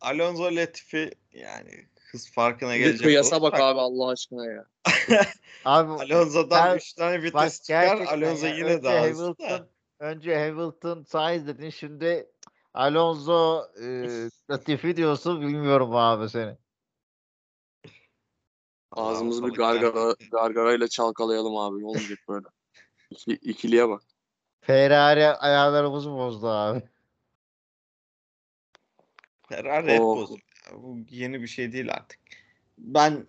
Alonso 0.05 0.43
Latifi 0.43 1.11
yani 1.31 1.87
hız 2.11 2.31
farkına 2.31 2.73
Bir 2.73 2.79
gelecek 2.79 3.01
kıyasa 3.01 3.41
bak 3.41 3.53
abi 3.53 3.79
Allah 3.79 4.09
aşkına 4.09 4.45
ya. 4.45 4.65
Abi 5.65 5.91
Alonso'dan 5.91 6.71
Ben- 6.71 6.77
3 6.77 6.93
tane 6.93 7.23
vites 7.23 7.61
çıkar. 7.61 7.97
Alonso 7.97 8.45
ya, 8.45 8.55
yine 8.55 8.73
önce 8.73 8.83
daha 8.83 9.05
hızlı. 9.05 9.35
Da. 9.39 9.67
önce 9.99 10.39
Hamilton 10.39 11.03
Sainz 11.03 11.47
dedin 11.47 11.69
şimdi 11.69 12.29
Alonso 12.73 13.65
e, 13.81 13.85
Latifi 14.49 14.97
diyorsun 14.97 15.41
bilmiyorum 15.41 15.95
abi 15.95 16.29
seni. 16.29 16.57
Ağzımızı 18.91 19.43
bir 19.43 19.53
gargara, 19.53 20.15
gargarayla 20.31 20.87
çalkalayalım 20.87 21.57
abi. 21.57 21.85
Olacak 21.85 22.19
böyle? 22.29 22.45
İki, 23.09 23.31
ikiliye 23.31 23.89
bak. 23.89 24.01
Ferrari 24.61 25.27
ayarlarımızı 25.27 26.11
bozdu 26.11 26.47
abi. 26.47 26.83
Ferrari 29.49 29.91
hep 29.91 29.99
bozuk. 29.99 30.39
ya. 30.39 30.77
Bu 30.77 30.97
yeni 31.09 31.41
bir 31.41 31.47
şey 31.47 31.71
değil 31.71 31.91
artık. 31.91 32.19
Ben 32.77 33.25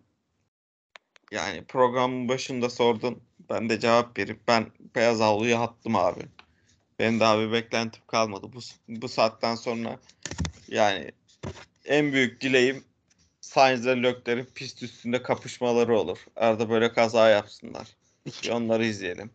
yani 1.30 1.64
programın 1.64 2.28
başında 2.28 2.70
sordun. 2.70 3.22
Ben 3.50 3.68
de 3.68 3.80
cevap 3.80 4.18
verip 4.18 4.40
ben 4.48 4.66
beyaz 4.94 5.20
havluya 5.20 5.60
attım 5.60 5.96
abi. 5.96 6.20
Benim 6.98 7.20
daha 7.20 7.40
bir 7.40 7.52
beklentim 7.52 8.02
kalmadı. 8.06 8.46
Bu, 8.52 8.58
bu 8.88 9.08
saatten 9.08 9.54
sonra 9.54 9.98
yani 10.68 11.10
en 11.84 12.12
büyük 12.12 12.40
dileğim 12.40 12.84
Sainz 13.40 13.86
ile 13.86 14.02
Leclerc'in 14.02 14.44
pist 14.54 14.82
üstünde 14.82 15.22
kapışmaları 15.22 15.98
olur. 15.98 16.18
Arada 16.36 16.70
böyle 16.70 16.92
kaza 16.92 17.28
yapsınlar. 17.28 17.96
Bir 18.26 18.50
onları 18.50 18.84
izleyelim. 18.84 19.30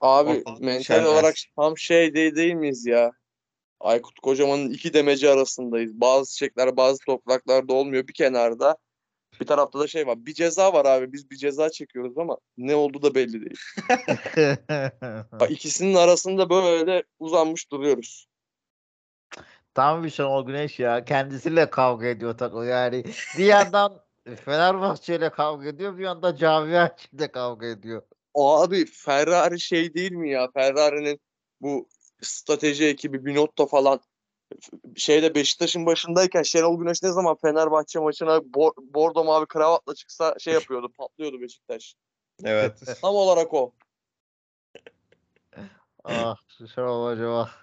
Abi 0.00 0.30
Ortalık 0.30 0.60
mental 0.60 0.84
şenlensin. 0.84 1.12
olarak 1.12 1.34
tam 1.56 1.78
şey 1.78 2.14
değil, 2.14 2.36
değil 2.36 2.54
miyiz 2.54 2.86
ya? 2.86 3.12
Aykut 3.82 4.20
Kocaman'ın 4.20 4.70
iki 4.70 4.94
demeci 4.94 5.30
arasındayız. 5.30 6.00
Bazı 6.00 6.32
çiçekler 6.32 6.76
bazı 6.76 6.98
topraklarda 7.06 7.72
olmuyor 7.72 8.08
bir 8.08 8.14
kenarda. 8.14 8.76
Bir 9.40 9.46
tarafta 9.46 9.78
da 9.78 9.86
şey 9.86 10.06
var. 10.06 10.26
Bir 10.26 10.34
ceza 10.34 10.72
var 10.72 10.84
abi. 10.84 11.12
Biz 11.12 11.30
bir 11.30 11.36
ceza 11.36 11.70
çekiyoruz 11.70 12.18
ama 12.18 12.38
ne 12.56 12.74
oldu 12.74 13.02
da 13.02 13.14
belli 13.14 13.40
değil. 13.40 13.60
İkisinin 15.50 15.94
arasında 15.94 16.50
böyle 16.50 17.02
uzanmış 17.18 17.70
duruyoruz. 17.70 18.26
Tam 19.74 20.04
bir 20.04 20.10
Şenol 20.10 20.46
Güneş 20.46 20.78
ya. 20.78 21.04
Kendisiyle 21.04 21.70
kavga 21.70 22.06
ediyor 22.06 22.38
takım. 22.38 22.68
Yani 22.68 23.04
bir 23.38 23.44
yandan 23.44 24.00
Fenerbahçe 24.44 25.16
ile 25.16 25.30
kavga 25.30 25.68
ediyor. 25.68 25.98
Bir 25.98 26.04
yandan 26.04 26.36
Camia 26.36 26.96
ile 27.12 27.32
kavga 27.32 27.66
ediyor. 27.66 28.02
Abi 28.34 28.86
Ferrari 28.86 29.60
şey 29.60 29.94
değil 29.94 30.12
mi 30.12 30.30
ya? 30.30 30.50
Ferrari'nin 30.54 31.20
bu 31.60 31.88
strateji 32.22 32.84
ekibi 32.86 33.24
Binotto 33.24 33.66
falan 33.66 34.00
şeyde 34.96 35.34
Beşiktaş'ın 35.34 35.86
başındayken 35.86 36.42
Şenol 36.42 36.78
Güneş 36.78 37.02
ne 37.02 37.12
zaman 37.12 37.36
Fenerbahçe 37.42 37.98
maçına 37.98 38.36
bo- 38.36 38.94
bordo 38.94 39.24
mavi 39.24 39.46
kravatla 39.46 39.94
çıksa 39.94 40.34
şey 40.38 40.54
yapıyordu, 40.54 40.92
patlıyordu 40.98 41.40
Beşiktaş. 41.40 41.94
Evet. 42.44 42.82
Tam 43.02 43.14
olarak 43.14 43.54
o. 43.54 43.72
Ah 46.04 46.36
Şenol 46.74 47.40
ah. 47.40 47.62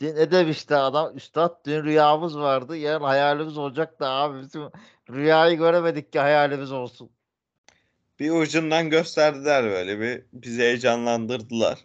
Dün 0.00 0.16
ne 0.16 0.30
demişti 0.30 0.74
adam? 0.76 1.16
Üstad 1.16 1.66
dün 1.66 1.84
rüyamız 1.84 2.38
vardı. 2.38 2.76
Yarın 2.76 3.04
hayalimiz 3.04 3.58
olacak 3.58 4.00
da 4.00 4.10
abi 4.10 4.40
bizim 4.40 4.62
rüyayı 5.10 5.58
göremedik 5.58 6.12
ki 6.12 6.18
hayalimiz 6.18 6.72
olsun. 6.72 7.10
bir 8.18 8.30
ucundan 8.30 8.90
gösterdiler 8.90 9.64
böyle 9.64 10.00
bir 10.00 10.24
bizi 10.32 10.62
heyecanlandırdılar. 10.62 11.78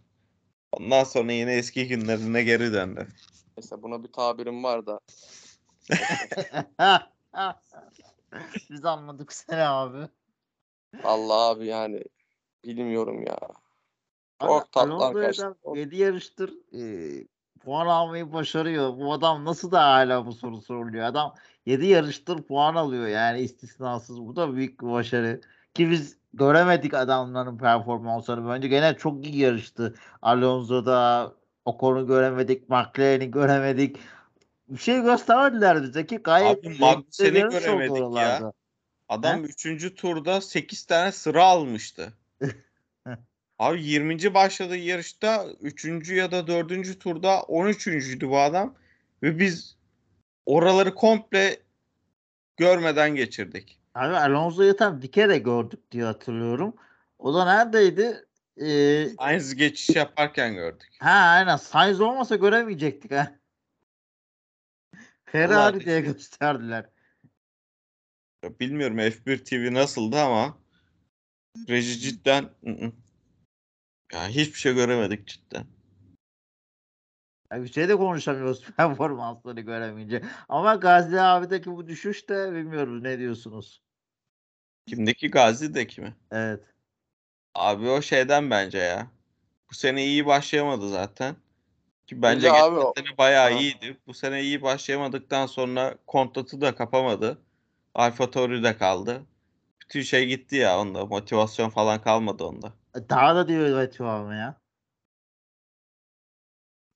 Ondan 0.71 1.03
sonra 1.03 1.31
yine 1.31 1.53
eski 1.53 1.87
günlerine 1.87 2.43
geri 2.43 2.73
döndü. 2.73 3.07
Mesela 3.57 3.83
buna 3.83 4.03
bir 4.03 4.11
tabirim 4.11 4.63
var 4.63 4.85
da 4.85 4.99
Biz 8.69 8.85
anladık 8.85 9.33
seni 9.33 9.61
abi. 9.61 10.07
Allah 11.03 11.49
abi 11.49 11.67
yani 11.67 12.03
bilmiyorum 12.65 13.23
ya. 13.27 13.39
Çok 14.41 14.71
tatlı 14.71 15.05
arkadaşlar. 15.05 15.45
adam 15.45 15.75
7 15.75 15.97
yarıştır 15.97 16.53
e, 16.73 16.81
puan 17.59 17.87
almayı 17.87 18.33
başarıyor. 18.33 18.97
Bu 18.97 19.13
adam 19.13 19.45
nasıl 19.45 19.71
da 19.71 19.83
hala 19.83 20.25
bu 20.25 20.33
soru 20.33 20.61
soruluyor. 20.61 21.05
Adam 21.05 21.35
7 21.65 21.85
yarıştır 21.85 22.43
puan 22.43 22.75
alıyor 22.75 23.07
yani 23.07 23.41
istisnasız. 23.41 24.21
Bu 24.21 24.35
da 24.35 24.55
büyük 24.55 24.81
bir 24.81 24.87
başarı. 24.87 25.41
Ki 25.73 25.89
biz 25.89 26.17
göremedik 26.33 26.93
adamların 26.93 27.57
performanslarını. 27.57 28.49
Bence 28.49 28.67
gene 28.67 28.97
çok 28.97 29.25
iyi 29.25 29.37
yarıştı. 29.37 29.95
Alonso'da 30.21 31.31
Ocon'u 31.65 32.07
göremedik. 32.07 32.69
McLaren'i 32.69 33.31
göremedik. 33.31 33.97
Bir 34.67 34.79
şey 34.79 35.01
göstermediler 35.01 35.83
bize 35.83 36.05
ki 36.05 36.17
gayet 36.17 36.65
Abi, 36.65 36.83
oldu 36.83 37.05
göremedik 37.21 38.17
ya. 38.17 38.53
Adam 39.09 39.43
3. 39.43 39.95
turda 39.95 40.41
8 40.41 40.85
tane 40.85 41.11
sıra 41.11 41.43
almıştı. 41.43 42.13
Abi 43.59 43.83
20. 43.83 44.33
başladığı 44.33 44.77
yarışta 44.77 45.45
3. 45.61 46.09
ya 46.09 46.31
da 46.31 46.47
4. 46.47 46.99
turda 46.99 47.35
13.'üydü 47.35 48.29
bu 48.29 48.39
adam. 48.39 48.75
Ve 49.23 49.39
biz 49.39 49.77
oraları 50.45 50.95
komple 50.95 51.59
görmeden 52.57 53.15
geçirdik. 53.15 53.78
Abi 53.99 54.15
Alonso'yu 54.15 54.75
tam 54.75 55.01
dike 55.01 55.29
de 55.29 55.37
gördük 55.37 55.91
diye 55.91 56.03
hatırlıyorum. 56.03 56.75
O 57.17 57.33
da 57.33 57.45
neredeydi? 57.45 58.25
Ee, 58.57 59.17
Aynı 59.17 59.53
geçiş 59.53 59.95
yaparken 59.95 60.53
gördük. 60.53 60.97
ha 60.99 61.09
aynen. 61.11 61.57
Sainz 61.57 62.01
olmasa 62.01 62.35
göremeyecektik 62.35 63.11
ha. 63.11 63.35
Ferrari 65.25 65.55
Vallahi 65.75 65.85
diye 65.85 66.01
gösterdiler. 66.01 66.89
Ya 68.43 68.59
Bilmiyorum 68.59 68.97
F1 68.99 69.43
TV 69.45 69.73
nasıldı 69.73 70.19
ama 70.19 70.57
reji 71.69 71.99
cidden 71.99 72.49
yani 74.13 74.35
hiçbir 74.35 74.59
şey 74.59 74.73
göremedik 74.73 75.27
cidden. 75.27 75.65
Ya 77.51 77.63
bir 77.63 77.71
şey 77.73 77.89
de 77.89 77.95
konuşamıyoruz 77.95 78.65
performansları 78.77 79.61
göremeyince. 79.61 80.23
Ama 80.49 80.75
Gazi 80.75 81.21
abideki 81.21 81.71
bu 81.71 81.87
düşüş 81.87 82.29
de 82.29 82.53
bilmiyoruz 82.53 83.01
ne 83.01 83.19
diyorsunuz? 83.19 83.88
Kimdeki 84.89 85.31
Gazi'deki 85.31 86.01
mi? 86.01 86.15
Evet. 86.31 86.63
Abi 87.55 87.89
o 87.89 88.01
şeyden 88.01 88.49
bence 88.49 88.77
ya. 88.77 89.07
Bu 89.71 89.75
sene 89.75 90.05
iyi 90.05 90.25
başlayamadı 90.25 90.89
zaten. 90.89 91.35
Ki 92.07 92.21
bence 92.21 92.51
abi 92.51 92.75
geçen 92.75 92.85
o- 92.87 92.93
sene 92.97 93.17
bayağı 93.17 93.51
Ha. 93.51 93.59
iyiydi. 93.59 93.97
Bu 94.07 94.13
sene 94.13 94.41
iyi 94.41 94.61
başlayamadıktan 94.61 95.45
sonra 95.45 95.95
kontratı 96.07 96.61
da 96.61 96.75
kapamadı. 96.75 97.41
Alfa 97.95 98.31
Tauri'de 98.31 98.77
kaldı. 98.77 99.25
Bütün 99.81 100.01
şey 100.01 100.27
gitti 100.27 100.55
ya 100.55 100.79
onda. 100.79 101.05
Motivasyon 101.05 101.69
falan 101.69 102.01
kalmadı 102.01 102.43
onda. 102.43 102.73
Daha 103.09 103.35
da 103.35 103.47
diyor 103.47 103.89
abi 103.99 104.35
ya. 104.35 104.61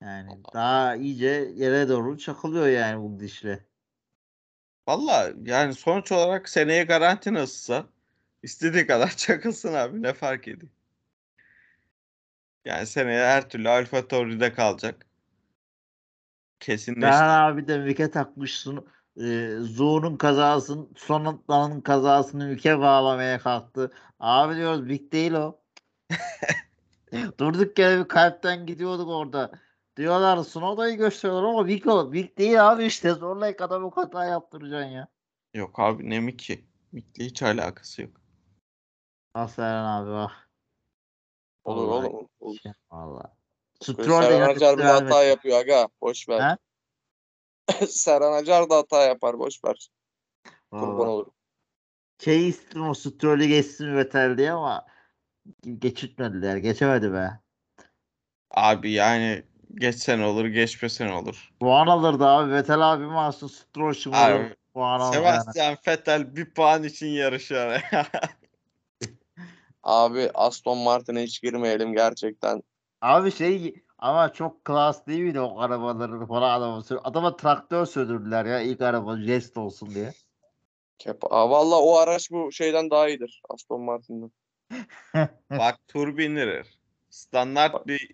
Yani 0.02 0.44
daha 0.54 0.96
iyice 0.96 1.52
yere 1.56 1.89
doğru 1.89 2.18
çakılıyor 2.18 2.68
yani 2.68 3.04
bu 3.04 3.20
dişle. 3.20 3.66
Valla 4.88 5.31
yani 5.45 5.73
sonuç 5.73 6.11
olarak 6.11 6.49
seneye 6.49 6.84
garanti 6.84 7.34
nasılsa 7.34 7.86
istediği 8.43 8.88
kadar 8.88 9.09
çakılsın 9.17 9.73
abi 9.73 10.01
ne 10.01 10.13
fark 10.13 10.47
ediyor. 10.47 10.71
Yani 12.65 12.88
seneye 12.88 13.25
her 13.25 13.49
türlü 13.49 13.69
Alfa 13.69 14.07
Tauri'de 14.07 14.53
kalacak. 14.53 15.05
Kesinleşti. 16.59 17.01
Daha 17.01 17.45
abi 17.45 17.67
de 17.67 17.77
Mike 17.77 18.11
takmışsın. 18.11 18.88
E, 19.17 19.55
Zoe'nun 19.59 20.17
kazasını, 20.17 20.88
Sonat'ın 20.95 21.81
kazasını 21.81 22.47
Mike 22.47 22.79
bağlamaya 22.79 23.39
kalktı. 23.39 23.91
Abi 24.19 24.55
diyoruz 24.55 24.89
Big 24.89 25.11
değil 25.11 25.31
o. 25.34 25.59
Durduk 27.39 27.79
yere 27.79 27.99
bir 27.99 28.07
kalpten 28.07 28.65
gidiyorduk 28.65 29.09
orada. 29.09 29.51
Diyorlar 29.98 30.44
Snowda'yı 30.44 30.98
gösteriyorlar 30.98 31.50
ama 31.50 31.66
Vic, 31.66 31.89
o- 31.89 32.12
Vic 32.12 32.38
değil 32.38 32.72
abi 32.72 32.86
işte 32.86 33.10
zorlayıp 33.12 33.62
adamı 33.62 33.91
hata 33.96 34.26
yaptıracaksın 34.26 34.89
ya. 34.89 35.08
Yok 35.54 35.80
abi 35.80 36.10
ne 36.10 36.20
Mickey. 36.20 36.66
Mickey'le 36.91 37.26
hiç 37.30 37.44
alakası 37.44 38.02
yok. 38.02 38.12
Seren 39.50 39.84
abi 39.84 40.12
ah. 40.12 40.46
Olur 41.64 41.88
Vallahi 41.88 42.08
oğlum. 42.08 42.30
Olur. 42.39 42.58
şey, 42.64 42.72
Valla. 42.91 43.36
Serhan 43.82 44.41
Acar 44.41 44.78
bile 44.78 44.84
hata 44.84 45.06
vermedi. 45.06 45.30
yapıyor 45.30 45.60
aga. 45.60 45.88
Boş 46.02 46.30
ver. 46.30 46.58
He? 47.70 47.88
Serhan 47.88 48.34
Acar 48.34 48.70
da 48.70 48.78
hata 48.78 49.04
yapar. 49.04 49.39
Boş 49.39 49.64
ver. 49.66 49.89
Kurban 50.72 51.08
olurum. 51.08 51.34
Şey 52.20 52.50
istedim 52.50 52.89
o 52.89 52.94
Stroll'ü 52.94 53.46
geçsin 53.46 53.96
Vettel 53.96 54.38
diye 54.38 54.52
ama 54.52 54.86
geçitmediler. 55.64 56.58
Geçemedi 56.58 57.14
be. 57.14 57.39
Abi 58.52 58.91
yani 58.91 59.44
geçsen 59.76 60.19
olur 60.19 60.45
geçmesen 60.45 61.11
olur. 61.11 61.51
Puan 61.59 61.88
alırdı 61.88 62.26
abi. 62.26 62.51
Vettel 62.51 62.93
abi 62.93 63.05
mahsus 63.05 63.57
Stroll 63.57 63.93
şımarır. 63.93 64.39
Abi, 64.39 64.55
Puan 64.74 64.99
alır 64.99 65.13
yani. 65.17 65.41
Sebastian 65.41 65.78
Vettel 65.88 66.36
bir 66.36 66.53
puan 66.53 66.84
için 66.84 67.07
yarışıyor. 67.07 67.82
Abi 69.84 70.30
Aston 70.34 70.78
Martin'e 70.78 71.24
hiç 71.24 71.41
girmeyelim 71.41 71.93
gerçekten. 71.93 72.63
Abi 73.01 73.32
şey 73.32 73.76
ama 73.97 74.34
çok 74.34 74.65
klas 74.65 75.07
değil 75.07 75.19
miydi 75.19 75.39
o 75.39 75.59
arabaları 75.59 76.26
falan 76.26 76.59
adama 76.59 76.82
sür- 76.82 76.99
Adama 77.03 77.36
traktör 77.36 77.86
sürdürdüler 77.86 78.45
ya 78.45 78.59
ilk 78.61 78.82
araba 78.82 79.17
jest 79.17 79.57
olsun 79.57 79.89
diye. 79.89 80.13
Kepa. 80.97 81.28
Aa, 81.28 81.49
valla 81.49 81.76
o 81.82 81.97
araç 81.97 82.32
bu 82.32 82.51
şeyden 82.51 82.89
daha 82.89 83.09
iyidir. 83.09 83.41
Aston 83.49 83.82
Martin'den. 83.82 84.32
Bak 85.51 85.88
tur 85.88 86.17
bindirir. 86.17 86.80
Standart 87.09 87.88
bir 87.88 88.11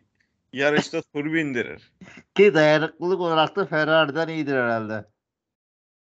yarışta 0.54 1.02
tur 1.02 1.34
bindirir. 1.34 1.94
Ki 2.36 2.54
dayanıklılık 2.54 3.20
olarak 3.20 3.56
da 3.56 3.66
Ferrari'den 3.66 4.28
iyidir 4.28 4.54
herhalde. 4.54 5.06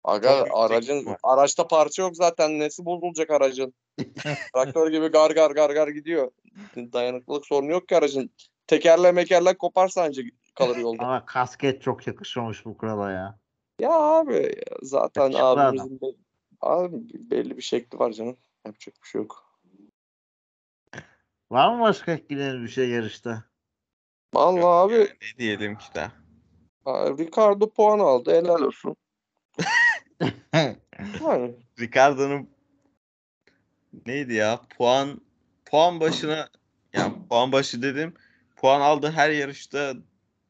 Aga 0.04 0.38
Çok 0.38 0.48
aracın 0.52 1.16
araçta 1.24 1.68
parça 1.68 2.02
yok 2.02 2.16
zaten. 2.16 2.60
Nesi 2.60 2.86
bozulacak 2.86 3.30
aracın? 3.32 3.74
Traktör 4.54 4.92
gibi 4.92 5.08
gar 5.08 5.32
gar 5.32 5.52
gar 5.52 5.70
gar 5.70 5.88
gidiyor. 5.88 6.32
Dayanıklılık 6.76 7.46
sorunu 7.46 7.72
yok 7.72 7.88
ki 7.88 7.98
aracın. 7.98 8.30
Tekerle 8.68 9.12
mekerle 9.12 9.58
koparsa 9.58 10.04
anca 10.04 10.24
kalır 10.56 10.78
yolda. 10.78 11.04
Ama 11.04 11.26
kasket 11.26 11.82
çok 11.82 12.08
yakışmamış 12.08 12.66
bu 12.66 12.78
krala 12.78 13.12
ya. 13.12 13.40
ya 13.80 13.92
abi 13.92 14.56
zaten 14.82 15.22
Yakışıklı 15.22 15.48
abimizin 15.48 16.02
be- 16.02 16.18
abi 16.62 16.96
belli 17.32 17.58
bir 17.58 17.62
şekli 17.62 18.00
var 18.00 18.12
canım. 18.12 18.38
Yapacak 18.66 18.96
bir 19.04 19.08
şey 19.08 19.22
yok. 19.22 19.48
Var 21.52 21.76
mı 21.76 21.82
başka 21.82 22.12
etkilenen 22.12 22.64
bir 22.64 22.70
şey 22.70 22.90
yarışta? 22.90 23.44
Vallahi 24.34 24.66
abi 24.66 24.94
Yani 24.94 25.08
ne 25.10 25.38
diyelim 25.38 25.78
ki 25.78 25.86
daha. 25.96 26.12
Aa, 26.86 27.10
Ricardo 27.18 27.70
puan 27.70 28.00
aldı. 28.00 28.32
Helal 28.36 28.62
olsun. 28.62 28.96
Yani 31.22 31.56
Ricardo'nun 31.80 32.50
neydi 34.06 34.34
ya? 34.34 34.62
Puan 34.78 35.22
puan 35.66 36.00
başına 36.00 36.50
yani 36.94 37.14
puan 37.30 37.52
başı 37.52 37.82
dedim. 37.82 38.14
Puan 38.56 38.82
aldı 38.82 39.12
her 39.12 39.30
yarışta 39.30 39.94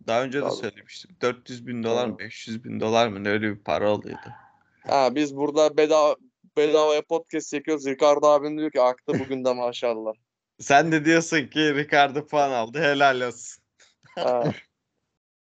daha 0.07 0.23
önce 0.23 0.37
de 0.41 0.43
Tabii. 0.43 0.55
söylemiştim. 0.55 1.11
400 1.21 1.67
bin 1.67 1.83
dolar 1.83 2.07
mı 2.07 2.13
Tabii. 2.17 2.23
500 2.25 2.63
bin 2.63 2.79
dolar 2.79 3.07
mı 3.07 3.23
ne 3.23 3.29
öyle 3.29 3.51
bir 3.55 3.59
para 3.63 3.89
alıyordu. 3.89 4.29
ha, 4.87 5.15
biz 5.15 5.35
burada 5.35 5.77
bedava 5.77 6.15
bedavaya 6.57 7.01
podcast 7.01 7.49
çekiyoruz. 7.49 7.85
Ricardo 7.85 8.27
abim 8.27 8.57
diyor 8.57 8.71
ki 8.71 8.81
aktı 8.81 9.19
bugün 9.19 9.45
de 9.45 9.53
maşallah. 9.53 10.13
Sen 10.59 10.91
de 10.91 11.05
diyorsun 11.05 11.47
ki 11.47 11.75
Ricardo 11.75 12.27
puan 12.27 12.51
aldı 12.51 12.79
helal 12.81 13.21
olsun. 13.21 13.63
Ha. 14.17 14.43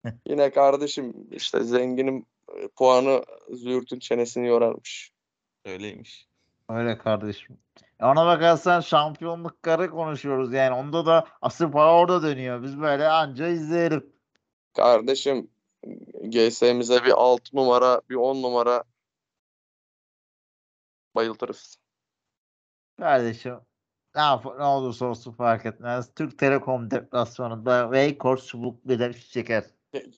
Yine 0.27 0.51
kardeşim 0.51 1.13
işte 1.31 1.63
zenginin 1.63 2.27
e, 2.55 2.67
puanı 2.67 3.23
züğürtün 3.49 3.99
çenesini 3.99 4.47
yorarmış. 4.47 5.11
Öyleymiş. 5.65 6.27
Öyle 6.69 6.97
kardeşim. 6.97 7.57
Ona 8.01 8.25
bakarsan 8.25 8.81
şampiyonlukları 8.81 9.89
konuşuyoruz 9.89 10.53
yani. 10.53 10.75
Onda 10.75 11.05
da 11.05 11.27
asıl 11.41 11.71
para 11.71 11.95
orada 11.95 12.23
dönüyor. 12.23 12.63
Biz 12.63 12.79
böyle 12.79 13.07
anca 13.07 13.47
izleyelim. 13.47 14.13
Kardeşim 14.73 15.49
GS'mize 16.23 17.05
bir 17.05 17.11
6 17.11 17.55
numara 17.55 18.01
bir 18.09 18.15
10 18.15 18.41
numara 18.43 18.83
bayıltırız. 21.15 21.77
Kardeşim 22.97 23.59
ne, 24.15 24.21
yap 24.21 24.45
ne 24.57 24.63
olursa 24.63 25.05
olsun 25.05 25.31
fark 25.31 25.65
etmez. 25.65 26.13
Türk 26.15 26.37
Telekom 26.37 26.91
deplasmanında 26.91 27.83
Waycors 27.83 28.47
çubuk 28.47 28.89
de 28.89 29.13
çeker. 29.13 29.63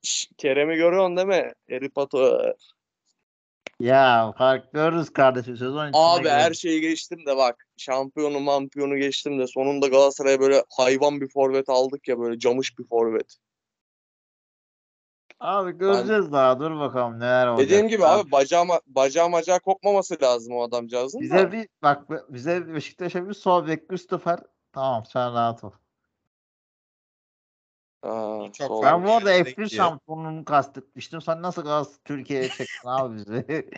Şş, 0.03 0.29
Kerem'i 0.37 0.75
görüyorsun 0.75 1.17
değil 1.17 1.27
mi? 1.27 1.51
Harry 1.69 1.89
Potter. 1.89 2.55
Ya 3.79 4.33
fark 4.37 4.73
görürüz 4.73 5.09
kardeşim 5.09 5.57
sezon 5.57 5.87
içinde 5.87 5.97
Abi 6.03 6.29
her 6.29 6.41
görürüz. 6.41 6.59
şeyi 6.59 6.81
geçtim 6.81 7.25
de 7.25 7.37
bak 7.37 7.67
şampiyonu 7.77 8.39
mampiyonu 8.39 8.97
geçtim 8.97 9.39
de 9.39 9.47
sonunda 9.47 9.87
Galatasaray'a 9.87 10.39
böyle 10.39 10.63
hayvan 10.77 11.21
bir 11.21 11.27
forvet 11.27 11.69
aldık 11.69 12.07
ya 12.07 12.19
böyle 12.19 12.39
camış 12.39 12.79
bir 12.79 12.83
forvet. 12.83 13.37
Abi 15.41 15.71
göreceğiz 15.71 16.31
daha 16.31 16.59
dur 16.59 16.79
bakalım 16.79 17.19
neler 17.19 17.47
olacak. 17.47 17.67
Dediğim 17.67 17.87
gibi 17.87 18.05
Abi, 18.05 18.21
abi 18.21 18.31
bacağı, 18.31 18.63
ma- 18.63 18.81
bacağı 18.85 19.29
macağı 19.29 19.59
kopmaması 19.59 20.17
lazım 20.21 20.55
o 20.55 20.63
adamcağızın 20.63 21.19
da. 21.19 21.23
Bize 21.23 21.51
bir 21.51 21.67
bak 21.83 22.33
bize 22.33 22.73
Beşiktaş'a 22.73 23.27
bir 23.27 23.33
sol 23.33 23.67
bek 23.67 23.89
Christopher. 23.89 24.39
Tamam 24.73 25.05
sen 25.05 25.33
rahat 25.33 25.63
ol. 25.63 25.71
Ha, 28.01 28.39
Çok. 28.53 28.83
Ben 28.83 29.03
bu 29.03 29.11
arada 29.11 29.31
yerlere 29.31 29.43
F1 29.43 29.63
gidiyor. 29.63 29.69
şampiyonluğunu 29.69 30.45
kastetmiştim. 30.45 31.21
Sen 31.21 31.41
nasıl 31.41 31.61
Galatasaray 31.61 31.99
Türkiye'ye 32.05 32.49
çektin 32.49 32.87
abi 32.87 33.15
bizi? 33.15 33.69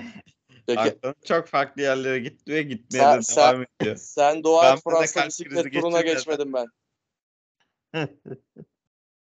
Aklım 0.77 1.15
çok 1.25 1.47
farklı 1.47 1.81
yerlere 1.81 2.19
gitti 2.19 2.51
ve 2.53 2.63
gitmeye 2.63 2.99
Sen- 2.99 3.17
de 3.17 3.21
sen- 3.21 3.51
devam 3.51 3.65
ediyor. 3.79 3.95
sen 3.99 4.35
Ben 4.35 4.77
de 4.77 4.81
Fransa 4.83 5.27
bisiklet 5.27 5.73
turuna 5.73 6.01
geçmedim 6.01 6.53
ben. 6.53 6.67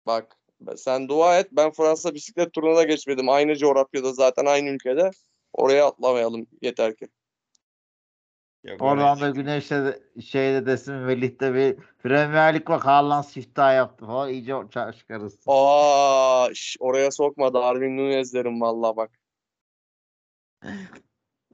Bak 0.05 0.36
sen 0.75 1.09
dua 1.09 1.39
et 1.39 1.47
ben 1.51 1.71
Fransa 1.71 2.13
bisiklet 2.13 2.53
turuna 2.53 2.83
geçmedim. 2.83 3.29
Aynı 3.29 3.55
coğrafyada 3.55 4.13
zaten 4.13 4.45
aynı 4.45 4.69
ülkede. 4.69 5.11
Oraya 5.53 5.85
atlamayalım 5.85 6.47
yeter 6.61 6.95
ki. 6.95 7.07
Yok, 8.63 8.81
Oradan 8.81 9.21
da. 9.21 9.29
Güneş'te 9.29 9.85
de, 9.85 10.21
şeyde 10.21 10.65
desin 10.65 10.95
Melih'te 10.95 11.53
bir 11.53 11.75
Premier 11.75 12.55
Lig 12.55 12.67
bak 12.67 12.85
Haaland 12.85 13.23
siftah 13.23 13.75
yaptı 13.75 14.05
falan 14.05 14.29
iyice 14.29 14.53
çıkarırsın. 14.99 15.41
Aa, 15.47 16.49
şş, 16.53 16.77
oraya 16.79 17.11
sokma 17.11 17.53
Darwin 17.53 17.97
Nunez 17.97 18.33
derim 18.33 18.61
valla 18.61 18.97
bak. 18.97 19.11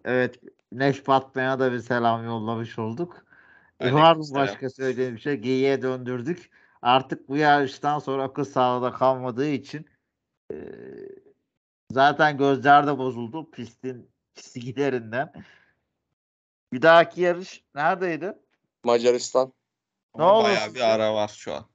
Evet 0.06 0.40
Güneş 0.72 1.08
Batman'a 1.08 1.60
da 1.60 1.72
bir 1.72 1.80
selam 1.80 2.26
yollamış 2.26 2.80
olduk. 2.80 3.26
E, 3.80 3.94
var 3.94 4.16
mı 4.16 4.24
başka 4.34 4.70
söylediğim 4.70 5.16
bir 5.16 5.22
şey? 5.22 5.36
Geyiğe 5.36 5.82
döndürdük. 5.82 6.50
Artık 6.84 7.30
bu 7.30 7.38
yarıştan 7.38 8.00
sonra 8.00 8.24
akıl 8.24 8.46
sağlığı 8.46 8.94
kalmadığı 8.94 9.50
için 9.50 9.90
e, 10.52 10.56
zaten 11.92 12.38
gözler 12.38 12.88
de 12.88 12.98
bozuldu 12.98 13.52
pistin 13.52 14.12
pisliklerinden. 14.36 15.34
Bir 16.74 16.82
dahaki 16.82 17.22
yarış 17.22 17.64
neredeydi? 17.76 18.34
Macaristan. 18.84 19.54
Ne 20.18 20.24
Ama 20.24 20.44
bayağı 20.44 20.76
bir 20.76 20.94
ara 20.94 21.14
var 21.14 21.28
şu 21.28 21.54
an. 21.54 21.66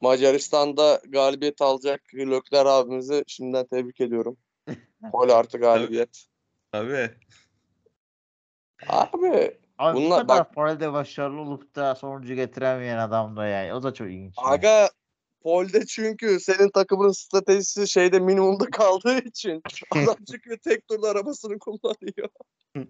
Macaristan'da 0.00 1.00
galibiyet 1.08 1.62
alacak 1.62 2.14
Lökler 2.14 2.66
abimizi 2.66 3.24
şimdiden 3.26 3.66
tebrik 3.66 4.00
ediyorum. 4.00 4.36
Gol 5.12 5.28
artı 5.28 5.58
galibiyet. 5.58 6.26
Tabii. 6.72 7.10
Abi 8.88 9.61
Abi 9.82 9.96
bu 9.98 10.02
Bunlar- 10.02 10.20
kadar 10.22 10.38
bak- 10.38 10.54
paralelde 10.54 10.92
başarılı 10.92 11.40
olup 11.40 11.74
da 11.76 11.94
sonucu 11.94 12.34
getiremeyen 12.34 12.98
adam 12.98 13.36
da 13.36 13.46
yani. 13.46 13.74
O 13.74 13.82
da 13.82 13.94
çok 13.94 14.06
ilginç. 14.06 14.34
yani. 14.38 14.54
aga 14.54 14.90
Pol'de 15.42 15.86
çünkü 15.86 16.40
senin 16.40 16.70
takımının 16.70 17.12
stratejisi 17.12 17.88
şeyde 17.88 18.18
minimumda 18.18 18.64
kaldığı 18.64 19.18
için 19.18 19.62
adam 19.90 20.16
çıkıyor 20.32 20.58
tek 20.64 20.88
turda 20.88 21.08
arabasını 21.08 21.58
kullanıyor. 21.58 22.28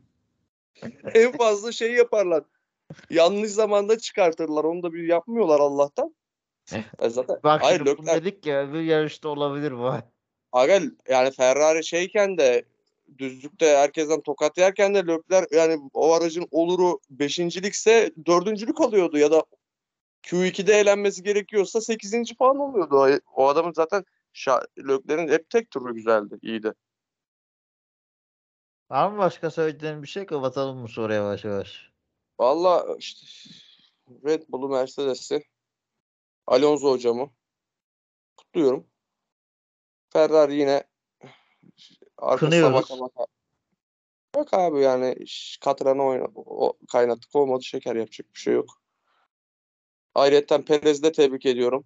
en 1.14 1.32
fazla 1.32 1.72
şey 1.72 1.92
yaparlar. 1.92 2.44
Yanlış 3.10 3.50
zamanda 3.50 3.98
çıkartırlar. 3.98 4.64
Onu 4.64 4.82
da 4.82 4.92
bir 4.92 5.02
yapmıyorlar 5.08 5.60
Allah'tan. 5.60 6.14
E 6.98 7.08
zaten 7.10 7.36
Bak 7.44 7.62
hayır 7.62 7.76
şimdi 7.78 7.90
Lökler 7.90 8.14
dedik 8.24 8.46
ya 8.46 8.72
bir 8.72 8.80
yarışta 8.80 9.28
olabilir 9.28 9.78
bu. 9.78 9.94
Aga 10.52 10.80
yani 11.08 11.30
Ferrari 11.30 11.84
şeyken 11.84 12.38
de 12.38 12.64
düzlükte 13.18 13.76
herkesten 13.76 14.20
tokat 14.20 14.58
yerken 14.58 14.94
de 14.94 15.06
Lökler 15.06 15.46
yani 15.50 15.90
o 15.92 16.12
aracın 16.12 16.48
oluru 16.50 17.00
beşincilikse 17.10 18.12
dördüncülük 18.26 18.80
alıyordu 18.80 19.18
ya 19.18 19.30
da 19.30 19.44
Q2'de 20.22 20.72
eğlenmesi 20.72 21.22
gerekiyorsa 21.22 21.80
8. 21.80 22.36
falan 22.38 22.58
oluyordu. 22.58 23.20
O, 23.34 23.48
adamın 23.48 23.72
zaten 23.72 24.04
Lökler'in 24.78 25.28
hep 25.28 25.50
tek 25.50 25.70
turu 25.70 25.94
güzeldi, 25.94 26.38
iyiydi. 26.42 26.72
Var 28.90 29.10
mı 29.10 29.18
başka 29.18 29.50
söyleyeceğin 29.50 30.02
bir 30.02 30.08
şey? 30.08 30.26
Kapatalım 30.26 30.78
mı 30.78 30.88
soruya 30.88 31.18
yavaş 31.18 31.44
yavaş? 31.44 31.90
Valla 32.38 32.96
işte 32.98 33.26
Red 34.24 34.42
Bull'u 34.48 34.68
Mercedes'i 34.68 35.44
Alonso 36.46 36.90
hocamı 36.90 37.30
kutluyorum. 38.36 38.86
Ferrari 40.12 40.54
yine 40.54 40.84
arkasına 42.22 42.50
Kınıyoruz. 42.50 42.90
baka 42.90 43.00
baka. 43.00 43.26
Yok 44.36 44.54
abi 44.54 44.80
yani 44.80 45.16
katranı 45.60 46.04
oyna, 46.04 46.26
o, 46.34 46.72
kaynattık 46.92 47.36
olmadı 47.36 47.64
şeker 47.64 47.96
yapacak 47.96 48.34
bir 48.34 48.38
şey 48.40 48.54
yok. 48.54 48.82
Ayrıca 50.14 50.64
Perez'i 50.64 51.02
de 51.02 51.12
tebrik 51.12 51.46
ediyorum. 51.46 51.84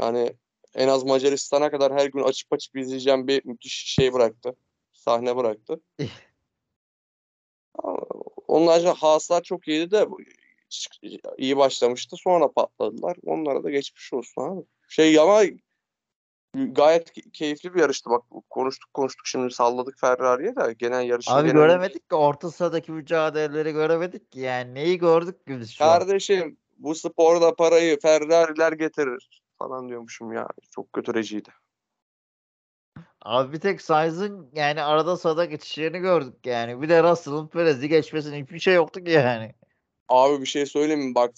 Yani 0.00 0.36
en 0.74 0.88
az 0.88 1.04
Macaristan'a 1.04 1.70
kadar 1.70 1.92
her 1.92 2.06
gün 2.06 2.22
açıp 2.22 2.52
açıp 2.52 2.76
izleyeceğim 2.76 3.28
bir 3.28 3.44
müthiş 3.44 3.94
şey 3.94 4.12
bıraktı. 4.12 4.56
Sahne 4.92 5.36
bıraktı. 5.36 5.80
Eh. 5.98 6.08
Onun 8.48 8.66
haricinde 8.66 8.92
Haaslar 8.92 9.42
çok 9.42 9.68
iyiydi 9.68 9.90
de 9.90 10.06
iyi 11.38 11.56
başlamıştı. 11.56 12.16
Sonra 12.16 12.52
patladılar. 12.52 13.16
Onlara 13.26 13.64
da 13.64 13.70
geçmiş 13.70 14.12
olsun 14.12 14.42
abi. 14.42 14.64
Şey 14.88 15.18
ama 15.18 15.42
gayet 16.64 17.10
key- 17.16 17.30
keyifli 17.32 17.74
bir 17.74 17.80
yarıştı. 17.80 18.10
Bak 18.10 18.22
konuştuk 18.50 18.94
konuştuk 18.94 19.26
şimdi 19.26 19.54
salladık 19.54 19.98
Ferrari'ye 20.00 20.56
de 20.56 20.74
genel 20.78 21.04
yarışın 21.08 21.32
Abi 21.32 21.40
genelinde- 21.48 21.52
göremedik 21.66 22.10
ki 22.10 22.14
orta 22.16 22.50
sıradaki 22.50 22.92
mücadeleleri 22.92 23.72
göremedik 23.72 24.32
ki 24.32 24.40
yani 24.40 24.74
neyi 24.74 24.98
gördük 24.98 25.46
ki 25.46 25.60
biz 25.60 25.70
şu 25.70 25.84
an? 25.84 25.98
Kardeşim 25.98 26.56
bu 26.78 26.94
sporda 26.94 27.54
parayı 27.54 28.00
Ferrari'ler 28.00 28.72
getirir 28.72 29.42
falan 29.58 29.88
diyormuşum 29.88 30.32
ya. 30.32 30.48
Çok 30.70 30.92
kötü 30.92 31.14
reciydi. 31.14 31.48
Abi 33.22 33.52
bir 33.52 33.60
tek 33.60 33.82
Sainz'ın 33.82 34.50
yani 34.54 34.82
arada 34.82 35.16
sırada 35.16 35.44
geçişlerini 35.44 35.98
gördük 35.98 36.46
yani. 36.46 36.82
Bir 36.82 36.88
de 36.88 37.02
Russell'ın 37.02 37.48
Perez'i 37.48 37.88
geçmesinin 37.88 38.44
hiçbir 38.44 38.58
şey 38.58 38.74
yoktu 38.74 39.04
ki 39.04 39.10
yani. 39.10 39.54
Abi 40.08 40.40
bir 40.40 40.46
şey 40.46 40.66
söyleyeyim 40.66 41.08
mi? 41.08 41.14
Bak 41.14 41.32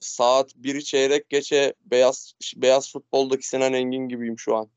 saat 0.00 0.54
1'i 0.56 0.84
çeyrek 0.84 1.30
geçe 1.30 1.74
beyaz 1.84 2.32
beyaz 2.56 2.92
futboldaki 2.92 3.48
Sinan 3.48 3.72
Engin 3.72 4.08
gibiyim 4.08 4.38
şu 4.38 4.56
an. 4.56 4.68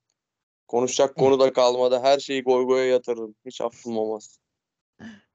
Konuşacak 0.68 1.16
konu 1.16 1.40
da 1.40 1.54
kalmadı. 1.54 2.00
Her 2.04 2.20
şeyi 2.20 2.44
goy 2.44 2.66
goya 2.66 2.86
yatırırım. 2.86 3.36
Hiç 3.46 3.62
affım 3.62 3.98
olmaz. 3.98 4.40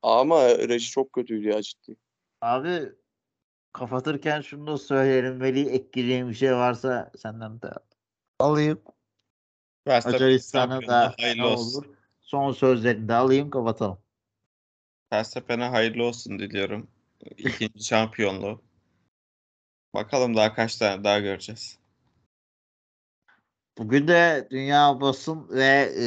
Ama 0.02 0.48
reji 0.48 0.90
çok 0.90 1.12
kötüydü 1.12 1.48
ya 1.48 1.62
ciddi. 1.62 1.96
Abi 2.40 2.92
kapatırken 3.72 4.40
şunu 4.40 4.66
da 4.66 4.78
söyleyelim. 4.78 5.40
Veli 5.40 5.68
ekleyeceğim 5.68 6.28
bir 6.28 6.34
şey 6.34 6.54
varsa 6.54 7.12
senden 7.18 7.62
de 7.62 7.70
alayım. 8.38 8.82
Şampiyonluğu 10.52 10.88
da 10.88 11.14
hayırlı 11.18 11.48
olsun. 11.48 11.78
olur. 11.78 11.94
Son 12.20 12.52
sözlerini 12.52 13.08
de 13.08 13.14
alayım 13.14 13.50
kapatalım. 13.50 13.98
Verstappen'e 15.12 15.64
hayırlı 15.64 16.04
olsun 16.04 16.38
diliyorum. 16.38 16.88
İkinci 17.20 17.84
şampiyonluğu. 17.84 18.62
Bakalım 19.94 20.36
daha 20.36 20.54
kaç 20.54 20.76
tane 20.76 21.04
daha 21.04 21.18
göreceğiz. 21.18 21.78
Bugün 23.78 24.08
de 24.08 24.48
Dünya 24.50 25.00
Basın 25.00 25.48
ve 25.48 25.92
e, 26.00 26.04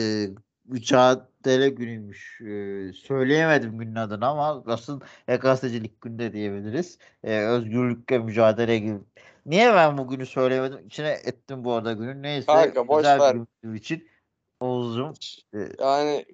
Mücadele 0.66 1.70
Günüymüş. 1.70 2.42
E, 2.42 2.94
söyleyemedim 2.94 3.78
günün 3.78 3.96
adını 3.96 4.28
ama 4.28 4.66
basın 4.66 5.02
ve 5.30 5.36
gazetecilik 5.36 6.02
günde 6.02 6.34
diyebiliriz. 6.34 6.98
E, 7.24 7.40
özgürlükle 7.40 8.20
mücadele 8.20 8.80
gibi. 8.80 9.00
Niye 9.46 9.74
ben 9.74 9.98
bugünü 9.98 10.26
söyleyemedim? 10.26 10.88
İçine 10.88 11.10
ettim 11.10 11.64
bu 11.64 11.74
arada 11.74 11.94
günün. 11.94 12.24
Neyse 12.24 12.46
Kanka, 12.46 12.88
boş 12.88 12.98
güzel 12.98 13.20
bir 13.64 13.70
ver. 13.70 13.76
için. 13.76 14.10
Oğuz'um 14.60 15.14
e, 15.54 15.58
Yani 15.80 16.26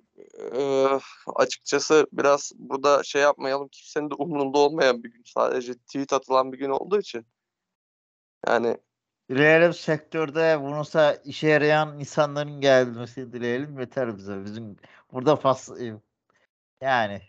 e, 0.56 0.88
açıkçası 1.36 2.08
biraz 2.14 2.52
burada 2.56 3.04
şey 3.04 3.22
yapmayalım. 3.22 3.68
Kimsenin 3.68 4.10
de 4.10 4.14
umurunda 4.14 4.58
olmayan 4.58 5.04
bir 5.04 5.12
gün. 5.12 5.24
Sadece 5.26 5.74
tweet 5.74 6.14
atılan 6.14 6.52
bir 6.52 6.58
gün 6.58 6.70
olduğu 6.70 7.00
için. 7.00 7.26
Yani 8.48 8.78
dileyelim 9.30 9.74
sektörde 9.74 10.62
bununsa 10.62 11.14
işe 11.14 11.48
yarayan 11.48 12.00
insanların 12.00 12.62
gelmesi 12.62 13.34
dileyelim 13.34 13.80
yeter 13.80 14.18
bize. 14.18 14.46
Bizim 14.46 14.78
burada 15.12 15.36
fas 15.36 15.70
yani 16.82 17.22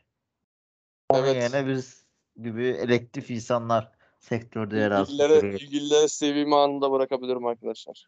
onun 1.08 1.26
Evet. 1.26 1.42
yerine 1.42 1.68
biz 1.68 2.04
gibi 2.42 2.64
elektif 2.64 3.30
insanlar 3.30 3.92
sektörde 4.18 4.76
yer 4.76 4.90
alsın. 4.90 5.12
ilgililere, 5.12 5.56
ilgililere 5.56 6.06
CV'mi 6.08 6.56
anında 6.56 6.92
bırakabilirim 6.92 7.46
arkadaşlar. 7.46 8.06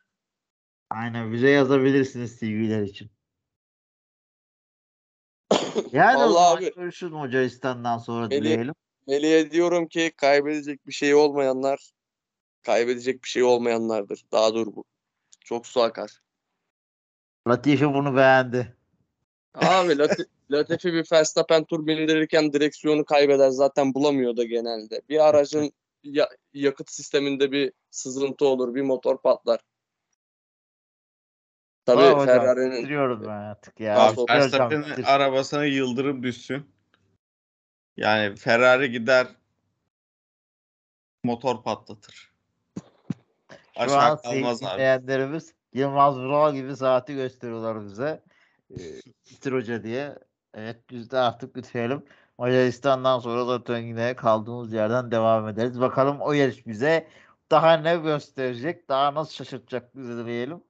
Aynen 0.90 1.32
bize 1.32 1.50
yazabilirsiniz 1.50 2.40
CV'ler 2.40 2.82
için. 2.82 3.11
Yani 5.93 6.16
Vallahi 6.18 6.57
abi. 6.57 6.74
görüşürüz 6.74 7.12
Macaristan'dan 7.12 7.99
sonra 7.99 8.27
Melih- 8.27 8.41
dileyelim. 8.41 8.74
Melih'e 9.07 9.51
diyorum 9.51 9.89
ki 9.89 10.12
kaybedecek 10.16 10.87
bir 10.87 10.93
şey 10.93 11.14
olmayanlar 11.14 11.91
kaybedecek 12.62 13.24
bir 13.24 13.29
şey 13.29 13.43
olmayanlardır. 13.43 14.22
Daha 14.33 14.55
dur 14.55 14.66
bu. 14.66 14.85
Çok 15.45 15.66
su 15.66 15.81
akar. 15.81 16.20
Latifi 17.49 17.87
bunu 17.95 18.16
beğendi. 18.16 18.77
Abi 19.55 19.93
Lati- 19.93 20.27
Latifi 20.51 20.93
bir 20.93 21.07
Verstappen 21.12 21.64
tur 21.64 21.87
bindirirken 21.87 22.53
direksiyonu 22.53 23.05
kaybeder. 23.05 23.51
Zaten 23.51 23.95
bulamıyor 23.95 24.37
da 24.37 24.45
genelde. 24.45 25.03
Bir 25.09 25.29
aracın 25.29 25.72
ya- 26.05 26.29
yakıt 26.55 26.91
sisteminde 26.91 27.53
bir 27.53 27.72
sızıntı 27.91 28.47
olur. 28.47 28.74
Bir 28.74 28.83
motor 28.83 29.22
patlar. 29.22 29.61
Tabii. 31.87 32.26
Ferrari'nin 32.26 33.22
ben 33.22 33.28
artık 33.28 33.80
ya. 33.80 34.01
Abi, 34.01 34.20
Verstappen'in 34.30 35.03
arabasına 35.03 35.64
yıldırım 35.64 36.22
düşsün. 36.22 36.70
Yani 37.97 38.37
Ferrari 38.37 38.91
gider 38.91 39.26
motor 41.24 41.62
patlatır. 41.62 42.32
Şu 43.84 43.99
an 43.99 44.18
kalmaz 44.22 44.62
abi. 44.62 44.72
dinleyenlerimiz 44.74 45.55
Yılmaz 45.72 46.18
Vural 46.18 46.55
gibi 46.55 46.76
saati 46.76 47.14
gösteriyorlar 47.14 47.84
bize. 47.84 48.22
Ee, 48.70 48.76
bitir 49.30 49.53
hoca 49.53 49.82
diye. 49.82 50.18
Evet 50.55 50.76
biz 50.91 51.11
de 51.11 51.18
artık 51.18 51.57
bitirelim. 51.57 52.05
Macaristan'dan 52.39 53.18
sonra 53.18 53.45
zaten 53.45 53.78
yine 53.78 54.16
kaldığımız 54.16 54.72
yerden 54.72 55.11
devam 55.11 55.49
ederiz. 55.49 55.80
Bakalım 55.80 56.20
o 56.20 56.32
yarış 56.32 56.66
bize 56.66 57.09
daha 57.51 57.76
ne 57.76 57.97
gösterecek, 57.97 58.89
daha 58.89 59.14
nasıl 59.14 59.32
şaşırtacak 59.32 59.97
bizi 59.97 60.26
diyelim. 60.26 60.62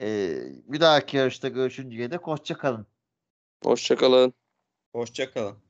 Ee, 0.00 0.38
bir 0.66 0.80
dahaki 0.80 1.16
yarışta 1.16 1.48
görüşünceye 1.48 2.10
dek 2.10 2.20
hoşça 2.20 2.58
kalın. 2.58 2.86
hoşçakalın. 3.64 4.34
Hoşça 4.92 5.30
kalın. 5.30 5.69